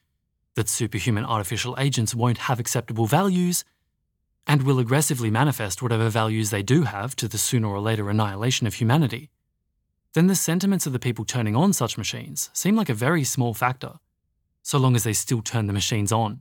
that 0.55 0.67
superhuman 0.67 1.27
artificial 1.27 1.77
agents 1.79 2.15
won't 2.15 2.39
have 2.39 2.59
acceptable 2.59 3.05
values, 3.05 3.65
and 4.47 4.63
will 4.63 4.79
aggressively 4.79 5.31
manifest 5.31 5.83
whatever 5.83 6.09
values 6.09 6.49
they 6.49 6.63
do 6.63 6.85
have 6.85 7.15
to 7.17 7.29
the 7.29 7.37
sooner 7.37 7.69
or 7.69 7.81
later 7.81 8.09
annihilation 8.09 8.67
of 8.67 8.75
humanity, 8.75 9.29
then 10.15 10.27
the 10.27 10.35
sentiments 10.35 10.87
of 10.87 10.95
the 10.95 10.99
people 10.99 11.27
turning 11.27 11.55
on 11.55 11.75
such 11.75 11.99
machines 11.99 12.49
seem 12.55 12.75
like 12.75 12.89
a 12.89 12.95
very 12.95 13.25
small 13.25 13.53
factor, 13.53 13.99
so 14.63 14.79
long 14.79 14.97
as 14.97 15.05
they 15.05 15.13
still 15.13 15.43
turn 15.43 15.67
the 15.67 15.73
machines 15.75 16.11
on. 16.11 16.41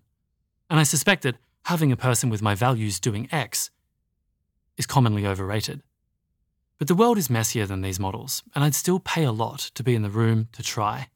And 0.69 0.79
I 0.79 0.83
suspect 0.83 1.23
that 1.23 1.35
having 1.69 1.91
a 1.91 1.95
person 1.95 2.31
with 2.31 2.41
my 2.41 2.55
values 2.55 2.99
doing 2.99 3.29
X 3.31 3.69
is 4.75 4.87
commonly 4.87 5.27
overrated. 5.27 5.83
But 6.79 6.87
the 6.87 6.95
world 6.95 7.19
is 7.19 7.29
messier 7.29 7.67
than 7.67 7.81
these 7.81 7.99
models, 7.99 8.41
and 8.55 8.63
I'd 8.63 8.73
still 8.73 8.99
pay 8.99 9.23
a 9.23 9.31
lot 9.31 9.59
to 9.75 9.83
be 9.83 9.93
in 9.93 10.01
the 10.01 10.09
room 10.09 10.47
to 10.53 10.63
try. 10.63 11.09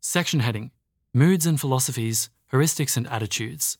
Section 0.00 0.40
heading 0.40 0.72
Moods 1.12 1.46
and 1.46 1.60
Philosophies, 1.60 2.30
Heuristics 2.52 2.96
and 2.96 3.06
Attitudes. 3.06 3.78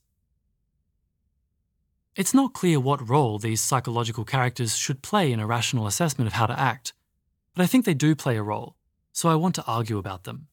It's 2.15 2.33
not 2.33 2.55
clear 2.55 2.79
what 2.79 3.09
role 3.09 3.41
these 3.41 3.61
psychological 3.61 4.25
characters 4.25 4.77
should 4.77 5.03
play 5.03 5.33
in 5.33 5.41
a 5.41 5.47
rational 5.49 5.89
assessment 5.89 6.29
of 6.29 6.35
how 6.35 6.47
to 6.47 6.61
act, 6.61 6.93
but 7.53 7.65
I 7.65 7.67
think 7.67 7.85
they 7.85 7.95
do 7.95 8.15
play 8.15 8.37
a 8.37 8.45
role, 8.45 8.77
so 9.13 9.29
I 9.29 9.35
want 9.35 9.57
to 9.57 9.65
argue 9.67 9.99
about 9.99 10.23
them. 10.23 10.47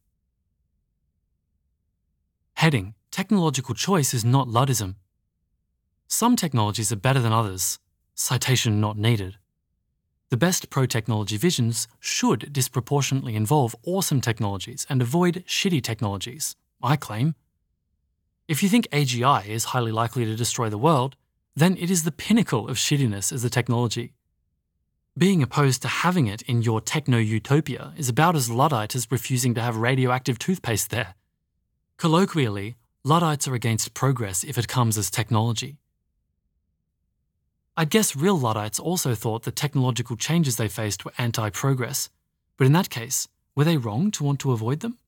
Heading 2.55 2.95
Technological 3.21 3.75
choice 3.75 4.15
is 4.15 4.25
not 4.25 4.47
Luddism. 4.47 4.95
Some 6.07 6.35
technologies 6.35 6.91
are 6.91 6.95
better 7.07 7.19
than 7.19 7.31
others, 7.31 7.77
citation 8.15 8.81
not 8.81 8.97
needed. 8.97 9.37
The 10.31 10.37
best 10.37 10.71
pro 10.71 10.87
technology 10.87 11.37
visions 11.37 11.87
should 11.99 12.51
disproportionately 12.51 13.35
involve 13.35 13.75
awesome 13.85 14.21
technologies 14.21 14.87
and 14.89 15.03
avoid 15.03 15.43
shitty 15.45 15.83
technologies, 15.83 16.55
I 16.81 16.95
claim. 16.95 17.35
If 18.47 18.63
you 18.63 18.69
think 18.69 18.87
AGI 18.89 19.47
is 19.47 19.65
highly 19.65 19.91
likely 19.91 20.25
to 20.25 20.35
destroy 20.35 20.69
the 20.69 20.79
world, 20.79 21.15
then 21.55 21.77
it 21.77 21.91
is 21.91 22.05
the 22.05 22.11
pinnacle 22.11 22.67
of 22.67 22.77
shittiness 22.77 23.31
as 23.31 23.43
a 23.43 23.51
technology. 23.51 24.15
Being 25.15 25.43
opposed 25.43 25.83
to 25.83 25.87
having 25.87 26.25
it 26.25 26.41
in 26.41 26.63
your 26.63 26.81
techno 26.81 27.19
utopia 27.19 27.93
is 27.95 28.09
about 28.09 28.35
as 28.35 28.49
Luddite 28.49 28.95
as 28.95 29.11
refusing 29.11 29.53
to 29.53 29.61
have 29.61 29.77
radioactive 29.77 30.39
toothpaste 30.39 30.89
there. 30.89 31.13
Colloquially, 31.97 32.77
Luddites 33.03 33.47
are 33.47 33.55
against 33.55 33.95
progress 33.95 34.43
if 34.43 34.59
it 34.59 34.67
comes 34.67 34.95
as 34.95 35.09
technology. 35.09 35.77
I'd 37.75 37.89
guess 37.89 38.15
real 38.15 38.37
Luddites 38.37 38.79
also 38.79 39.15
thought 39.15 39.41
the 39.41 39.51
technological 39.51 40.15
changes 40.15 40.57
they 40.57 40.67
faced 40.67 41.03
were 41.03 41.13
anti 41.17 41.49
progress, 41.49 42.11
but 42.57 42.67
in 42.67 42.73
that 42.73 42.91
case, 42.91 43.27
were 43.55 43.63
they 43.63 43.77
wrong 43.77 44.11
to 44.11 44.23
want 44.23 44.39
to 44.41 44.51
avoid 44.51 44.81
them? 44.81 44.99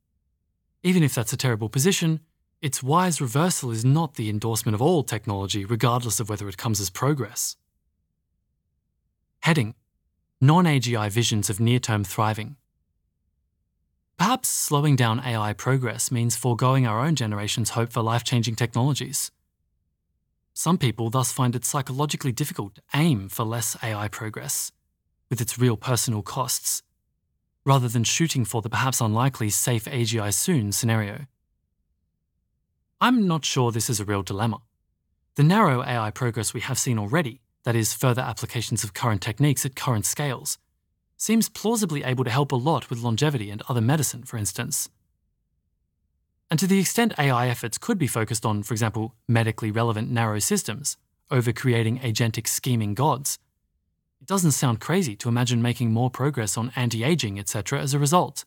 Even 0.82 1.04
if 1.04 1.14
that's 1.14 1.34
a 1.34 1.38
terrible 1.38 1.70
position, 1.70 2.22
its 2.64 2.82
wise 2.82 3.22
reversal 3.22 3.70
is 3.70 3.86
not 3.86 4.16
the 4.16 4.30
endorsement 4.30 4.74
of 4.74 4.82
all 4.82 5.04
technology, 5.04 5.64
regardless 5.64 6.20
of 6.20 6.30
whether 6.30 6.50
it 6.50 6.58
comes 6.58 6.80
as 6.80 6.90
progress. 6.90 7.58
Heading 9.42 9.76
Non 10.42 10.66
AGI 10.66 11.12
visions 11.12 11.50
of 11.50 11.60
near 11.60 11.80
term 11.80 12.04
thriving. 12.04 12.56
Perhaps 14.24 14.48
slowing 14.48 14.96
down 14.96 15.20
AI 15.20 15.52
progress 15.52 16.10
means 16.10 16.38
foregoing 16.38 16.88
our 16.88 17.02
own 17.02 17.14
generation's 17.14 17.72
hope 17.72 17.92
for 17.92 18.02
life 18.02 18.24
changing 18.24 18.56
technologies. 18.56 19.32
Some 20.54 20.78
people 20.78 21.10
thus 21.10 21.34
find 21.34 21.54
it 21.58 21.66
psychologically 21.66 22.32
difficult 22.32 22.76
to 22.76 22.82
aim 22.96 23.28
for 23.28 23.44
less 23.44 23.76
AI 23.84 24.08
progress, 24.08 24.72
with 25.30 25.42
its 25.42 25.60
real 25.60 25.76
personal 25.76 26.22
costs, 26.22 26.84
rather 27.66 27.90
than 27.90 28.06
shooting 28.06 28.46
for 28.46 28.62
the 28.62 28.70
perhaps 28.70 29.02
unlikely 29.02 29.50
safe 29.50 29.84
AGI 29.84 30.34
soon 30.34 30.72
scenario. 30.72 31.26
I'm 33.02 33.28
not 33.28 33.44
sure 33.44 33.74
this 33.74 33.90
is 33.90 34.00
a 34.00 34.06
real 34.06 34.24
dilemma. 34.24 34.60
The 35.36 35.44
narrow 35.44 35.84
AI 35.84 36.12
progress 36.12 36.54
we 36.54 36.62
have 36.62 36.80
seen 36.80 36.98
already 36.98 37.42
that 37.64 37.76
is, 37.76 37.92
further 37.92 38.22
applications 38.22 38.86
of 38.86 38.94
current 38.94 39.22
techniques 39.22 39.66
at 39.66 39.76
current 39.76 40.06
scales, 40.06 40.58
seems 41.24 41.48
plausibly 41.48 42.04
able 42.04 42.26
to 42.26 42.30
help 42.30 42.52
a 42.52 42.56
lot 42.56 42.90
with 42.90 43.00
longevity 43.00 43.50
and 43.50 43.64
other 43.70 43.80
medicine, 43.80 44.24
for 44.24 44.36
instance. 44.36 44.90
And 46.52 46.60
to 46.60 46.68
the 46.68 46.80
extent 46.82 47.18
AI 47.18 47.48
efforts 47.48 47.78
could 47.78 47.98
be 47.98 48.08
focused 48.08 48.46
on, 48.46 48.62
for 48.62 48.74
example, 48.74 49.16
medically 49.26 49.72
relevant 49.72 50.12
narrow 50.12 50.40
systems, 50.40 50.98
over 51.32 51.54
creating 51.54 52.00
agentic 52.00 52.46
scheming 52.46 52.94
gods, 52.94 53.40
it 54.20 54.28
doesn't 54.28 54.52
sound 54.52 54.82
crazy 54.82 55.16
to 55.16 55.30
imagine 55.30 55.62
making 55.62 55.94
more 55.94 56.10
progress 56.10 56.58
on 56.58 56.74
anti 56.76 57.06
aging, 57.06 57.40
etc., 57.40 57.80
as 57.80 57.94
a 57.94 58.00
result. 58.00 58.44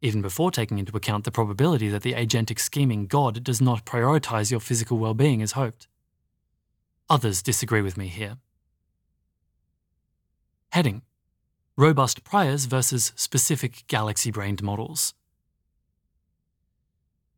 Even 0.00 0.22
before 0.22 0.52
taking 0.52 0.78
into 0.78 0.96
account 0.96 1.24
the 1.24 1.32
probability 1.32 1.88
that 1.88 2.02
the 2.02 2.12
agentic 2.12 2.60
scheming 2.60 3.08
god 3.08 3.42
does 3.42 3.60
not 3.60 3.84
prioritize 3.84 4.52
your 4.52 4.60
physical 4.60 4.96
well 4.98 5.14
being 5.14 5.42
as 5.42 5.52
hoped. 5.52 5.88
Others 7.08 7.42
disagree 7.42 7.82
with 7.82 7.96
me 7.96 8.06
here. 8.06 8.36
Heading 10.70 11.02
Robust 11.80 12.24
priors 12.24 12.66
versus 12.66 13.10
specific 13.16 13.84
galaxy 13.86 14.30
brained 14.30 14.62
models. 14.62 15.14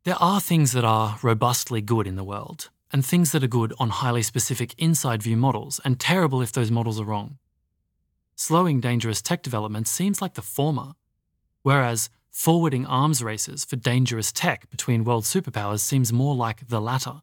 There 0.03 0.17
are 0.19 0.41
things 0.41 0.73
that 0.73 0.83
are 0.83 1.17
robustly 1.23 1.79
good 1.79 2.05
in 2.05 2.17
the 2.17 2.25
world, 2.25 2.69
and 2.91 3.05
things 3.05 3.31
that 3.31 3.41
are 3.45 3.47
good 3.47 3.73
on 3.79 3.89
highly 3.89 4.21
specific 4.21 4.75
inside 4.77 5.23
view 5.23 5.37
models, 5.37 5.79
and 5.85 5.97
terrible 5.97 6.41
if 6.41 6.51
those 6.51 6.69
models 6.69 6.99
are 6.99 7.05
wrong. 7.05 7.37
Slowing 8.35 8.81
dangerous 8.81 9.21
tech 9.21 9.43
development 9.43 9.87
seems 9.87 10.21
like 10.21 10.33
the 10.33 10.41
former, 10.41 10.95
whereas 11.61 12.09
forwarding 12.29 12.85
arms 12.85 13.23
races 13.23 13.63
for 13.63 13.77
dangerous 13.77 14.33
tech 14.33 14.69
between 14.69 15.05
world 15.05 15.23
superpowers 15.23 15.79
seems 15.79 16.11
more 16.11 16.35
like 16.35 16.67
the 16.67 16.81
latter. 16.81 17.21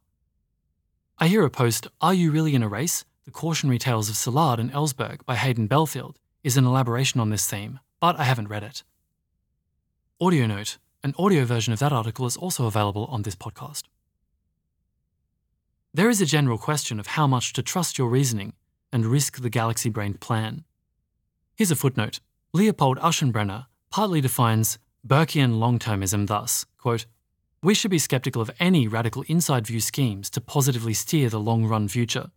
I 1.19 1.27
hear 1.27 1.45
a 1.45 1.51
post, 1.51 1.85
Are 2.01 2.15
You 2.15 2.31
Really 2.31 2.55
in 2.55 2.63
a 2.63 2.67
Race? 2.67 3.05
The 3.25 3.31
Cautionary 3.31 3.77
Tales 3.77 4.09
of 4.09 4.15
Szilard 4.15 4.57
and 4.57 4.71
Ellsberg 4.71 5.23
by 5.27 5.35
Haydn 5.35 5.67
Belfield 5.67 6.17
is 6.43 6.57
an 6.57 6.65
elaboration 6.65 7.19
on 7.19 7.29
this 7.29 7.47
theme, 7.47 7.79
but 7.99 8.19
I 8.19 8.23
haven't 8.23 8.47
read 8.47 8.63
it. 8.63 8.83
Audio 10.19 10.47
note 10.47 10.77
an 11.03 11.15
audio 11.17 11.45
version 11.45 11.73
of 11.73 11.79
that 11.79 11.91
article 11.91 12.27
is 12.27 12.37
also 12.37 12.67
available 12.67 13.05
on 13.05 13.23
this 13.23 13.35
podcast. 13.35 13.83
There 15.93 16.09
is 16.09 16.21
a 16.21 16.27
general 16.27 16.59
question 16.59 16.99
of 16.99 17.07
how 17.07 17.25
much 17.25 17.53
to 17.53 17.63
trust 17.63 17.97
your 17.97 18.07
reasoning 18.07 18.53
and 18.93 19.05
risk 19.05 19.41
the 19.41 19.49
galaxy 19.49 19.89
brained 19.89 20.19
plan. 20.19 20.63
Here's 21.55 21.71
a 21.71 21.75
footnote 21.75 22.19
Leopold 22.53 22.99
Aschenbrenner 22.99 23.65
partly 23.89 24.21
defines 24.21 24.77
Burkean 25.05 25.57
long 25.57 25.79
termism 25.79 26.27
thus 26.27 26.65
quote, 26.77 27.05
we 27.63 27.73
should 27.73 27.91
be 27.91 27.99
skeptical 27.99 28.41
of 28.41 28.51
any 28.59 28.87
radical 28.87 29.23
inside 29.27 29.67
view 29.67 29.79
schemes 29.79 30.29
to 30.31 30.41
positively 30.41 30.93
steer 30.93 31.29
the 31.29 31.39
long 31.39 31.65
run 31.65 31.87
future, 31.87 32.31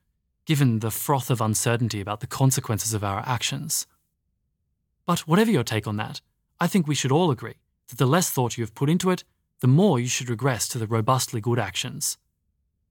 given 0.44 0.80
the 0.80 0.90
froth 0.90 1.30
of 1.30 1.40
uncertainty 1.40 2.00
about 2.00 2.20
the 2.20 2.26
consequences 2.26 2.92
of 2.92 3.02
our 3.02 3.22
actions. 3.26 3.86
But 5.06 5.20
whatever 5.20 5.50
your 5.50 5.64
take 5.64 5.86
on 5.86 5.96
that, 5.96 6.20
I 6.60 6.66
think 6.66 6.86
we 6.86 6.94
should 6.94 7.12
all 7.12 7.30
agree 7.30 7.56
that 7.88 7.98
the 7.98 8.06
less 8.06 8.30
thought 8.30 8.56
you 8.56 8.64
have 8.64 8.74
put 8.74 8.88
into 8.88 9.10
it, 9.10 9.24
the 9.60 9.66
more 9.66 10.00
you 10.00 10.08
should 10.08 10.30
regress 10.30 10.66
to 10.68 10.78
the 10.78 10.86
robustly 10.86 11.40
good 11.40 11.58
actions. 11.58 12.16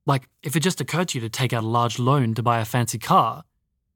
Like, 0.05 0.27
if 0.41 0.55
it 0.55 0.61
just 0.61 0.81
occurred 0.81 1.09
to 1.09 1.17
you 1.17 1.21
to 1.21 1.29
take 1.29 1.53
out 1.53 1.63
a 1.63 1.67
large 1.67 1.97
loan 1.97 2.33
to 2.35 2.43
buy 2.43 2.59
a 2.59 2.65
fancy 2.65 2.99
car, 2.99 3.43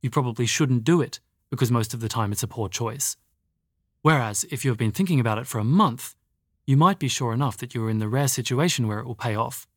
you 0.02 0.10
probably 0.10 0.45
shouldn't 0.45 0.84
do 0.84 1.02
it 1.02 1.19
because 1.49 1.72
most 1.72 1.94
of 1.94 1.99
the 1.99 2.10
time 2.10 2.31
it's 2.31 2.44
a 2.44 2.48
poor 2.48 2.69
choice. 2.69 3.18
Whereas, 4.02 4.45
if 4.49 4.64
you 4.64 4.72
have 4.72 4.77
been 4.77 4.91
thinking 4.91 5.19
about 5.19 5.38
it 5.38 5.48
for 5.48 5.60
a 5.60 5.64
month, 5.64 6.15
you 6.65 6.77
might 6.77 6.99
be 6.99 7.07
sure 7.07 7.34
enough 7.34 7.57
that 7.57 7.73
you 7.73 7.84
are 7.84 7.89
in 7.89 7.99
the 7.99 8.07
rare 8.07 8.27
situation 8.27 8.88
where 8.88 8.99
it 8.99 9.06
will 9.06 9.15
pay 9.15 9.35
off. 9.35 9.68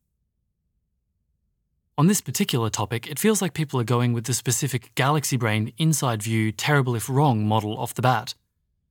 On 2.01 2.07
this 2.07 2.19
particular 2.19 2.71
topic, 2.71 3.05
it 3.05 3.19
feels 3.19 3.43
like 3.43 3.53
people 3.53 3.79
are 3.79 3.83
going 3.83 4.11
with 4.11 4.23
the 4.23 4.33
specific 4.33 4.91
galaxy 4.95 5.37
brain 5.37 5.71
inside 5.77 6.23
view, 6.23 6.51
terrible 6.51 6.95
if 6.95 7.07
wrong 7.07 7.45
model 7.45 7.77
off 7.77 7.93
the 7.93 8.01
bat, 8.01 8.33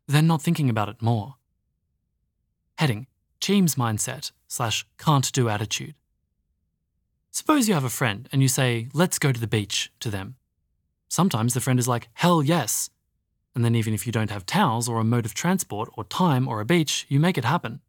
then 0.07 0.29
not 0.29 0.43
thinking 0.43 0.71
about 0.71 0.89
it 0.89 1.03
more. 1.03 1.35
Heading 2.79 3.09
Cheems 3.41 3.75
mindset 3.75 4.31
slash 4.47 4.87
can't 4.97 5.33
do 5.33 5.49
attitude. 5.49 5.97
Suppose 7.33 7.67
you 7.67 7.75
have 7.75 7.83
a 7.83 7.91
friend 7.91 8.29
and 8.31 8.43
you 8.43 8.49
say, 8.49 8.87
let's 8.93 9.19
go 9.19 9.33
to 9.33 9.41
the 9.41 9.49
beach 9.49 9.91
to 9.99 10.09
them. 10.09 10.37
Sometimes 11.09 11.53
the 11.53 11.61
friend 11.61 11.81
is 11.81 11.89
like, 11.89 12.11
hell 12.13 12.45
yes. 12.45 12.91
And 13.57 13.65
then, 13.65 13.75
even 13.75 13.93
if 13.93 14.07
you 14.07 14.13
don't 14.13 14.31
have 14.31 14.47
towels 14.47 14.89
or 14.89 15.01
a 15.01 15.05
mode 15.05 15.27
of 15.27 15.35
transport 15.35 15.89
or 15.95 16.05
time 16.05 16.47
or 16.47 16.61
a 16.61 16.65
beach, 16.65 17.07
you 17.09 17.19
make 17.19 17.37
it 17.37 17.45
happen. 17.45 17.81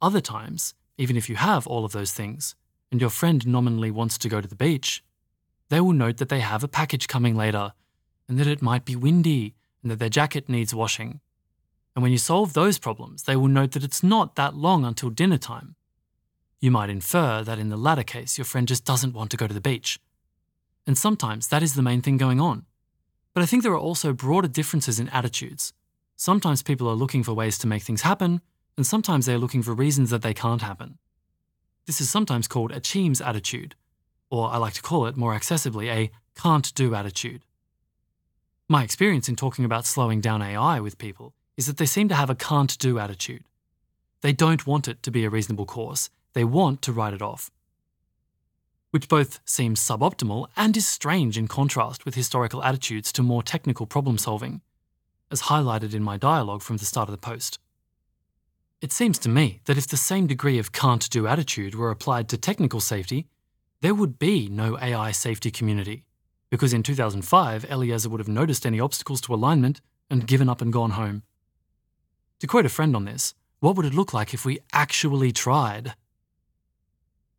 Other 0.00 0.22
times, 0.22 0.72
even 0.96 1.14
if 1.14 1.28
you 1.28 1.36
have 1.36 1.66
all 1.66 1.84
of 1.84 1.92
those 1.92 2.14
things, 2.14 2.54
and 2.90 3.00
your 3.00 3.10
friend 3.10 3.46
nominally 3.46 3.90
wants 3.90 4.18
to 4.18 4.28
go 4.28 4.40
to 4.40 4.48
the 4.48 4.54
beach, 4.54 5.02
they 5.68 5.80
will 5.80 5.92
note 5.92 6.16
that 6.16 6.28
they 6.28 6.40
have 6.40 6.64
a 6.64 6.68
package 6.68 7.08
coming 7.08 7.36
later, 7.36 7.72
and 8.28 8.38
that 8.38 8.46
it 8.46 8.62
might 8.62 8.84
be 8.84 8.96
windy, 8.96 9.54
and 9.82 9.90
that 9.90 9.98
their 9.98 10.08
jacket 10.08 10.48
needs 10.48 10.74
washing. 10.74 11.20
And 11.94 12.02
when 12.02 12.12
you 12.12 12.18
solve 12.18 12.52
those 12.52 12.78
problems, 12.78 13.24
they 13.24 13.36
will 13.36 13.48
note 13.48 13.72
that 13.72 13.84
it's 13.84 14.02
not 14.02 14.36
that 14.36 14.54
long 14.54 14.84
until 14.84 15.10
dinner 15.10 15.38
time. 15.38 15.74
You 16.60 16.70
might 16.70 16.90
infer 16.90 17.42
that 17.42 17.58
in 17.58 17.68
the 17.68 17.76
latter 17.76 18.02
case, 18.02 18.38
your 18.38 18.44
friend 18.44 18.66
just 18.66 18.84
doesn't 18.84 19.14
want 19.14 19.30
to 19.30 19.36
go 19.36 19.46
to 19.46 19.54
the 19.54 19.60
beach. 19.60 20.00
And 20.86 20.96
sometimes 20.96 21.48
that 21.48 21.62
is 21.62 21.74
the 21.74 21.82
main 21.82 22.00
thing 22.00 22.16
going 22.16 22.40
on. 22.40 22.66
But 23.34 23.42
I 23.42 23.46
think 23.46 23.62
there 23.62 23.72
are 23.72 23.78
also 23.78 24.12
broader 24.12 24.48
differences 24.48 24.98
in 24.98 25.08
attitudes. 25.10 25.72
Sometimes 26.16 26.62
people 26.62 26.88
are 26.88 26.94
looking 26.94 27.22
for 27.22 27.32
ways 27.32 27.58
to 27.58 27.66
make 27.66 27.82
things 27.82 28.02
happen, 28.02 28.40
and 28.76 28.86
sometimes 28.86 29.26
they 29.26 29.34
are 29.34 29.38
looking 29.38 29.62
for 29.62 29.74
reasons 29.74 30.10
that 30.10 30.22
they 30.22 30.34
can't 30.34 30.62
happen. 30.62 30.98
This 31.88 32.02
is 32.02 32.10
sometimes 32.10 32.46
called 32.46 32.70
a 32.70 32.80
Cheems 32.80 33.22
attitude, 33.22 33.74
or 34.28 34.50
I 34.50 34.58
like 34.58 34.74
to 34.74 34.82
call 34.82 35.06
it 35.06 35.16
more 35.16 35.34
accessibly 35.34 35.90
a 35.90 36.10
can't 36.34 36.74
do 36.74 36.94
attitude. 36.94 37.40
My 38.68 38.84
experience 38.84 39.26
in 39.26 39.36
talking 39.36 39.64
about 39.64 39.86
slowing 39.86 40.20
down 40.20 40.42
AI 40.42 40.80
with 40.80 40.98
people 40.98 41.32
is 41.56 41.66
that 41.66 41.78
they 41.78 41.86
seem 41.86 42.06
to 42.10 42.14
have 42.14 42.28
a 42.28 42.34
can't 42.34 42.78
do 42.78 42.98
attitude. 42.98 43.44
They 44.20 44.34
don't 44.34 44.66
want 44.66 44.86
it 44.86 45.02
to 45.02 45.10
be 45.10 45.24
a 45.24 45.30
reasonable 45.30 45.64
course, 45.64 46.10
they 46.34 46.44
want 46.44 46.82
to 46.82 46.92
write 46.92 47.14
it 47.14 47.22
off. 47.22 47.50
Which 48.90 49.08
both 49.08 49.40
seems 49.46 49.80
suboptimal 49.80 50.48
and 50.58 50.76
is 50.76 50.86
strange 50.86 51.38
in 51.38 51.48
contrast 51.48 52.04
with 52.04 52.16
historical 52.16 52.62
attitudes 52.62 53.10
to 53.12 53.22
more 53.22 53.42
technical 53.42 53.86
problem 53.86 54.18
solving, 54.18 54.60
as 55.30 55.42
highlighted 55.48 55.94
in 55.94 56.02
my 56.02 56.18
dialogue 56.18 56.60
from 56.60 56.76
the 56.76 56.84
start 56.84 57.08
of 57.08 57.12
the 57.12 57.16
post. 57.16 57.58
It 58.80 58.92
seems 58.92 59.18
to 59.20 59.28
me 59.28 59.60
that 59.64 59.76
if 59.76 59.88
the 59.88 59.96
same 59.96 60.28
degree 60.28 60.56
of 60.58 60.70
can't 60.70 61.10
do 61.10 61.26
attitude 61.26 61.74
were 61.74 61.90
applied 61.90 62.28
to 62.28 62.38
technical 62.38 62.80
safety, 62.80 63.26
there 63.80 63.94
would 63.94 64.20
be 64.20 64.48
no 64.48 64.78
AI 64.78 65.10
safety 65.10 65.50
community, 65.50 66.04
because 66.48 66.72
in 66.72 66.84
2005, 66.84 67.64
Eliezer 67.64 68.08
would 68.08 68.20
have 68.20 68.28
noticed 68.28 68.64
any 68.64 68.78
obstacles 68.78 69.20
to 69.22 69.34
alignment 69.34 69.80
and 70.08 70.28
given 70.28 70.48
up 70.48 70.60
and 70.60 70.72
gone 70.72 70.92
home. 70.92 71.24
To 72.38 72.46
quote 72.46 72.66
a 72.66 72.68
friend 72.68 72.94
on 72.94 73.04
this, 73.04 73.34
what 73.58 73.74
would 73.74 73.86
it 73.86 73.94
look 73.94 74.14
like 74.14 74.32
if 74.32 74.44
we 74.44 74.60
actually 74.72 75.32
tried? 75.32 75.94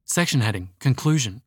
Section 0.04 0.42
heading 0.42 0.70
Conclusion. 0.80 1.42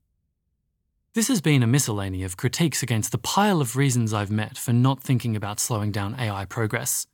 This 1.13 1.29
has 1.29 1.43
been 1.43 1.63
a 1.63 1.67
miscellany 1.67 2.23
of 2.23 2.39
critiques 2.39 2.83
against 2.83 3.13
the 3.13 3.19
pile 3.19 3.61
of 3.61 3.77
reasons 3.77 4.15
I've 4.15 4.31
met 4.31 4.57
for 4.57 4.73
not 4.73 5.03
thinking 5.03 5.37
about 5.37 5.61
slowing 5.61 5.93
down 5.93 6.17
AI 6.19 6.47
progress. 6.47 7.07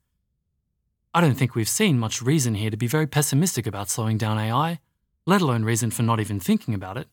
I 1.15 1.21
don't 1.21 1.35
think 1.35 1.55
we've 1.55 1.69
seen 1.69 1.99
much 1.99 2.21
reason 2.21 2.55
here 2.55 2.71
to 2.71 2.77
be 2.77 2.87
very 2.87 3.07
pessimistic 3.07 3.67
about 3.67 3.89
slowing 3.89 4.19
down 4.19 4.39
AI, 4.39 4.79
let 5.27 5.41
alone 5.41 5.65
reason 5.65 5.91
for 5.91 6.03
not 6.03 6.21
even 6.21 6.39
thinking 6.39 6.75
about 6.75 6.99
it. 6.99 7.09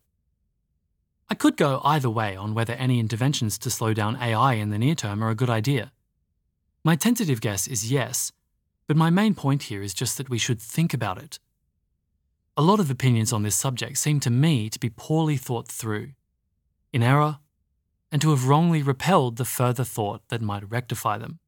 I 1.30 1.36
could 1.36 1.58
go 1.58 1.82
either 1.84 2.10
way 2.10 2.36
on 2.36 2.54
whether 2.54 2.74
any 2.74 3.00
interventions 3.00 3.58
to 3.60 3.70
slow 3.70 3.94
down 3.94 4.18
AI 4.22 4.54
in 4.54 4.70
the 4.70 4.78
near 4.78 4.96
term 4.96 5.24
are 5.24 5.30
a 5.30 5.36
good 5.36 5.50
idea. 5.50 5.92
My 6.84 6.96
tentative 6.96 7.42
guess 7.42 7.68
is 7.68 7.92
yes, 7.92 8.32
but 8.86 8.98
my 8.98 9.10
main 9.10 9.34
point 9.34 9.64
here 9.64 9.82
is 9.82 9.94
just 9.94 10.18
that 10.18 10.30
we 10.30 10.38
should 10.38 10.62
think 10.62 10.94
about 10.94 11.18
it. 11.18 11.40
A 12.58 12.62
lot 12.62 12.80
of 12.80 12.92
opinions 12.92 13.34
on 13.34 13.44
this 13.44 13.56
subject 13.56 13.98
seem 13.98 14.20
to 14.20 14.30
me 14.30 14.70
to 14.70 14.80
be 14.80 14.90
poorly 14.90 15.38
thought 15.38 15.68
through, 15.68 16.12
in 16.94 17.02
error, 17.02 17.40
and 18.12 18.22
to 18.22 18.30
have 18.30 18.48
wrongly 18.48 18.84
repelled 18.84 19.38
the 19.38 19.46
further 19.46 19.84
thought 19.84 20.22
that 20.30 20.42
might 20.42 20.70
rectify 20.70 21.18
them. 21.18 21.40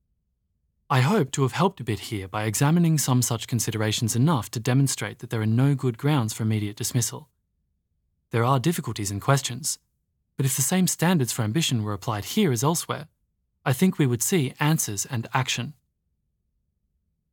I 0.90 1.02
hope 1.02 1.32
to 1.32 1.42
have 1.42 1.52
helped 1.52 1.82
a 1.82 1.84
bit 1.84 2.00
here 2.00 2.30
by 2.30 2.46
examining 2.46 2.98
some 2.98 3.22
such 3.22 3.48
considerations 3.48 4.16
enough 4.16 4.50
to 4.52 4.60
demonstrate 4.60 5.20
that 5.20 5.30
there 5.30 5.42
are 5.42 5.46
no 5.46 5.76
good 5.76 5.98
grounds 5.98 6.32
for 6.32 6.44
immediate 6.44 6.78
dismissal. 6.78 7.28
There 8.32 8.46
are 8.46 8.58
difficulties 8.58 9.12
and 9.12 9.22
questions, 9.22 9.80
but 10.38 10.46
if 10.46 10.56
the 10.56 10.62
same 10.62 10.88
standards 10.88 11.34
for 11.34 11.42
ambition 11.42 11.84
were 11.84 11.92
applied 11.92 12.24
here 12.24 12.54
as 12.54 12.64
elsewhere, 12.64 13.10
I 13.66 13.74
think 13.74 13.98
we 13.98 14.08
would 14.08 14.24
see 14.24 14.54
answers 14.62 15.06
and 15.06 15.28
action. 15.34 15.74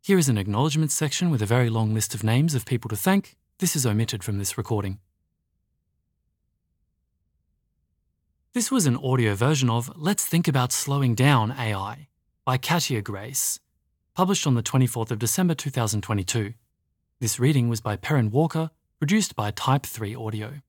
Here 0.02 0.18
is 0.18 0.28
an 0.28 0.36
acknowledgement 0.36 0.90
section 0.90 1.30
with 1.30 1.40
a 1.40 1.46
very 1.46 1.70
long 1.70 1.94
list 1.94 2.12
of 2.12 2.24
names 2.24 2.56
of 2.56 2.66
people 2.66 2.88
to 2.88 2.96
thank. 2.96 3.36
This 3.58 3.76
is 3.76 3.86
omitted 3.86 4.24
from 4.24 4.38
this 4.38 4.58
recording. 4.58 4.98
This 8.52 8.72
was 8.72 8.86
an 8.86 8.96
audio 8.96 9.36
version 9.36 9.70
of 9.70 9.92
Let's 9.94 10.26
Think 10.26 10.48
About 10.48 10.72
Slowing 10.72 11.14
Down 11.14 11.52
AI 11.52 12.08
by 12.44 12.58
Katja 12.58 13.00
Grace, 13.00 13.58
published 14.14 14.46
on 14.46 14.54
the 14.54 14.62
24th 14.62 15.10
of 15.10 15.18
December 15.18 15.54
2022. 15.54 16.52
This 17.18 17.40
reading 17.40 17.70
was 17.70 17.80
by 17.80 17.96
Perrin 17.96 18.30
Walker, 18.30 18.70
produced 18.98 19.34
by 19.34 19.50
Type 19.50 19.86
3 19.86 20.14
Audio. 20.14 20.60